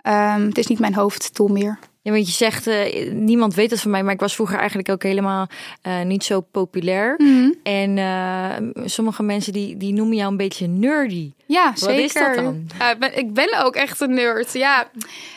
ehm, 0.01 0.45
het 0.45 0.57
is 0.57 0.67
niet 0.67 0.79
mijn 0.79 0.95
hoofddoel 0.95 1.47
meer. 1.47 1.79
Ja, 2.07 2.13
want 2.13 2.27
je 2.27 2.33
zegt, 2.33 2.67
eh, 2.67 3.11
niemand 3.11 3.53
weet 3.53 3.71
het 3.71 3.81
van 3.81 3.91
mij, 3.91 4.03
maar 4.03 4.13
ik 4.13 4.19
was 4.19 4.35
vroeger 4.35 4.57
eigenlijk 4.57 4.89
ook 4.89 5.03
helemaal 5.03 5.47
eh, 5.81 6.01
niet 6.01 6.23
zo 6.23 6.41
populair. 6.41 7.15
Mhm. 7.17 7.51
En 7.63 7.97
eh, 7.97 8.85
sommige 8.85 9.23
mensen 9.23 9.53
die, 9.53 9.77
die 9.77 9.93
noemen 9.93 10.15
jou 10.15 10.31
een 10.31 10.37
beetje 10.37 10.67
nerdy. 10.67 11.33
Ja, 11.45 11.69
Wat 11.69 11.79
zeker. 11.79 12.03
is 12.03 12.13
dat 12.13 12.35
dan? 12.35 12.67
Ik, 12.91 12.99
ben, 12.99 13.17
ik 13.17 13.33
ben 13.33 13.63
ook 13.65 13.75
echt 13.75 14.01
een 14.01 14.13
nerd. 14.13 14.53
Ja, 14.53 14.87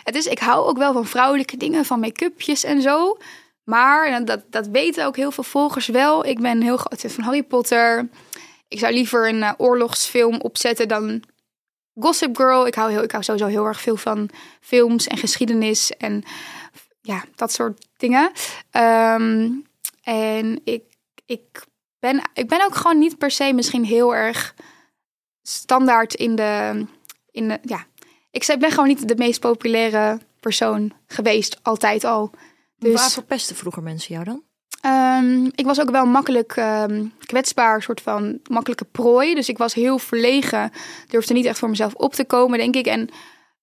het 0.04 0.14
is, 0.14 0.26
ik 0.26 0.38
hou 0.38 0.66
ook 0.66 0.78
wel 0.78 0.92
van 0.92 1.06
vrouwelijke 1.06 1.56
dingen, 1.56 1.84
van 1.84 2.00
make-upjes 2.00 2.64
en 2.64 2.82
zo. 2.82 3.16
Maar 3.64 4.06
en 4.06 4.24
dat, 4.24 4.40
dat 4.50 4.66
weten 4.66 5.06
ook 5.06 5.16
heel 5.16 5.30
veel 5.30 5.44
volgers 5.44 5.86
wel. 5.86 6.26
Ik 6.26 6.40
ben 6.40 6.62
heel 6.62 6.76
groot 6.76 7.12
van 7.12 7.24
Harry 7.24 7.42
Potter. 7.42 8.08
Ik 8.70 8.78
zou 8.78 8.92
liever 8.92 9.28
een 9.28 9.42
eh, 9.42 9.52
oorlogsfilm 9.56 10.40
opzetten 10.40 10.88
dan 10.88 11.22
Gossip 11.94 12.36
Girl. 12.36 12.66
Ik 12.66 12.74
hou, 12.74 12.90
heel, 12.90 13.02
ik 13.02 13.10
hou 13.10 13.22
sowieso 13.22 13.46
heel 13.46 13.66
erg 13.66 13.80
veel 13.80 13.96
van 13.96 14.30
films 14.60 15.06
en 15.06 15.16
geschiedenis 15.16 15.90
en 15.90 16.22
ja, 17.00 17.24
dat 17.34 17.52
soort 17.52 17.86
dingen. 17.96 18.32
Ehm, 18.70 19.50
en 20.02 20.60
ik, 20.64 20.82
ik, 21.26 21.64
ben, 21.98 22.30
ik 22.34 22.48
ben 22.48 22.64
ook 22.64 22.74
gewoon 22.74 22.98
niet 22.98 23.18
per 23.18 23.30
se 23.30 23.52
misschien 23.52 23.84
heel 23.84 24.14
erg 24.14 24.54
standaard 25.42 26.14
in 26.14 26.34
de, 26.34 26.84
in 27.30 27.48
de 27.48 27.58
ja. 27.62 27.86
Ik 28.30 28.56
ben 28.58 28.70
gewoon 28.70 28.88
niet 28.88 29.08
de 29.08 29.16
meest 29.16 29.40
populaire 29.40 30.20
persoon 30.40 30.92
geweest, 31.06 31.58
altijd 31.62 32.04
al. 32.04 32.30
Dus 32.78 32.94
Waar 32.94 33.10
verpesten 33.10 33.56
vroeger 33.56 33.82
mensen 33.82 34.14
jou 34.14 34.24
dan? 34.24 34.42
Ehm, 34.80 35.44
ik 35.54 35.64
was 35.64 35.80
ook 35.80 35.90
wel 35.90 36.06
makkelijk 36.06 36.52
ehm, 36.56 37.04
kwetsbaar, 37.24 37.82
soort 37.82 38.00
van 38.00 38.40
makkelijke 38.48 38.84
prooi. 38.84 39.34
Dus 39.34 39.48
ik 39.48 39.58
was 39.58 39.74
heel 39.74 39.98
verlegen, 39.98 40.72
durfde 41.08 41.34
niet 41.34 41.44
echt 41.44 41.58
voor 41.58 41.68
mezelf 41.68 41.94
op 41.94 42.14
te 42.14 42.24
komen, 42.24 42.58
denk 42.58 42.74
ik. 42.74 42.86
En 42.86 43.08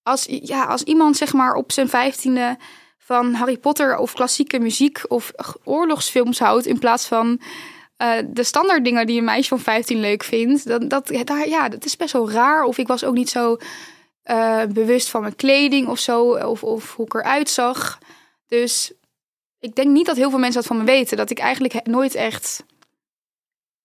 als, 0.03 0.25
ja, 0.29 0.63
als 0.63 0.83
iemand 0.83 1.17
zeg 1.17 1.33
maar 1.33 1.53
op 1.53 1.71
zijn 1.71 1.89
vijftiende 1.89 2.57
van 2.97 3.33
Harry 3.33 3.57
Potter 3.57 3.97
of 3.97 4.13
klassieke 4.13 4.59
muziek 4.59 5.01
of 5.07 5.31
oorlogsfilms 5.63 6.39
houdt 6.39 6.65
in 6.65 6.79
plaats 6.79 7.07
van 7.07 7.41
eh, 7.97 8.11
de 8.27 8.43
standaard 8.43 8.83
dingen 8.83 9.07
die 9.07 9.17
een 9.17 9.23
meisje 9.23 9.49
van 9.49 9.59
15 9.59 9.99
leuk 9.99 10.23
vindt, 10.23 10.67
dan 10.67 10.87
dat, 10.87 11.09
ja, 11.45 11.69
dat 11.69 11.85
is 11.85 11.97
best 11.97 12.13
wel 12.13 12.31
raar. 12.31 12.63
Of 12.63 12.77
ik 12.77 12.87
was 12.87 13.03
ook 13.03 13.13
niet 13.13 13.29
zo 13.29 13.57
eh, 14.23 14.63
bewust 14.69 15.09
van 15.09 15.21
mijn 15.21 15.35
kleding 15.35 15.87
of 15.87 15.99
zo, 15.99 16.21
of, 16.23 16.63
of 16.63 16.95
hoe 16.95 17.05
ik 17.05 17.13
eruit 17.13 17.49
zag. 17.49 17.99
Dus 18.47 18.91
ik 19.59 19.75
denk 19.75 19.89
niet 19.89 20.05
dat 20.05 20.15
heel 20.15 20.29
veel 20.29 20.39
mensen 20.39 20.59
dat 20.59 20.69
van 20.69 20.77
me 20.77 20.83
weten. 20.83 21.17
Dat 21.17 21.29
ik 21.29 21.39
eigenlijk 21.39 21.85
nooit 21.87 22.15
echt 22.15 22.63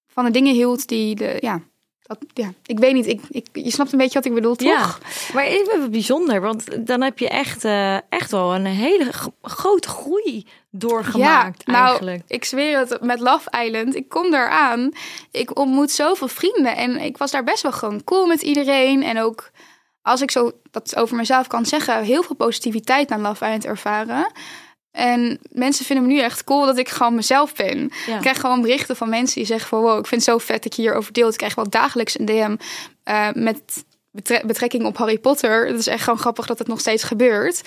van 0.07 0.25
de 0.25 0.31
dingen 0.31 0.55
hield 0.55 0.89
die 0.89 1.15
de, 1.15 1.37
ja, 1.41 1.61
dat, 2.03 2.19
ja, 2.35 2.53
ik 2.67 2.79
weet 2.79 2.95
niet. 2.95 3.07
Ik, 3.07 3.21
ik, 3.31 3.47
je 3.53 3.71
snapt 3.71 3.93
een 3.93 3.99
beetje 3.99 4.19
wat 4.19 4.25
ik 4.25 4.35
bedoel, 4.35 4.55
toch? 4.55 4.69
Ja, 4.69 5.35
maar 5.35 5.45
even 5.45 5.91
bijzonder, 5.91 6.41
want 6.41 6.87
dan 6.87 7.01
heb 7.01 7.19
je 7.19 7.29
echt, 7.29 7.65
eh, 7.65 7.97
echt 8.09 8.31
wel 8.31 8.55
een 8.55 8.67
hele 8.67 9.11
grote 9.43 9.89
groei 9.89 10.47
doorgemaakt 10.71 11.67
nou, 11.67 11.87
eigenlijk. 11.87 12.23
ik 12.27 12.45
zweer 12.45 12.79
het 12.79 13.01
met 13.01 13.21
Love 13.21 13.65
Island. 13.65 13.95
Ik 13.95 14.09
kom 14.09 14.31
daar 14.31 14.49
aan. 14.49 14.93
Ik 15.31 15.59
ontmoet 15.59 15.91
zoveel 15.91 16.29
vrienden. 16.29 16.77
En 16.77 17.01
ik 17.01 17.17
was 17.17 17.31
daar 17.31 17.45
best 17.45 17.63
wel 17.63 17.73
gewoon 17.73 18.05
cool 18.05 18.27
met 18.27 18.43
iedereen. 18.43 19.03
En 19.03 19.21
ook, 19.21 19.51
als 20.03 20.21
ik 20.21 20.31
zo 20.31 20.53
dat 20.71 20.97
over 20.97 21.17
mezelf 21.17 21.47
kan 21.47 21.67
zeggen, 21.67 22.03
heel 22.03 22.23
veel 22.23 22.37
positiviteit 22.37 23.09
naar 23.09 23.21
Love 23.21 23.45
Island 23.45 23.65
ervaren. 23.65 24.33
En 24.93 25.39
mensen 25.51 25.85
vinden 25.85 26.07
me 26.07 26.13
nu 26.13 26.19
echt 26.21 26.45
cool 26.45 26.67
dat 26.67 26.79
ik 26.79 26.89
gewoon 26.89 27.15
mezelf 27.15 27.55
ben. 27.55 27.91
Ja. 28.07 28.15
Ik 28.15 28.21
krijg 28.21 28.41
gewoon 28.41 28.61
berichten 28.61 28.97
van 28.97 29.09
mensen 29.09 29.37
die 29.37 29.47
zeggen 29.47 29.69
van... 29.69 29.81
wow, 29.81 29.99
ik 29.99 30.07
vind 30.07 30.21
het 30.27 30.31
zo 30.31 30.39
vet 30.39 30.63
dat 30.63 30.77
je 30.77 30.83
hierover 30.83 31.13
deelt. 31.13 31.33
Ik 31.33 31.39
krijg 31.39 31.55
wel 31.55 31.69
dagelijks 31.71 32.19
een 32.19 32.25
DM 32.27 32.57
eh, 33.05 33.29
met 33.35 33.85
betre- 34.11 34.43
betrekking 34.47 34.85
op 34.85 34.97
Harry 34.97 35.19
Potter. 35.19 35.67
Het 35.67 35.79
is 35.79 35.87
echt 35.87 36.03
gewoon 36.05 36.19
grappig 36.19 36.47
dat 36.47 36.59
het 36.59 36.69
nog 36.69 36.81
steeds 36.81 37.03
gebeurt. 37.03 37.63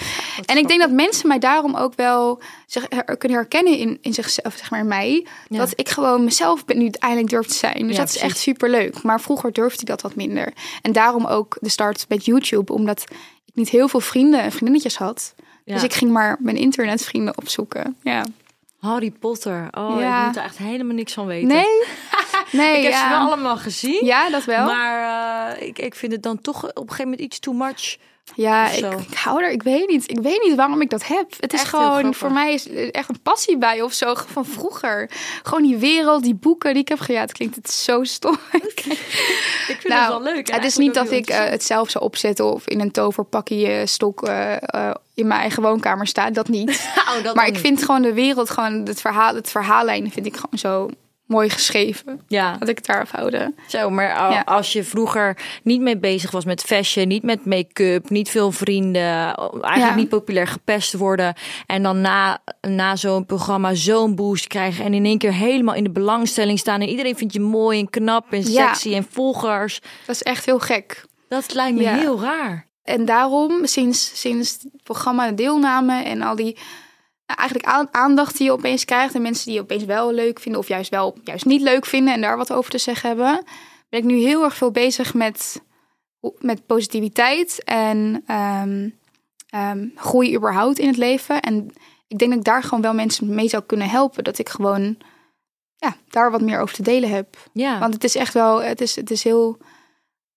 en 0.45 0.57
ik 0.57 0.67
denk 0.67 0.79
dat 0.79 0.91
mensen 0.91 1.27
mij 1.27 1.39
daarom 1.39 1.75
ook 1.75 1.93
wel 1.95 2.41
zich 2.65 2.85
her- 2.89 3.17
kunnen 3.17 3.37
herkennen 3.37 3.77
in, 3.77 3.97
in 4.01 4.13
zichzelf, 4.13 4.55
zeg 4.55 4.69
maar 4.71 4.79
in 4.79 4.87
mij. 4.87 5.25
Ja. 5.47 5.57
Dat 5.57 5.73
ik 5.75 5.89
gewoon 5.89 6.23
mezelf 6.23 6.65
ben, 6.65 6.77
nu 6.77 6.83
uiteindelijk 6.83 7.29
durf 7.29 7.45
te 7.47 7.53
zijn. 7.53 7.87
Dus 7.87 7.95
Ja, 7.95 8.01
dat 8.03 8.09
is 8.15 8.17
echt 8.17 8.37
super 8.37 8.69
leuk. 8.69 9.01
Maar 9.03 9.21
vroeger 9.21 9.53
durfde 9.53 9.81
ik 9.81 9.87
dat 9.87 10.01
wat 10.01 10.15
minder. 10.15 10.53
En 10.81 10.91
daarom 10.91 11.25
ook 11.25 11.57
de 11.59 11.69
start 11.69 12.05
met 12.09 12.25
YouTube. 12.25 12.73
Omdat 12.73 13.01
ik 13.45 13.55
niet 13.55 13.69
heel 13.69 13.87
veel 13.87 13.99
vrienden 13.99 14.41
en 14.41 14.51
vriendinnetjes 14.51 14.97
had. 14.97 15.35
Ja. 15.65 15.73
Dus 15.73 15.83
ik 15.83 15.93
ging 15.93 16.11
maar 16.11 16.37
mijn 16.39 16.55
internetvrienden 16.57 17.37
opzoeken. 17.37 17.95
Ja. 18.03 18.25
Harry 18.79 19.11
Potter. 19.11 19.67
Oh, 19.71 19.99
Ja. 19.99 20.19
ik 20.21 20.25
moet 20.27 20.35
er 20.35 20.43
echt 20.43 20.57
helemaal 20.57 20.95
niks 20.95 21.13
van 21.13 21.25
weten. 21.25 21.47
Nee? 21.47 21.65
Nee, 22.51 22.77
Ik 22.77 22.83
heb 22.83 22.91
ja. 22.91 23.03
ze 23.03 23.09
wel 23.09 23.27
allemaal 23.27 23.57
gezien. 23.57 24.05
Ja, 24.05 24.29
dat 24.29 24.43
wel. 24.45 24.65
Maar 24.65 25.55
eh, 25.57 25.67
ik, 25.67 25.79
ik 25.79 25.95
vind 25.95 26.11
het 26.11 26.23
dan 26.23 26.41
toch 26.41 26.63
op 26.63 26.75
een 26.77 26.81
gegeven 26.81 27.03
moment 27.03 27.21
iets 27.21 27.39
too 27.39 27.53
much. 27.53 27.97
Ja, 28.35 28.69
ik, 28.69 28.85
ik 29.09 29.13
hou 29.17 29.43
er, 29.43 29.51
ik 29.51 29.63
weet 29.63 29.89
niet. 29.89 30.11
Ik 30.11 30.19
weet 30.19 30.43
niet 30.43 30.55
waarom 30.55 30.81
ik 30.81 30.89
dat 30.89 31.07
heb. 31.07 31.25
Het 31.39 31.53
is 31.53 31.59
Echt 31.61 31.69
gewoon, 31.69 32.13
voor 32.13 32.31
mij 32.31 32.53
is 32.53 32.69
echt 32.91 33.09
een 33.09 33.19
passie 33.23 33.57
bij 33.57 33.81
of 33.81 33.93
zo 33.93 34.13
van 34.31 34.45
vroeger. 34.45 35.09
Gewoon 35.43 35.63
die 35.63 35.77
wereld, 35.77 36.23
die 36.23 36.35
boeken 36.35 36.73
die 36.73 36.81
ik 36.81 36.87
heb. 36.87 36.99
Het 37.07 37.31
klinkt 37.31 37.55
het 37.55 37.71
zo 37.71 38.03
stom. 38.03 38.37
Ik 39.67 39.77
vind 39.81 39.87
Nou, 39.87 40.13
het 40.13 40.23
wel 40.23 40.33
leuk. 40.33 40.47
en 40.47 40.55
het 40.55 40.63
is 40.63 40.77
niet 40.77 40.93
dat 40.93 41.11
ik 41.11 41.29
eh, 41.29 41.43
het 41.49 41.63
zelf 41.63 41.89
zou 41.89 42.03
opzetten 42.03 42.53
of 42.53 42.67
in 42.67 42.79
een 42.79 42.91
toverpakje 42.91 43.67
eh, 43.67 43.85
stok 43.85 44.23
eh, 44.27 44.91
in 45.13 45.27
mijn 45.27 45.39
eigen 45.41 45.63
woonkamer 45.63 46.07
sta. 46.07 46.29
Dat 46.29 46.47
niet. 46.47 46.69
Oh, 47.17 47.23
dat 47.23 47.35
maar 47.35 47.45
ik 47.47 47.51
niet. 47.53 47.61
vind 47.61 47.83
gewoon 47.83 48.01
de 48.01 48.13
wereld, 48.13 48.49
gewoon 48.49 48.85
het 48.85 49.01
verhaal, 49.01 49.35
het 49.35 49.49
verhaallijn 49.49 50.11
vind 50.11 50.25
ik 50.25 50.35
gewoon 50.35 50.57
zo 50.59 50.89
mooi 51.25 51.49
geschreven. 51.49 52.21
Ja, 52.27 52.57
Dat 52.57 52.67
ik 52.69 52.75
het 52.77 52.85
daarop 52.85 53.09
houden. 53.09 53.55
zo. 53.67 53.89
Maar 53.89 54.07
Ja. 54.31 54.41
als 54.45 54.73
je 54.73 54.83
vroeger 54.83 55.37
niet 55.63 55.81
mee 55.81 55.97
bezig 55.97 56.31
was 56.31 56.45
met 56.45 56.61
fashion, 56.61 57.07
niet 57.07 57.23
met 57.23 57.45
make-up, 57.45 58.09
niet 58.09 58.29
veel 58.29 58.51
vrienden, 58.51 59.01
eigenlijk 59.01 59.77
Ja. 59.77 59.95
niet 59.95 60.09
populair 60.09 60.47
gepest 60.47 60.93
worden. 60.93 61.33
En 61.65 61.83
dan 61.83 62.01
na, 62.01 62.37
na 62.61 62.95
zo'n 62.95 63.25
programma 63.25 63.73
zo'n 63.73 64.15
boost 64.15 64.47
krijgen 64.47 64.85
en 64.85 64.93
in 64.93 65.05
één 65.05 65.17
keer 65.17 65.33
helemaal 65.33 65.75
in 65.75 65.83
de 65.83 65.91
belangstelling 65.91 66.59
staan. 66.59 66.81
En 66.81 66.87
iedereen 66.89 67.17
vindt 67.17 67.33
je 67.33 67.39
mooi 67.39 67.79
en 67.79 67.89
knap 67.89 68.31
en 68.33 68.51
Ja. 68.51 68.67
sexy 68.67 68.93
en 68.95 69.07
volgers. 69.11 69.81
Dat 70.05 70.15
is 70.15 70.23
echt 70.23 70.45
heel 70.45 70.59
gek. 70.59 71.03
Dat 71.29 71.53
lijkt 71.53 71.77
me 71.77 71.87
heel 71.87 72.21
raar. 72.21 72.67
En 72.83 73.05
daarom, 73.05 73.65
sinds, 73.65 74.19
sinds 74.21 74.51
het 74.51 74.83
programma 74.83 75.27
de 75.29 75.33
deelname 75.35 76.03
en 76.03 76.21
al 76.21 76.35
die 76.35 76.57
eigenlijk 77.25 77.67
aan- 77.67 77.87
aandacht 77.91 78.37
die 78.37 78.45
je 78.45 78.51
opeens 78.51 78.85
krijgt 78.85 79.15
en 79.15 79.21
mensen 79.21 79.45
die 79.45 79.53
je 79.53 79.61
opeens 79.61 79.83
wel 79.83 80.11
leuk 80.11 80.39
vinden 80.39 80.61
of 80.61 80.67
juist 80.67 80.89
wel 80.89 81.17
juist 81.23 81.45
niet 81.45 81.61
leuk 81.61 81.85
vinden 81.85 82.13
en 82.13 82.21
daar 82.21 82.37
wat 82.37 82.53
over 82.53 82.71
te 82.71 82.77
zeggen 82.77 83.09
hebben, 83.09 83.43
ben 83.89 83.99
ik 83.99 84.05
nu 84.05 84.15
heel 84.17 84.43
erg 84.43 84.55
veel 84.55 84.71
bezig 84.71 85.13
met, 85.13 85.61
met 86.39 86.65
positiviteit 86.65 87.63
en 87.63 88.23
ehm, 88.25 88.89
ehm, 89.49 89.87
groei 89.95 90.35
überhaupt 90.35 90.79
in 90.79 90.87
het 90.87 90.97
leven. 90.97 91.41
En 91.41 91.73
ik 92.07 92.17
denk 92.17 92.31
dat 92.31 92.39
ik 92.39 92.45
daar 92.45 92.63
gewoon 92.63 92.81
wel 92.81 92.93
mensen 92.93 93.35
mee 93.35 93.47
zou 93.47 93.63
kunnen 93.63 93.89
helpen. 93.89 94.23
Dat 94.23 94.37
ik 94.37 94.49
gewoon 94.49 94.97
ja, 95.75 95.95
daar 96.09 96.31
wat 96.31 96.41
meer 96.41 96.59
over 96.59 96.75
te 96.75 96.83
delen 96.83 97.09
heb. 97.09 97.37
Ja. 97.53 97.79
Want 97.79 97.93
het 97.93 98.03
is 98.03 98.15
echt 98.15 98.33
wel, 98.33 98.61
het 98.61 98.81
is, 98.81 98.95
het 98.95 99.11
is 99.11 99.23
heel. 99.23 99.57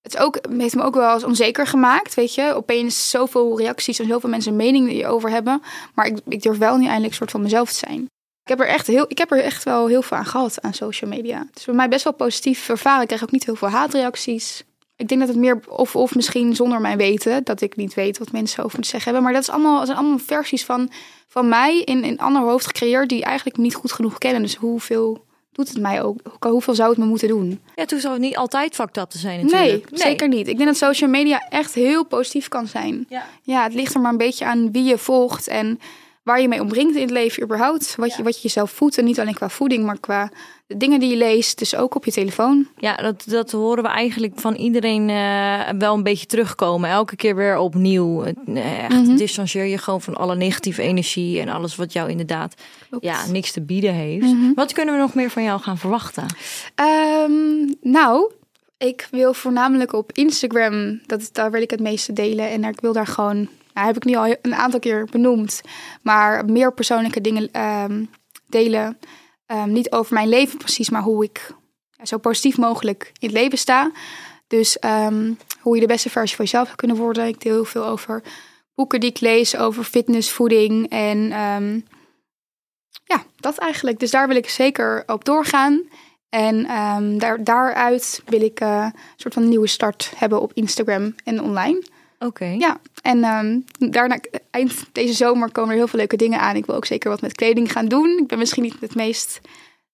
Het 0.03 0.15
is 0.15 0.21
ook, 0.21 0.39
heeft 0.59 0.75
me 0.75 0.83
ook 0.83 0.95
wel 0.95 1.15
eens 1.15 1.25
onzeker 1.25 1.67
gemaakt, 1.67 2.15
weet 2.15 2.35
je. 2.35 2.55
Opeens 2.55 3.11
zoveel 3.11 3.59
reacties 3.59 3.99
en 3.99 4.07
zoveel 4.07 4.31
mensen 4.31 4.51
een 4.51 4.57
mening 4.57 4.89
die 4.89 5.07
over 5.07 5.31
hebben. 5.31 5.63
Maar 5.95 6.07
ik, 6.07 6.19
ik 6.29 6.43
durf 6.43 6.59
wel 6.59 6.77
nu 6.77 6.87
eindelijk 6.87 7.15
soort 7.15 7.31
van 7.31 7.43
mezelf 7.43 7.69
te 7.69 7.79
zijn. 7.79 8.01
Ik 8.43 8.59
heb, 8.59 8.61
er 8.61 8.75
echt 8.75 8.87
heel, 8.87 9.05
ik 9.09 9.19
heb 9.19 9.31
er 9.31 9.43
echt 9.43 9.65
wel 9.65 9.87
heel 9.87 10.03
veel 10.03 10.17
aan 10.17 10.27
gehad 10.27 10.63
aan 10.63 10.75
social 10.75 11.11
media. 11.11 11.39
Het 11.39 11.59
is 11.59 11.65
voor 11.65 11.75
mij 11.75 11.89
best 11.89 12.05
wel 12.05 12.13
positief 12.13 12.69
ervaren. 12.69 13.01
Ik 13.01 13.07
krijg 13.07 13.23
ook 13.23 13.31
niet 13.31 13.45
heel 13.45 13.57
veel 13.57 13.69
haatreacties. 13.69 14.65
Ik 14.97 15.09
denk 15.09 15.21
dat 15.21 15.29
het 15.29 15.39
meer, 15.39 15.61
of, 15.69 15.97
of 15.97 16.15
misschien 16.15 16.57
zonder 16.57 16.81
mijn 16.81 16.99
weten, 16.99 17.45
dat 17.45 17.61
ik 17.61 17.77
niet 17.77 17.95
weet 17.95 18.19
wat 18.19 18.33
mensen 18.33 18.65
over 18.65 18.77
me 18.79 18.85
te 18.85 18.91
zeggen 18.91 19.13
hebben. 19.13 19.23
Maar 19.23 19.41
dat 19.41 19.49
is 19.49 19.55
allemaal, 19.55 19.87
zijn 19.87 19.99
allemaal 19.99 20.19
versies 20.19 20.65
van, 20.65 20.91
van 21.29 21.49
mij 21.49 21.81
in 21.81 22.05
een 22.05 22.19
ander 22.19 22.43
hoofd 22.43 22.67
gecreëerd 22.67 23.09
die 23.09 23.25
eigenlijk 23.25 23.57
niet 23.57 23.75
goed 23.75 23.93
genoeg 23.93 24.19
kennen. 24.19 24.43
Dus 24.43 24.57
hoeveel 24.57 25.27
doet 25.59 25.69
het 25.69 25.83
mij 25.83 26.03
ook? 26.03 26.19
Hoeveel 26.39 26.75
zou 26.75 26.91
het 26.91 26.99
me 26.99 27.05
moeten 27.05 27.29
doen? 27.29 27.61
ja, 27.75 27.85
toen 27.85 28.01
zou 28.01 28.13
het 28.13 28.23
niet 28.23 28.37
altijd 28.37 28.75
fucked 28.75 28.97
up 28.97 29.11
te 29.11 29.19
zijn 29.19 29.41
natuurlijk. 29.45 29.91
Nee, 29.91 30.01
zeker 30.01 30.29
niet. 30.29 30.49
Ik 30.49 30.57
denk 30.57 30.69
dat 30.69 30.77
social 30.77 31.11
media 31.11 31.47
echt 31.49 31.75
heel 31.75 32.05
positief 32.05 32.49
kan 32.49 32.67
zijn. 32.67 33.07
Ja. 33.09 33.27
Ja, 33.43 33.63
het 33.63 33.75
ligt 33.75 33.95
er 33.95 34.01
maar 34.01 34.11
een 34.13 34.19
beetje 34.19 34.45
aan 34.45 34.73
wie 34.73 34.85
je 34.85 34.99
volgt 34.99 35.49
en 35.49 35.81
waar 36.29 36.41
je 36.41 36.49
mee 36.49 36.61
omringt 36.61 36.95
in 36.97 37.01
het 37.03 37.11
leven 37.11 37.43
überhaupt. 37.43 37.95
Wat, 37.97 38.17
je, 38.17 38.23
wat 38.23 38.35
je 38.37 38.43
jezelf 38.43 38.71
voedt 38.71 38.99
en 38.99 39.05
niet 39.05 39.21
alleen 39.21 39.35
qua 39.35 39.49
voeding, 39.49 39.85
maar 39.85 39.99
qua 40.01 40.31
de 40.67 40.77
dingen 40.77 41.01
die 41.01 41.11
je 41.11 41.17
leest. 41.17 41.59
Dus 41.59 41.77
ook 41.77 41.95
op 41.95 42.05
je 42.05 42.13
telefoon. 42.13 42.69
Ja, 42.77 42.97
dat, 42.97 43.25
dat 43.27 43.51
horen 43.51 43.83
we 43.83 43.89
eigenlijk 43.89 44.33
van 44.41 44.55
iedereen 44.55 45.09
eh, 45.11 45.69
wel 45.79 45.95
een 45.95 46.03
beetje 46.03 46.27
terugkomen. 46.27 46.91
Elke 46.91 47.17
keer 47.17 47.37
weer 47.37 47.59
opnieuw. 47.59 48.23
Eh, 48.25 48.85
Echt, 48.85 48.89
Mhm. 49.07 49.17
distancieer 49.17 49.65
je 49.65 49.79
gewoon 49.79 50.01
van 50.01 50.17
alle 50.17 50.37
negatieve 50.37 50.83
energie 50.83 51.41
en 51.41 51.49
alles 51.49 51.77
wat 51.77 51.93
jou 51.93 52.11
inderdaad 52.11 52.55
Klopt. 52.89 53.05
ja, 53.05 53.27
niks 53.27 53.53
te 53.53 53.63
bieden 53.63 53.93
heeft. 53.95 54.27
Mhm. 54.27 54.53
Wat 54.55 54.73
kunnen 54.73 54.95
we 54.95 55.01
nog 55.01 55.15
meer 55.15 55.31
van 55.31 55.43
jou 55.43 55.61
gaan 55.61 55.79
verwachten? 55.79 56.27
Ehm, 56.75 57.73
nou, 57.83 58.33
ik 58.79 59.09
wil 59.11 59.35
voornamelijk 59.35 59.93
op 59.93 60.13
Instagram, 60.13 61.01
dat, 61.07 61.21
is- 61.21 61.33
daar 61.33 61.51
wil 61.51 61.63
ik 61.63 61.71
het 61.71 61.81
meeste 61.81 62.13
delen. 62.13 62.51
En 62.51 62.61
daar, 62.61 62.71
ik 62.71 62.81
wil 62.81 62.93
daar 62.93 63.07
gewoon, 63.07 63.49
nou, 63.79 63.93
heb 63.93 63.97
ik 63.97 64.05
nu 64.05 64.15
al 64.15 64.37
een 64.43 64.55
aantal 64.55 64.81
keer 64.81 65.09
benoemd, 65.11 65.61
maar 66.03 66.45
meer 66.45 66.73
persoonlijke 66.73 67.21
dingen 67.21 67.49
ehm, 67.53 68.05
delen. 68.47 68.99
Ehm, 69.47 69.73
niet 69.73 69.93
over 69.93 70.15
mijn 70.15 70.29
leven 70.29 70.59
precies, 70.59 70.91
maar 70.91 71.03
hoe 71.03 71.25
ik 71.25 71.55
zo 72.03 72.19
positief 72.19 72.57
mogelijk 72.57 73.13
in 73.19 73.29
het 73.29 73.37
leven 73.37 73.59
sta. 73.59 73.91
Dus 74.47 74.79
ehm, 74.79 75.33
hoe 75.61 75.75
je 75.75 75.81
de 75.81 75.87
beste 75.87 76.11
versie 76.11 76.37
van 76.37 76.45
jezelf 76.45 76.75
kunnen 76.75 76.97
worden. 76.97 77.27
Ik 77.27 77.41
deel 77.41 77.53
heel 77.53 77.65
veel 77.65 77.87
over 77.87 78.23
boeken 78.75 79.01
die 79.01 79.11
ik 79.11 79.21
lees, 79.21 79.57
over 79.57 79.85
fitness, 79.85 80.33
voeding 80.33 80.89
en 80.89 81.19
ja, 83.05 83.25
dat 83.37 83.59
eigenlijk. 83.59 83.99
Dus 83.99 84.11
daar 84.11 84.29
wil 84.29 84.37
ik 84.37 84.49
zeker 84.49 85.03
op 85.07 85.25
doorgaan. 85.25 85.89
En 86.29 86.67
daar, 87.19 87.45
daaruit 87.45 88.23
wil 88.27 88.43
ik 88.43 88.61
eh, 88.61 88.85
een 88.85 89.01
soort 89.17 89.35
van 89.35 89.49
nieuwe 89.49 89.67
start 89.67 90.13
hebben 90.17 90.41
op 90.41 90.53
Instagram 90.53 91.15
en 91.25 91.43
online. 91.43 91.83
Oké. 92.19 92.45
Ja, 92.45 92.81
en 93.03 93.25
ehm, 93.25 93.59
daarna, 93.91 94.19
eind 94.51 94.73
deze 94.93 95.13
zomer 95.13 95.53
komen 95.53 95.71
er 95.71 95.77
heel 95.77 95.89
veel 95.89 95.99
leuke 95.99 96.17
dingen 96.17 96.41
aan. 96.41 96.57
Ik 96.57 96.67
wil 96.67 96.75
ook 96.75 96.87
zeker 96.87 97.11
wat 97.11 97.21
met 97.21 97.35
kleding 97.35 97.73
gaan 97.73 97.87
doen. 97.87 98.19
Ik 98.19 98.27
ben 98.27 98.39
misschien 98.39 98.63
niet 98.63 98.77
het 98.81 98.95
meest 98.95 99.41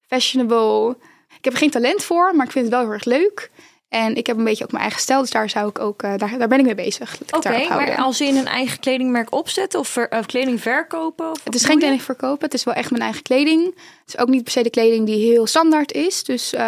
fashionable. 0.07 0.97
Ik 1.39 1.45
heb 1.45 1.53
er 1.53 1.59
geen 1.59 1.71
talent 1.71 2.03
voor, 2.05 2.35
maar 2.37 2.47
ik 2.47 2.53
vind 2.53 2.65
het 2.65 2.75
wel 2.75 2.83
heel 2.83 2.93
erg 2.93 3.05
leuk. 3.05 3.51
En 3.89 4.17
ik 4.17 4.27
heb 4.27 4.37
een 4.37 4.45
beetje 4.45 4.65
ook 4.65 4.71
mijn 4.71 4.83
eigen 4.83 5.01
stijl, 5.01 5.21
dus 5.21 5.31
daar, 5.31 5.51
zou 5.51 5.69
ik 5.69 5.79
ook, 5.79 6.03
eh, 6.03 6.17
daar, 6.17 6.39
daar 6.39 6.49
ben 6.49 6.59
ik 6.59 6.65
mee 6.65 6.75
bezig. 6.75 7.19
Oké, 7.31 7.69
maar 7.69 7.97
als 7.97 8.19
je 8.19 8.25
in 8.25 8.37
een 8.37 8.47
eigen 8.47 8.81
kledingmerk 8.81 9.35
opzet 9.35 9.75
of, 9.75 9.89
ver- 9.89 10.11
of 10.11 10.27
kleding 10.27 10.61
verkopen? 10.61 11.31
Of 11.31 11.45
Het 11.45 11.55
is 11.55 11.65
geen 11.65 11.79
kleding 11.79 12.03
verkopen, 12.03 12.45
het 12.45 12.55
is 12.55 12.65
wel 12.65 12.75
echt 12.75 12.91
mijn 12.91 13.03
eigen 13.03 13.23
kleding. 13.23 13.65
Het 13.65 14.15
is 14.15 14.19
ook 14.19 14.29
niet 14.29 14.43
per 14.43 14.53
se 14.53 14.63
de 14.63 14.71
kleding 14.71 15.07
die 15.07 15.31
heel 15.31 15.47
standaard 15.47 15.93
is. 15.93 16.25
Dus 16.25 16.53
eh, 16.53 16.61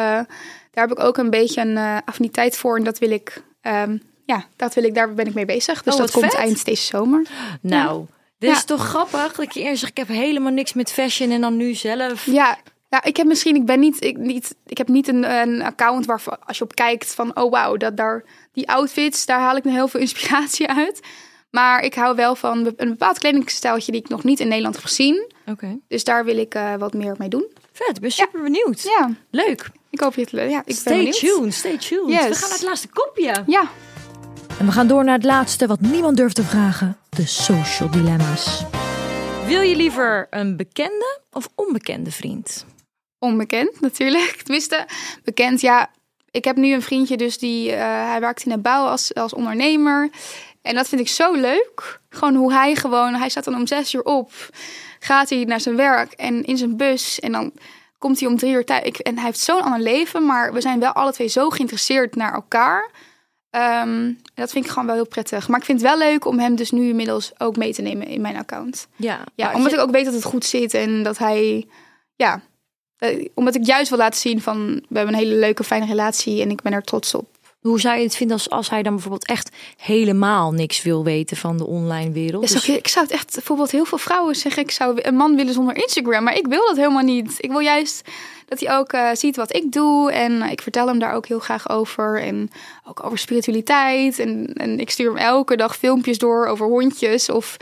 daar 0.70 0.88
heb 0.88 0.90
ik 0.90 1.00
ook 1.00 1.16
een 1.16 1.30
beetje 1.30 1.60
een 1.60 1.76
eh, 1.76 1.96
affiniteit 2.04 2.56
voor. 2.56 2.76
En 2.76 2.84
dat 2.84 2.98
wil 2.98 3.10
ik, 3.10 3.42
ehm, 3.60 3.98
ja, 4.26 4.44
dat 4.56 4.74
wil 4.74 4.84
ik, 4.84 4.94
daar 4.94 5.14
ben 5.14 5.26
ik 5.26 5.34
mee 5.34 5.44
bezig. 5.44 5.82
Dus 5.82 5.94
Oh, 5.94 6.00
dat 6.00 6.10
komt 6.10 6.24
vet. 6.24 6.34
eind 6.34 6.64
deze 6.64 6.82
zomer. 6.82 7.26
Nou, 7.60 8.06
dit 8.38 8.50
Ja. 8.50 8.56
is 8.56 8.64
toch 8.64 8.84
grappig 8.88 9.32
dat 9.34 9.54
je 9.54 9.60
eerst 9.60 9.78
zegt 9.80 9.90
ik 9.90 9.96
heb 10.06 10.16
helemaal 10.16 10.52
niks 10.52 10.72
met 10.72 10.92
fashion 10.92 11.30
en 11.30 11.40
dan 11.40 11.56
nu 11.56 11.74
zelf. 11.74 12.26
Ja, 12.26 12.58
ja 12.88 13.04
ik 13.04 13.16
heb 13.16 13.26
misschien, 13.26 13.54
ik 13.54 13.64
ben 13.66 13.80
niet, 13.80 14.04
ik, 14.04 14.16
niet, 14.16 14.54
ik 14.66 14.78
heb 14.78 14.88
niet 14.88 15.08
een, 15.08 15.30
een 15.40 15.62
account 15.62 16.06
waarvan 16.06 16.36
als 16.46 16.58
je 16.58 16.64
op 16.64 16.74
kijkt 16.74 17.14
van, 17.14 17.36
oh 17.36 17.50
wauw, 17.50 17.76
dat 17.76 17.96
daar, 17.96 18.24
die 18.52 18.68
outfits, 18.68 19.26
daar 19.26 19.40
haal 19.40 19.56
ik 19.56 19.64
nu 19.64 19.70
heel 19.72 19.88
veel 19.88 20.00
inspiratie 20.00 20.68
uit. 20.68 21.00
Maar 21.50 21.82
ik 21.82 21.94
hou 21.94 22.16
wel 22.16 22.34
van 22.34 22.72
een 22.76 22.88
bepaald 22.88 23.18
kledingstijltje 23.18 23.92
die 23.92 24.00
ik 24.00 24.08
nog 24.08 24.24
niet 24.24 24.40
in 24.40 24.48
Nederland 24.48 24.74
heb 24.74 24.84
gezien. 24.84 25.32
Oké. 25.46 25.78
Dus 25.88 26.04
daar 26.04 26.24
wil 26.24 26.36
ik 26.38 26.54
eh, 26.54 26.74
wat 26.74 26.94
meer 26.94 27.14
mee 27.18 27.28
doen. 27.28 27.46
Vet, 27.72 27.96
ik 27.96 28.00
ben 28.00 28.10
super 28.12 28.42
benieuwd. 28.42 28.82
Ja, 28.82 29.10
Leuk. 29.30 29.68
ik 29.90 30.00
hoop 30.00 30.14
je 30.14 30.20
het 30.20 30.32
leuk. 30.32 30.50
Ja, 30.50 30.58
ik 30.58 30.64
ben 30.64 30.74
Stay 30.74 30.96
benieuwd. 30.96 31.18
tuned, 31.18 31.54
stay 31.54 31.78
tuned. 31.78 32.08
Yes. 32.08 32.28
We 32.28 32.34
gaan 32.34 32.48
naar 32.48 32.58
het 32.58 32.62
laatste 32.66 32.88
kopje. 32.88 33.42
Ja, 33.46 33.70
En 34.58 34.66
we 34.66 34.72
gaan 34.72 34.86
door 34.86 35.04
naar 35.04 35.14
het 35.14 35.24
laatste 35.24 35.66
wat 35.66 35.80
niemand 35.80 36.16
durft 36.16 36.34
te 36.34 36.44
vragen. 36.44 36.96
De 37.08 37.26
social 37.26 37.90
dilemma's. 37.90 38.64
Wil 39.46 39.60
je 39.60 39.76
liever 39.76 40.26
een 40.30 40.56
bekende 40.56 41.20
of 41.30 41.48
onbekende 41.54 42.10
vriend? 42.10 42.66
onbekend 43.18 43.80
natuurlijk. 43.80 44.36
Tenminste, 44.44 44.86
bekend. 45.24 45.60
Ja, 45.60 45.90
ik 46.30 46.44
heb 46.44 46.56
nu 46.56 46.72
een 46.72 46.82
vriendje, 46.82 47.16
dus 47.16 47.38
die 47.38 47.72
eh, 47.72 48.08
hij 48.08 48.20
werkt 48.20 48.44
in 48.44 48.50
de 48.50 48.58
bouw 48.58 48.86
als, 48.86 49.14
als 49.14 49.34
ondernemer. 49.34 50.10
En 50.62 50.74
dat 50.74 50.88
vind 50.88 51.00
ik 51.00 51.08
zo 51.08 51.32
leuk. 51.32 52.00
Gewoon 52.08 52.34
hoe 52.34 52.52
hij 52.52 52.74
gewoon, 52.74 53.14
hij 53.14 53.28
staat 53.28 53.44
dan 53.44 53.54
om 53.54 53.66
zes 53.66 53.94
uur 53.94 54.02
op, 54.02 54.32
gaat 54.98 55.30
hij 55.30 55.44
naar 55.44 55.60
zijn 55.60 55.76
werk 55.76 56.12
en 56.12 56.44
in 56.44 56.56
zijn 56.56 56.76
bus 56.76 57.20
en 57.20 57.32
dan 57.32 57.52
komt 57.98 58.20
hij 58.20 58.28
om 58.28 58.36
drie 58.36 58.52
uur 58.52 58.64
thuis. 58.64 58.90
En 58.90 59.14
hij 59.14 59.24
heeft 59.24 59.38
zo'n 59.38 59.62
ander 59.62 59.80
leven, 59.80 60.26
maar 60.26 60.52
we 60.52 60.60
zijn 60.60 60.80
wel 60.80 60.92
alle 60.92 61.12
twee 61.12 61.28
zo 61.28 61.50
geïnteresseerd 61.50 62.16
naar 62.16 62.34
elkaar. 62.34 62.90
Ehm, 63.56 64.12
dat 64.34 64.50
vind 64.52 64.64
ik 64.64 64.70
gewoon 64.70 64.86
wel 64.86 64.94
heel 64.94 65.06
prettig. 65.06 65.48
Maar 65.48 65.58
ik 65.58 65.64
vind 65.64 65.80
het 65.80 65.90
wel 65.90 65.98
leuk 65.98 66.24
om 66.24 66.38
hem 66.38 66.56
dus 66.56 66.70
nu 66.70 66.88
inmiddels 66.88 67.32
ook 67.38 67.56
mee 67.56 67.72
te 67.74 67.82
nemen 67.82 68.06
in 68.06 68.20
mijn 68.20 68.36
account. 68.36 68.86
Ja, 68.96 69.24
Ja, 69.34 69.54
omdat 69.54 69.70
je- 69.70 69.76
ik 69.76 69.82
ook 69.82 69.90
weet 69.90 70.04
dat 70.04 70.14
het 70.14 70.24
goed 70.24 70.44
zit 70.44 70.74
en 70.74 71.02
dat 71.02 71.18
hij, 71.18 71.66
ja, 72.16 72.42
eh, 72.98 73.26
omdat 73.34 73.54
ik 73.54 73.66
juist 73.66 73.88
wil 73.88 73.98
laten 73.98 74.20
zien 74.20 74.40
van 74.42 74.66
we 74.88 74.96
hebben 74.96 75.14
een 75.14 75.20
hele 75.20 75.34
leuke, 75.34 75.64
fijne 75.64 75.86
relatie 75.86 76.40
en 76.42 76.50
ik 76.50 76.62
ben 76.62 76.72
er 76.72 76.82
trots 76.82 77.14
op. 77.14 77.34
Hoe 77.60 77.80
zou 77.80 77.96
je 77.96 78.02
het 78.04 78.16
vinden 78.16 78.36
als, 78.36 78.50
als 78.50 78.70
hij 78.70 78.82
dan 78.82 78.92
bijvoorbeeld 78.92 79.26
echt 79.26 79.56
helemaal 79.76 80.52
niks 80.52 80.82
wil 80.82 81.04
weten 81.04 81.36
van 81.36 81.56
de 81.56 81.66
online 81.66 82.10
wereld? 82.12 82.42
Dus 82.48 82.56
ook- 82.70 82.76
ik 82.76 82.88
zou 82.88 83.04
het 83.04 83.14
echt, 83.14 83.32
bijvoorbeeld 83.34 83.70
heel 83.70 83.84
veel 83.84 83.98
vrouwen 83.98 84.34
zeggen, 84.36 84.62
ik 84.62 84.70
zou 84.70 84.98
een 85.02 85.16
man 85.16 85.36
willen 85.36 85.54
zonder 85.54 85.76
Instagram, 85.76 86.24
maar 86.24 86.36
ik 86.36 86.46
wil 86.46 86.66
dat 86.66 86.76
helemaal 86.76 87.02
niet. 87.02 87.34
Ik 87.36 87.50
wil 87.50 87.58
juist 87.60 88.08
dat 88.46 88.60
hij 88.60 88.76
ook 88.78 88.92
eh, 88.92 89.08
ziet 89.12 89.36
wat 89.36 89.56
ik 89.56 89.72
doe 89.72 90.12
en 90.12 90.42
ik 90.42 90.62
vertel 90.62 90.86
hem 90.86 90.98
daar 90.98 91.14
ook 91.14 91.26
heel 91.26 91.38
graag 91.38 91.68
over 91.70 92.20
en 92.22 92.50
ook 92.84 93.04
over 93.04 93.18
spiritualiteit 93.18 94.18
en, 94.18 94.50
en 94.54 94.80
ik 94.80 94.90
stuur 94.90 95.08
hem 95.08 95.16
elke 95.16 95.56
dag 95.56 95.76
filmpjes 95.76 96.18
door 96.18 96.46
over 96.46 96.66
hondjes 96.66 97.30
of 97.30 97.56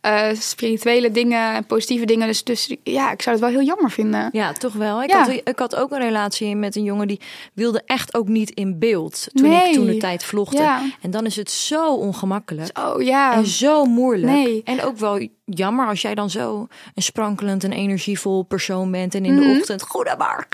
eh, 0.00 0.28
spirituele 0.32 1.10
dingen 1.10 1.54
en 1.54 1.64
positieve 1.66 2.04
dingen. 2.04 2.26
Dus, 2.26 2.44
dus 2.44 2.76
ja, 2.82 3.10
ik 3.12 3.22
zou 3.22 3.36
het 3.36 3.44
wel 3.44 3.54
heel 3.54 3.66
jammer 3.66 3.90
vinden. 3.90 4.28
Ja, 4.32 4.52
toch 4.52 4.72
wel. 4.72 5.02
Ik, 5.02 5.10
Ja. 5.10 5.18
had, 5.18 5.28
ik 5.44 5.58
had 5.58 5.76
ook 5.76 5.90
een 5.90 5.98
relatie 6.00 6.56
met 6.56 6.76
een 6.76 6.82
jongen 6.84 7.08
die 7.08 7.20
wilde 7.54 7.82
echt 7.86 8.14
ook 8.14 8.28
niet 8.28 8.50
in 8.50 8.78
beeld 8.78 9.26
toen 9.32 9.48
Nee. 9.48 9.68
ik 9.68 9.74
toen 9.74 9.86
de 9.86 9.96
tijd 9.96 10.24
vlogde. 10.24 10.56
Ja. 10.58 10.82
En 11.02 11.10
dan 11.10 11.26
is 11.26 11.36
het 11.36 11.50
zo 11.50 11.94
ongemakkelijk. 11.94 12.78
Oh 12.78 13.02
ja. 13.02 13.34
En 13.34 13.46
zo 13.46 13.84
moeilijk. 13.84 14.32
Nee. 14.32 14.60
En 14.64 14.82
ook 14.82 14.96
wel 14.98 15.28
jammer 15.50 15.86
als 15.86 16.02
jij 16.02 16.14
dan 16.14 16.30
zo 16.30 16.66
een 16.94 17.02
sprankelend 17.02 17.64
en 17.64 17.72
energievol 17.72 18.42
persoon 18.42 18.90
bent. 18.90 19.14
En 19.14 19.24
in 19.24 19.36
de 19.36 19.42
Mhm. 19.46 19.58
ochtend, 19.58 19.82
goedemorgen. 19.82 20.46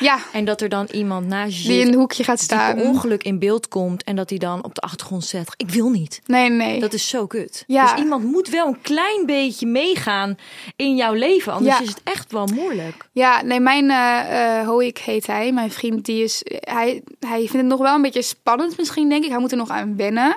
Ja, 0.00 0.18
En 0.32 0.44
dat 0.44 0.60
er 0.60 0.68
dan 0.68 0.86
iemand 0.92 1.26
naast 1.26 1.62
je 1.62 1.68
die 1.68 1.80
in 1.80 1.88
een 1.88 1.94
hoekje 1.94 2.24
gaat 2.24 2.40
staan. 2.40 2.80
ongeluk 2.80 3.22
in 3.22 3.38
beeld 3.38 3.68
komt. 3.68 4.04
En 4.04 4.16
dat 4.16 4.28
hij 4.30 4.38
dan 4.38 4.64
op 4.64 4.74
de 4.74 4.80
achtergrond 4.80 5.24
zegt, 5.24 5.54
ik 5.56 5.70
wil 5.70 5.88
niet. 5.90 6.20
Nee, 6.26 6.48
nee. 6.50 6.80
Dat 6.80 6.92
is 6.92 7.08
zo 7.08 7.26
kut. 7.26 7.64
Ja. 7.66 7.90
Dus 7.94 8.02
iemand 8.02 8.24
moet 8.24 8.48
wel 8.48 8.66
een 8.66 8.80
klein 8.80 9.26
beetje 9.26 9.66
meegaan 9.66 10.36
in 10.76 10.96
jouw 10.96 11.12
leven. 11.12 11.52
Anders 11.52 11.76
Ja. 11.76 11.82
is 11.82 11.88
het 11.88 12.00
echt 12.04 12.32
wel 12.32 12.46
moeilijk. 12.54 13.08
Ja, 13.12 13.42
nee, 13.42 13.60
mijn 13.60 13.90
eh 13.90 14.60
eh 14.60 14.66
Hoik 14.66 14.98
heet 14.98 15.26
hij. 15.26 15.52
Mijn 15.52 15.70
vriend, 15.70 16.04
die 16.04 16.22
is... 16.22 16.42
Hij, 16.44 17.02
hij 17.20 17.38
vindt 17.38 17.52
het 17.52 17.66
nog 17.66 17.80
wel 17.80 17.94
een 17.94 18.02
beetje 18.02 18.22
spannend 18.22 18.76
misschien, 18.78 19.08
denk 19.08 19.24
ik. 19.24 19.30
Hij 19.30 19.38
moet 19.38 19.50
er 19.50 19.56
nog 19.56 19.70
aan 19.70 19.96
wennen. 19.96 20.36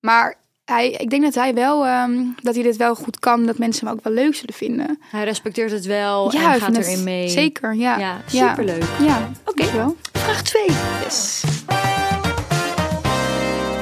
Maar 0.00 0.34
hij, 0.66 0.90
ik 0.90 1.10
denk 1.10 1.22
dat 1.22 1.34
hij 1.34 1.54
wel... 1.54 1.86
ehm, 1.86 2.24
dat 2.42 2.54
hij 2.54 2.62
dit 2.62 2.76
wel 2.76 2.94
goed 2.94 3.18
kan. 3.18 3.46
Dat 3.46 3.58
mensen 3.58 3.86
hem 3.86 3.96
ook 3.96 4.04
wel 4.04 4.12
leuk 4.12 4.34
zullen 4.34 4.54
vinden. 4.54 4.98
Hij 5.10 5.24
respecteert 5.24 5.70
het 5.70 5.84
wel 5.86 6.32
ja, 6.32 6.54
en 6.54 6.60
gaat 6.60 6.76
erin 6.76 7.04
mee. 7.04 7.28
Zeker, 7.28 7.74
ja. 7.74 7.98
Ja, 7.98 8.20
superleuk. 8.26 8.84
Ja, 9.00 9.30
Oké. 9.44 9.94
Vraag 10.12 10.42
2. 10.42 10.66
Yes. 11.04 11.44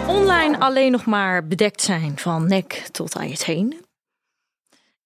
Online 0.06 0.58
alleen 0.58 0.92
nog 0.92 1.04
maar 1.04 1.46
bedekt 1.46 1.82
zijn 1.82 2.12
van 2.18 2.46
nek 2.46 2.72
tot 2.90 3.16
aan 3.16 3.28
je 3.28 3.36
teen. 3.36 3.76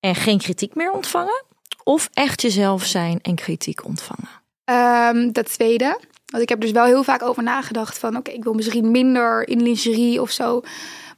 En 0.00 0.14
geen 0.14 0.38
kritiek 0.38 0.74
meer 0.74 0.90
ontvangen. 0.92 1.44
Of 1.84 2.08
echt 2.12 2.42
jezelf 2.42 2.84
zijn 2.84 3.18
en 3.22 3.34
kritiek 3.34 3.84
ontvangen. 3.84 4.28
Ehm, 4.64 5.32
dat 5.32 5.52
tweede. 5.52 5.98
Want 6.26 6.42
ik 6.42 6.48
heb 6.48 6.60
dus 6.60 6.70
wel 6.70 6.84
heel 6.84 7.04
vaak 7.04 7.22
over 7.22 7.42
nagedacht 7.42 7.98
van... 7.98 8.16
oké, 8.16 8.30
ik 8.30 8.44
wil 8.44 8.52
misschien 8.52 8.90
minder 8.90 9.48
in 9.48 9.62
lingerie 9.62 10.20
of 10.22 10.30
zo. 10.30 10.62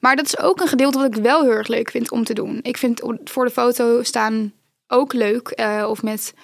Maar 0.01 0.17
dat 0.17 0.25
is 0.25 0.39
ook 0.39 0.61
een 0.61 0.69
gedeelte 0.69 0.99
wat 0.99 1.17
ik 1.17 1.23
wel 1.23 1.43
heel 1.43 1.51
erg 1.53 1.69
leuk 1.69 1.91
vind 1.91 2.11
om 2.11 2.25
te 2.25 2.35
doen. 2.35 2.59
Ik 2.63 2.77
vind 2.77 3.03
voor 3.25 3.45
de 3.45 3.51
foto 3.51 4.03
staan 4.03 4.53
ook 4.89 5.13
leuk. 5.13 5.49
eh, 5.49 5.87
of 5.89 6.03
met 6.03 6.35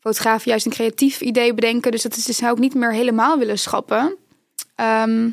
fotografen 0.00 0.50
juist 0.50 0.66
een 0.66 0.72
creatief 0.72 1.20
idee 1.20 1.54
bedenken. 1.54 1.90
Dus 1.90 2.02
dat 2.02 2.16
is 2.16 2.24
dus 2.24 2.36
zou 2.36 2.52
ik 2.52 2.58
niet 2.58 2.74
meer 2.74 2.92
helemaal 2.92 3.38
willen 3.38 3.58
schappen. 3.58 4.16
Ehm, 4.74 5.30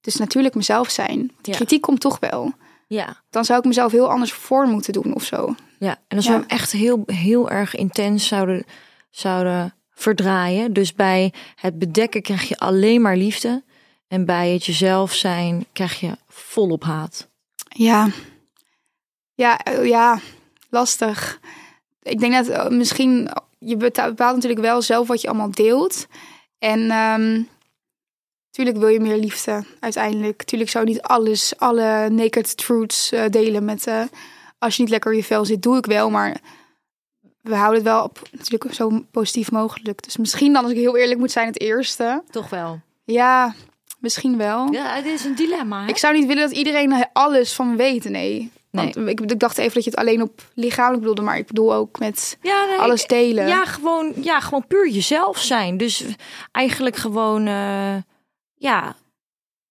dus 0.00 0.16
natuurlijk 0.16 0.54
mezelf 0.54 0.90
zijn. 0.90 1.30
Ja. 1.42 1.54
kritiek 1.54 1.80
komt 1.80 2.00
toch 2.00 2.18
wel. 2.18 2.52
Ja. 2.86 3.22
Dan 3.30 3.44
zou 3.44 3.58
ik 3.58 3.64
mezelf 3.64 3.92
heel 3.92 4.10
anders 4.10 4.32
voor 4.32 4.66
moeten 4.66 4.92
doen 4.92 5.14
of 5.14 5.24
zo. 5.24 5.54
Ja, 5.78 5.98
en 6.08 6.16
als 6.16 6.26
Ja. 6.26 6.32
we 6.32 6.38
hem 6.38 6.48
echt 6.48 6.72
heel, 6.72 7.02
heel 7.06 7.50
erg 7.50 7.74
intens 7.74 8.26
zouden, 8.26 8.64
zouden 9.10 9.74
verdraaien. 9.94 10.72
Dus 10.72 10.94
bij 10.94 11.32
het 11.54 11.78
bedekken 11.78 12.22
krijg 12.22 12.48
je 12.48 12.58
alleen 12.58 13.00
maar 13.00 13.16
liefde. 13.16 13.62
En 14.10 14.24
bij 14.24 14.52
het 14.52 14.64
jezelf 14.64 15.12
zijn 15.12 15.66
krijg 15.72 16.00
je 16.00 16.16
volop 16.28 16.84
haat. 16.84 17.28
Ja, 17.68 18.08
ja, 19.34 19.58
eh, 19.58 19.86
ja, 19.86 20.20
lastig. 20.70 21.40
Ik 22.02 22.18
denk 22.18 22.32
dat 22.32 22.48
eh, 22.48 22.68
misschien 22.68 23.30
je 23.58 23.76
bepaalt 23.76 24.34
natuurlijk 24.34 24.60
wel 24.60 24.82
zelf 24.82 25.08
wat 25.08 25.20
je 25.20 25.28
allemaal 25.28 25.50
deelt. 25.50 26.06
En 26.58 26.90
ehm 26.90 27.42
tuurlijk 28.50 28.76
wil 28.76 28.88
je 28.88 29.00
meer 29.00 29.16
liefde 29.16 29.64
uiteindelijk. 29.80 30.42
Tuurlijk 30.42 30.70
zou 30.70 30.84
je 30.84 30.90
niet 30.90 31.02
alles, 31.02 31.52
alle 31.56 32.08
naked 32.10 32.56
truths 32.56 33.12
eh, 33.12 33.24
delen 33.28 33.64
met. 33.64 33.86
eh, 33.86 34.02
als 34.58 34.76
je 34.76 34.82
niet 34.82 34.90
lekker 34.90 35.10
in 35.10 35.16
je 35.16 35.24
vel 35.24 35.44
zit, 35.44 35.62
doe 35.62 35.76
ik 35.76 35.86
wel, 35.86 36.10
maar 36.10 36.40
we 37.40 37.54
houden 37.54 37.74
het 37.74 37.92
wel 37.92 38.04
op 38.04 38.28
natuurlijk 38.32 38.74
zo 38.74 39.04
positief 39.10 39.50
mogelijk. 39.50 40.02
Dus 40.02 40.16
misschien 40.16 40.52
dan, 40.52 40.62
als 40.62 40.72
ik 40.72 40.78
heel 40.78 40.96
eerlijk 40.96 41.18
moet 41.18 41.30
zijn, 41.30 41.46
het 41.46 41.60
eerste. 41.60 42.22
Toch 42.30 42.48
wel. 42.48 42.80
Ja, 43.04 43.54
misschien 44.00 44.36
wel. 44.36 44.72
Ja, 44.72 44.94
het 44.94 45.04
is 45.04 45.24
een 45.24 45.34
dilemma. 45.34 45.82
Hè? 45.82 45.88
Ik 45.88 45.96
zou 45.98 46.14
niet 46.18 46.26
willen 46.26 46.48
dat 46.48 46.56
iedereen 46.56 47.06
alles 47.12 47.52
van 47.52 47.70
me 47.70 47.76
weet, 47.76 48.04
nee. 48.04 48.50
Nee. 48.70 48.92
Want 48.94 49.08
ik, 49.08 49.20
ik 49.20 49.40
dacht 49.40 49.58
even 49.58 49.74
dat 49.74 49.84
je 49.84 49.90
het 49.90 49.98
alleen 49.98 50.22
op 50.22 50.42
lichamelijk 50.54 51.00
bedoelde, 51.00 51.22
maar 51.22 51.36
ik 51.36 51.46
bedoel 51.46 51.74
ook 51.74 51.98
met 51.98 52.38
ja, 52.42 52.64
nee, 52.64 52.78
alles 52.78 53.06
delen. 53.06 53.46
Ja, 53.46 53.64
gewoon, 53.64 54.12
ja, 54.20 54.40
gewoon 54.40 54.66
puur 54.66 54.88
jezelf 54.88 55.38
zijn. 55.38 55.76
Dus 55.76 56.04
eigenlijk 56.52 56.96
gewoon, 56.96 57.46
eh, 57.46 57.96
ja, 58.54 58.96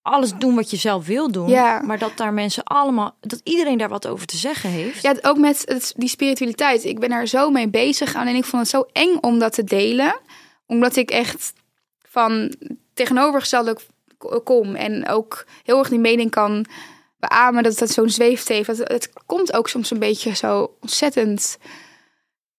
alles 0.01 0.33
doen 0.33 0.55
wat 0.55 0.69
je 0.69 0.77
zelf 0.77 1.05
wil 1.05 1.31
doen. 1.31 1.49
Ja. 1.49 1.81
Maar 1.81 1.99
dat 1.99 2.17
daar 2.17 2.33
mensen 2.33 2.63
allemaal, 2.63 3.15
dat 3.19 3.41
iedereen 3.43 3.77
daar 3.77 3.89
wat 3.89 4.07
over 4.07 4.25
te 4.25 4.37
zeggen 4.37 4.69
heeft. 4.69 5.01
Ja, 5.01 5.15
ook 5.21 5.37
met 5.37 5.61
het, 5.65 5.93
die 5.97 6.09
spiritualiteit. 6.09 6.83
Ik 6.83 6.99
ben 6.99 7.11
er 7.11 7.27
zo 7.27 7.49
mee 7.49 7.69
bezig. 7.69 8.15
Alleen 8.15 8.35
ik 8.35 8.45
vond 8.45 8.61
het 8.61 8.71
zo 8.71 8.85
eng 8.91 9.17
om 9.21 9.39
dat 9.39 9.53
te 9.53 9.63
delen. 9.63 10.19
Omdat 10.65 10.95
ik 10.95 11.11
echt 11.11 11.53
van 12.09 12.53
tegenovergestelde 12.93 13.77
kom. 14.43 14.75
En 14.75 15.07
ook 15.07 15.45
heel 15.63 15.79
erg 15.79 15.89
die 15.89 15.99
mening 15.99 16.31
kan 16.31 16.65
beamen 17.19 17.63
dat 17.63 17.79
het 17.79 17.91
zo'n 17.91 18.09
zweeft 18.09 18.47
heeft. 18.47 18.67
Het, 18.67 18.77
het 18.77 19.09
komt 19.25 19.53
ook 19.53 19.69
soms 19.69 19.91
een 19.91 19.99
beetje 19.99 20.35
zo 20.35 20.75
ontzettend 20.81 21.57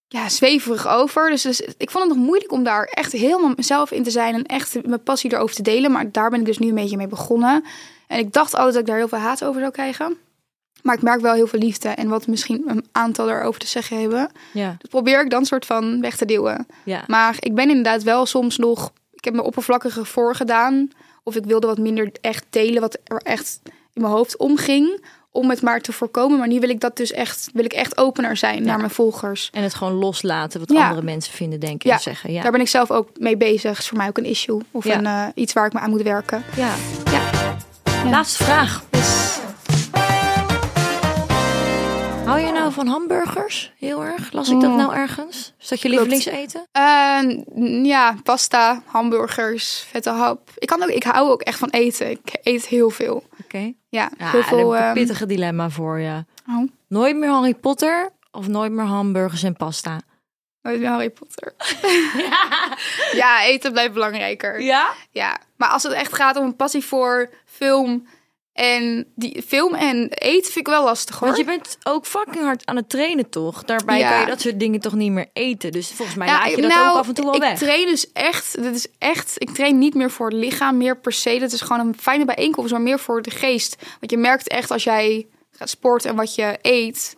ja, 0.07 0.29
zweverig 0.29 0.87
over. 0.87 1.29
Dus, 1.29 1.41
dus 1.41 1.61
ik 1.61 1.91
vond 1.91 2.03
het 2.07 2.15
nog 2.15 2.25
moeilijk 2.25 2.51
om 2.51 2.63
daar 2.63 2.83
echt 2.83 3.11
helemaal 3.11 3.53
mezelf 3.55 3.91
in 3.91 4.03
te 4.03 4.11
zijn. 4.11 4.33
En 4.33 4.45
echt 4.45 4.85
mijn 4.85 5.03
passie 5.03 5.33
erover 5.33 5.55
te 5.55 5.61
delen. 5.61 5.91
Maar 5.91 6.11
daar 6.11 6.29
ben 6.29 6.39
ik 6.39 6.45
dus 6.45 6.57
nu 6.57 6.67
een 6.67 6.75
beetje 6.75 6.97
mee 6.97 7.07
begonnen. 7.07 7.63
En 8.07 8.19
ik 8.19 8.33
dacht 8.33 8.55
altijd 8.55 8.73
dat 8.73 8.81
ik 8.81 8.87
daar 8.87 8.97
heel 8.97 9.07
veel 9.07 9.17
haat 9.17 9.43
over 9.43 9.59
zou 9.59 9.71
krijgen. 9.71 10.17
Maar 10.81 10.95
ik 10.95 11.01
merk 11.01 11.21
wel 11.21 11.33
heel 11.33 11.47
veel 11.47 11.59
liefde 11.59 11.89
en 11.89 12.07
wat 12.07 12.27
misschien 12.27 12.63
een 12.67 12.85
aantal 12.91 13.29
erover 13.29 13.59
te 13.59 13.67
zeggen 13.67 13.99
hebben. 13.99 14.31
Ja, 14.53 14.75
Dat 14.79 14.89
probeer 14.89 15.21
ik 15.23 15.29
dan 15.29 15.45
soort 15.45 15.65
van 15.65 16.01
weg 16.01 16.17
te 16.17 16.25
duwen. 16.25 16.67
ja. 16.83 17.03
Maar 17.07 17.35
ik 17.39 17.55
ben 17.55 17.69
inderdaad 17.69 18.03
wel 18.03 18.25
soms 18.25 18.57
nog... 18.57 18.91
Ik 19.11 19.23
heb 19.23 19.33
me 19.33 19.41
oppervlakkige 19.43 20.05
voorgedaan. 20.05 20.89
Of 21.23 21.35
ik 21.35 21.45
wilde 21.45 21.67
wat 21.67 21.77
minder 21.77 22.11
echt 22.21 22.45
delen 22.49 22.81
wat 22.81 22.97
er 23.03 23.17
echt 23.17 23.59
in 23.93 24.01
mijn 24.01 24.13
hoofd 24.13 24.37
omging. 24.37 25.05
Om 25.33 25.49
het 25.49 25.61
maar 25.61 25.81
te 25.81 25.91
voorkomen. 25.91 26.37
Maar 26.37 26.47
nu 26.47 26.59
wil 26.59 26.69
ik 26.69 26.79
dat 26.79 26.97
dus 26.97 27.11
echt, 27.11 27.49
wil 27.53 27.65
ik 27.65 27.73
echt 27.73 27.97
opener 27.97 28.37
zijn 28.37 28.63
naar 28.63 28.77
mijn 28.77 28.89
volgers. 28.89 29.49
En 29.53 29.63
het 29.63 29.73
gewoon 29.73 29.93
loslaten 29.93 30.59
wat 30.59 30.71
Ja. 30.71 30.83
andere 30.87 31.05
mensen 31.05 31.33
vinden, 31.33 31.59
denken 31.59 31.89
Ja, 31.89 31.95
en 31.95 32.01
zeggen. 32.01 32.33
Ja. 32.33 32.41
Daar 32.41 32.51
ben 32.51 32.61
ik 32.61 32.67
zelf 32.67 32.91
ook 32.91 33.09
mee 33.19 33.37
bezig. 33.37 33.77
Is 33.79 33.87
voor 33.87 33.97
mij 33.97 34.07
ook 34.07 34.17
een 34.17 34.25
issue. 34.25 34.61
Of 34.71 34.85
een, 34.85 35.05
eh, 35.05 35.25
iets 35.35 35.53
waar 35.53 35.65
ik 35.65 35.73
me 35.73 35.79
aan 35.79 35.89
moet 35.89 36.01
werken. 36.01 36.43
Ja. 36.55 36.73
Ja. 37.11 37.21
Laatste 38.09 38.43
vraag. 38.43 38.83
Hou 42.31 42.43
je 42.43 42.51
nou 42.51 42.71
van 42.71 42.87
hamburgers? 42.87 43.73
Heel 43.77 44.03
erg? 44.03 44.31
Las 44.31 44.49
ik 44.49 44.59
dat 44.61 44.75
nou 44.75 44.93
ergens? 44.93 45.53
Is 45.59 45.67
dat 45.67 45.81
je 45.81 45.89
lievelingseten? 45.89 46.67
eh, 46.71 47.85
ja, 47.85 48.15
pasta, 48.23 48.81
hamburgers, 48.85 49.85
vette 49.89 50.09
hap. 50.09 50.49
Ik, 50.57 50.67
kan 50.67 50.83
ook, 50.83 50.89
ik 50.89 51.03
hou 51.03 51.29
ook 51.29 51.41
echt 51.41 51.59
van 51.59 51.69
eten. 51.69 52.09
Ik 52.09 52.39
eet 52.43 52.65
heel 52.67 52.89
veel. 52.89 53.23
Oké. 53.43 53.73
Ja, 53.89 54.11
Ja, 54.17 54.29
heel 54.29 54.43
veel. 54.43 54.75
een 54.75 54.81
ehm, 54.81 54.93
pittige 54.93 55.25
dilemma 55.25 55.69
voor 55.69 55.99
je. 55.99 56.25
oh, 56.49 56.69
Nooit 56.87 57.15
meer 57.15 57.29
Harry 57.29 57.53
Potter 57.53 58.09
of 58.31 58.47
nooit 58.47 58.71
meer 58.71 58.85
hamburgers 58.85 59.43
en 59.43 59.55
pasta? 59.55 60.01
nooit 60.61 60.79
meer 60.79 60.89
Harry 60.89 61.09
Potter. 61.09 61.53
ja, 63.21 63.43
eten 63.43 63.71
blijft 63.71 63.93
belangrijker. 63.93 64.61
Ja? 64.61 64.89
Ja, 65.09 65.37
maar 65.55 65.69
als 65.69 65.83
het 65.83 65.93
echt 65.93 66.15
gaat 66.15 66.37
om 66.37 66.45
een 66.45 66.55
passie 66.55 66.85
voor 66.85 67.29
film 67.45 68.07
en 68.53 69.07
die 69.15 69.43
film 69.47 69.73
en 69.73 70.09
eten 70.09 70.51
vind 70.51 70.67
ik 70.67 70.73
wel 70.73 70.83
lastig 70.83 71.19
hoor. 71.19 71.27
Want 71.27 71.39
je 71.39 71.45
bent 71.45 71.77
ook 71.83 72.05
fucking 72.05 72.43
hard 72.43 72.65
aan 72.65 72.75
het 72.75 72.89
trainen, 72.89 73.29
toch? 73.29 73.63
Daarbij 73.63 73.99
Ja. 73.99 74.09
kan 74.09 74.19
je 74.19 74.25
dat 74.25 74.41
soort 74.41 74.59
dingen 74.59 74.79
toch 74.79 74.93
niet 74.93 75.11
meer 75.11 75.29
eten. 75.33 75.71
Dus 75.71 75.91
volgens 75.91 76.17
mij 76.17 76.27
Ja, 76.27 76.39
laat 76.39 76.49
je 76.55 76.61
dat 76.61 76.71
nou, 76.71 76.89
ook 76.89 76.97
af 76.97 77.07
en 77.07 77.13
toe 77.13 77.25
wel 77.25 77.35
ik 77.35 77.41
weg. 77.41 77.57
train 77.57 77.85
dus 77.85 78.11
echt, 78.11 78.61
dit 78.61 78.75
is 78.75 78.87
echt, 78.97 79.33
ik 79.37 79.49
train 79.49 79.77
niet 79.77 79.93
meer 79.93 80.11
voor 80.11 80.25
het 80.29 80.35
lichaam, 80.37 80.77
meer 80.77 80.97
per 80.97 81.13
se. 81.13 81.39
Dat 81.39 81.51
is 81.51 81.61
gewoon 81.61 81.87
een 81.87 81.95
fijne 81.99 82.25
bijeenkomst, 82.25 82.71
maar 82.71 82.81
meer 82.81 82.99
voor 82.99 83.21
de 83.21 83.29
geest. 83.29 83.75
Want 83.99 84.11
je 84.11 84.17
merkt 84.17 84.47
echt 84.47 84.71
als 84.71 84.83
jij 84.83 85.27
gaat 85.51 85.69
sporten 85.69 86.09
en 86.09 86.15
wat 86.15 86.35
je 86.35 86.57
eet, 86.61 87.17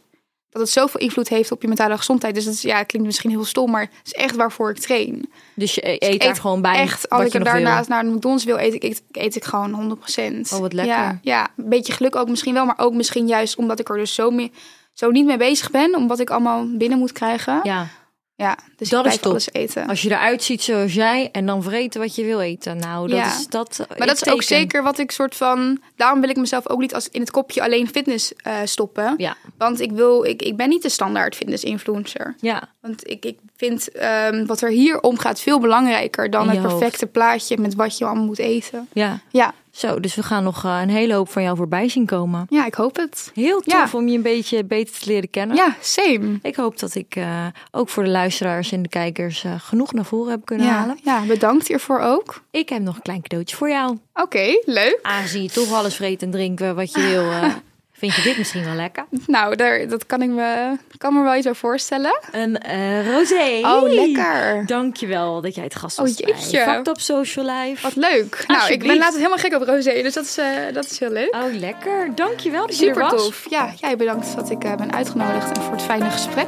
dat 0.50 0.62
het 0.62 0.72
zoveel 0.72 1.00
invloed 1.00 1.30
heeft 1.30 1.52
op 1.52 1.62
je 1.62 1.68
mentale 1.68 1.98
gezondheid. 1.98 2.36
Dus 2.36 2.46
dat 2.46 2.54
is, 2.54 2.62
ja, 2.62 2.78
het 2.78 2.88
klinkt 2.88 3.08
misschien 3.08 3.30
heel 3.30 3.46
stom, 3.46 3.72
maar 3.72 3.82
het 3.82 3.92
is 4.06 4.14
echt 4.14 4.36
waarvoor 4.36 4.70
ik 4.70 4.78
train. 4.80 5.32
Dus 5.56 5.76
je 5.76 6.04
eet, 6.04 6.20
daar 6.20 6.30
eet 6.30 6.40
gewoon 6.40 6.62
bij 6.62 6.76
Echt, 6.76 7.10
als 7.10 7.26
ik 7.26 7.32
je 7.32 7.38
er 7.38 7.44
wil. 7.44 7.54
daarnaast 7.54 7.90
naar 7.90 8.04
de 8.04 8.10
McDonald's 8.10 8.44
wil, 8.46 8.58
eet 8.58 8.74
ik, 8.74 8.84
eet, 8.84 9.04
eet 9.12 9.36
ik 9.36 9.44
gewoon 9.44 9.98
100%. 9.98 10.54
Oh, 10.54 10.60
wat 10.60 10.74
lekker. 10.74 10.96
Ja, 10.96 11.20
ja, 11.22 11.48
een 11.58 11.70
beetje 11.70 11.94
geluk 11.94 12.16
ook 12.16 12.30
misschien 12.30 12.54
wel, 12.54 12.66
maar 12.66 12.78
ook 12.78 12.94
misschien 12.94 13.28
juist 13.28 13.56
omdat 13.56 13.80
ik 13.80 13.90
er 13.90 13.98
dus 13.98 14.14
zo, 14.14 14.32
mee, 14.32 14.52
zo 14.94 15.12
niet 15.12 15.26
mee 15.26 15.38
bezig 15.38 15.72
ben, 15.72 15.96
omdat 15.96 16.20
ik 16.20 16.30
allemaal 16.30 16.68
binnen 16.78 16.98
moet 16.98 17.12
krijgen. 17.12 17.60
Ja, 17.64 17.88
Ja, 18.36 18.58
dus 18.78 18.90
Dat 18.90 19.06
is 19.06 19.16
top. 19.18 19.26
alles 19.32 19.52
eten. 19.54 19.88
als 19.88 20.02
je 20.02 20.10
eruit 20.12 20.44
ziet 20.44 20.62
zoals 20.62 20.94
jij 20.94 21.30
en 21.32 21.46
dan 21.46 21.64
vreten 21.64 22.00
wat 22.02 22.16
je 22.16 22.24
wil 22.24 22.40
eten. 22.40 22.78
Nou, 22.78 23.08
dat 23.08 23.18
Ja. 23.18 23.26
is 23.26 23.48
dat. 23.48 23.86
Maar 23.98 24.08
dat 24.08 24.22
is 24.26 24.34
ook 24.34 24.44
zeker 24.44 24.84
wat 24.84 25.00
ik 25.00 25.12
soort 25.12 25.36
van. 25.36 25.80
Daarom 25.96 26.22
wil 26.22 26.30
ik 26.30 26.36
mezelf 26.38 26.68
ook 26.70 26.80
niet 26.80 26.94
als 26.94 27.10
in 27.10 27.20
het 27.22 27.32
kopje 27.32 27.62
alleen 27.64 27.88
fitness 27.88 28.34
eh, 28.36 28.58
stoppen. 28.64 29.14
Ja, 29.18 29.36
Want 29.58 29.80
ik 29.82 29.92
wil, 29.92 30.24
ik, 30.24 30.42
ik 30.42 30.58
ben 30.58 30.70
niet 30.70 30.82
de 30.82 30.90
standaard 30.90 31.36
fitness 31.36 31.64
influencer. 31.64 32.36
ja. 32.40 32.70
Want 32.82 33.10
ik, 33.10 33.26
ik 33.26 33.38
vind 33.58 33.92
ehm, 33.92 34.46
wat 34.46 34.62
er 34.62 34.70
hier 34.70 35.00
omgaat 35.02 35.40
veel 35.40 35.60
belangrijker 35.60 36.30
dan 36.30 36.50
het 36.50 36.58
hoofd. 36.58 36.78
perfecte 36.78 37.06
plaatje 37.06 37.58
met 37.58 37.76
wat 37.76 37.98
je 37.98 38.06
allemaal 38.06 38.26
moet 38.26 38.40
eten. 38.40 38.88
ja. 38.94 39.20
Ja, 39.32 39.54
Zo, 39.76 40.00
dus 40.00 40.16
we 40.16 40.24
gaan 40.24 40.44
nog 40.44 40.64
eh, 40.66 40.80
een 40.82 40.90
hele 40.90 41.14
hoop 41.14 41.30
van 41.30 41.44
jou 41.44 41.58
voorbij 41.58 41.90
zien 41.90 42.06
komen. 42.06 42.46
ja 42.50 42.66
ik 42.66 42.74
hoop 42.74 42.96
het. 42.96 43.32
Heel 43.34 43.62
tof 43.62 43.92
Ja. 43.92 43.98
om 44.00 44.08
je 44.08 44.16
een 44.16 44.22
beetje 44.22 44.64
beter 44.66 45.00
te 45.00 45.06
leren 45.10 45.30
kennen. 45.30 45.56
Ja, 45.56 45.76
same. 45.82 46.40
Ik 46.42 46.56
hoop 46.56 46.80
dat 46.80 46.96
ik 46.96 47.16
eh, 47.16 47.46
ook 47.72 47.90
voor 47.90 48.04
de 48.04 48.10
luisteraars 48.10 48.72
en 48.72 48.82
de 48.82 48.90
kijkers 48.90 49.44
eh, 49.44 49.52
genoeg 49.58 49.94
naar 49.94 50.06
voren 50.06 50.32
heb 50.32 50.46
kunnen 50.46 50.66
Ja, 50.68 50.74
halen. 50.74 51.00
ja, 51.04 51.22
bedankt 51.26 51.68
hiervoor 51.68 52.00
ook. 52.00 52.42
Ik 52.52 52.70
heb 52.70 52.82
nog 52.82 52.96
een 52.96 53.02
klein 53.02 53.22
cadeautje 53.22 53.56
voor 53.56 53.70
jou. 53.70 53.98
Oké, 54.14 54.60
leuk. 54.66 55.00
Aangezien 55.02 55.44
je 55.44 55.50
toch 55.50 55.72
alles 55.74 55.96
vreet 55.96 56.22
en 56.22 56.32
drinken 56.32 56.76
wat 56.76 56.92
je 56.94 57.02
wil, 57.02 57.24
vind 57.94 58.16
je 58.16 58.22
dit 58.22 58.38
misschien 58.38 58.64
wel 58.66 58.74
lekker? 58.76 59.06
Nou, 59.28 59.56
daar, 59.56 59.88
dat 59.88 60.06
kan 60.06 60.22
ik 60.22 60.30
me, 60.30 60.76
kan 60.98 61.14
me 61.14 61.24
wel 61.24 61.36
iets 61.36 61.46
bij 61.46 61.54
voorstellen. 61.54 62.20
Een 62.32 62.58
eh 62.58 63.12
rosé. 63.12 63.60
Oh, 63.64 63.90
lekker. 63.90 64.66
Dankjewel 64.66 65.42
dat 65.42 65.56
jij 65.56 65.64
het 65.64 65.76
gast 65.76 66.00
Oh, 66.00 66.06
was 66.06 66.18
jeetje. 66.18 66.52
bij 66.58 66.66
Fact 66.66 66.88
op 66.88 67.00
Social 67.00 67.46
Life. 67.46 67.82
Wat 67.82 67.96
leuk. 67.96 68.44
Nou, 68.48 68.72
ik 68.72 68.80
ben 68.88 68.98
laatst 68.98 69.18
helemaal 69.18 69.38
gek 69.38 69.54
op 69.56 69.62
rosé, 69.62 70.02
dus 70.02 70.14
dat 70.14 70.24
is, 70.24 70.38
eh, 70.38 70.46
dat 70.74 70.86
is 70.86 71.00
heel 71.00 71.12
leuk. 71.12 71.36
Oh, 71.36 71.54
lekker. 71.60 72.12
Dankjewel 72.16 72.68
dat 72.68 72.80
je 72.80 72.86
er 72.88 72.94
Super 72.96 73.12
was. 73.12 73.24
tof. 73.26 73.46
Ja, 73.50 73.74
jij 73.80 73.96
bedankt 73.98 74.36
dat 74.36 74.50
ik 74.50 74.64
eh, 74.64 74.76
ben 74.76 74.94
uitgenodigd 74.94 75.58
en 75.58 75.62
voor 75.64 75.74
het 75.74 75.82
fijne 75.84 76.10
gesprek. 76.10 76.48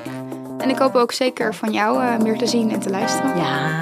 En 0.65 0.71
ik 0.71 0.77
hoop 0.77 0.95
ook 0.95 1.11
zeker 1.11 1.55
van 1.55 1.71
jou 1.71 2.03
eh, 2.03 2.17
meer 2.17 2.37
te 2.37 2.47
zien 2.47 2.71
en 2.71 2.79
te 2.79 2.89
luisteren. 2.89 3.37
Ja, 3.37 3.79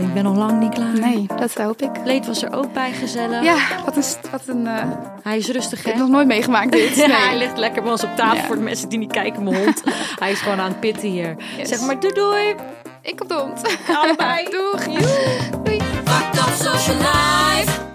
ik 0.00 0.14
ben 0.14 0.24
nog 0.24 0.36
lang 0.36 0.60
niet 0.60 0.74
klaar. 0.74 0.98
Nee, 0.98 1.26
dat 1.36 1.54
hoop 1.54 1.82
ik. 1.82 1.90
Leed 2.04 2.26
was 2.26 2.42
er 2.42 2.52
ook 2.52 2.72
bij 2.72 2.92
gezellig. 2.92 3.42
Ja, 3.44 3.56
wat 3.84 3.96
een... 3.96 4.02
Wat 4.30 4.42
een 4.46 4.66
eh, 4.66 4.84
Hij 5.22 5.36
is 5.36 5.48
rustig, 5.48 5.78
ik 5.78 5.84
hè? 5.84 5.90
heb 5.90 6.00
nog 6.00 6.08
nooit 6.08 6.26
meegemaakt 6.26 6.72
dit. 6.72 6.96
Ja, 7.06 7.06
hij 7.06 7.36
ligt 7.38 7.58
lekker 7.58 7.82
bij 7.82 7.90
ons 7.90 8.04
op 8.04 8.16
tafel 8.16 8.36
Ja. 8.36 8.42
voor 8.44 8.56
de 8.56 8.62
mensen 8.62 8.88
die 8.88 8.98
niet 8.98 9.12
kijken, 9.12 9.42
mijn 9.44 9.56
hond. 9.64 9.82
hij 10.20 10.30
is 10.30 10.40
gewoon 10.40 10.60
aan 10.60 10.68
het 10.70 10.80
pitten 10.80 11.08
hier. 11.08 11.36
Yes. 11.56 11.68
Zeg 11.68 11.80
maar 11.80 12.00
doei 12.00 12.14
doei. 12.14 12.54
Ik 13.02 13.20
op 13.20 13.28
de 13.28 13.34
hond. 13.34 13.62
Allebei. 13.96 14.44
Doeg. 14.56 14.84
Doei. 14.84 15.80
Fucked 16.04 16.38
up 16.38 16.54
social 16.54 16.96
life. 16.96 17.91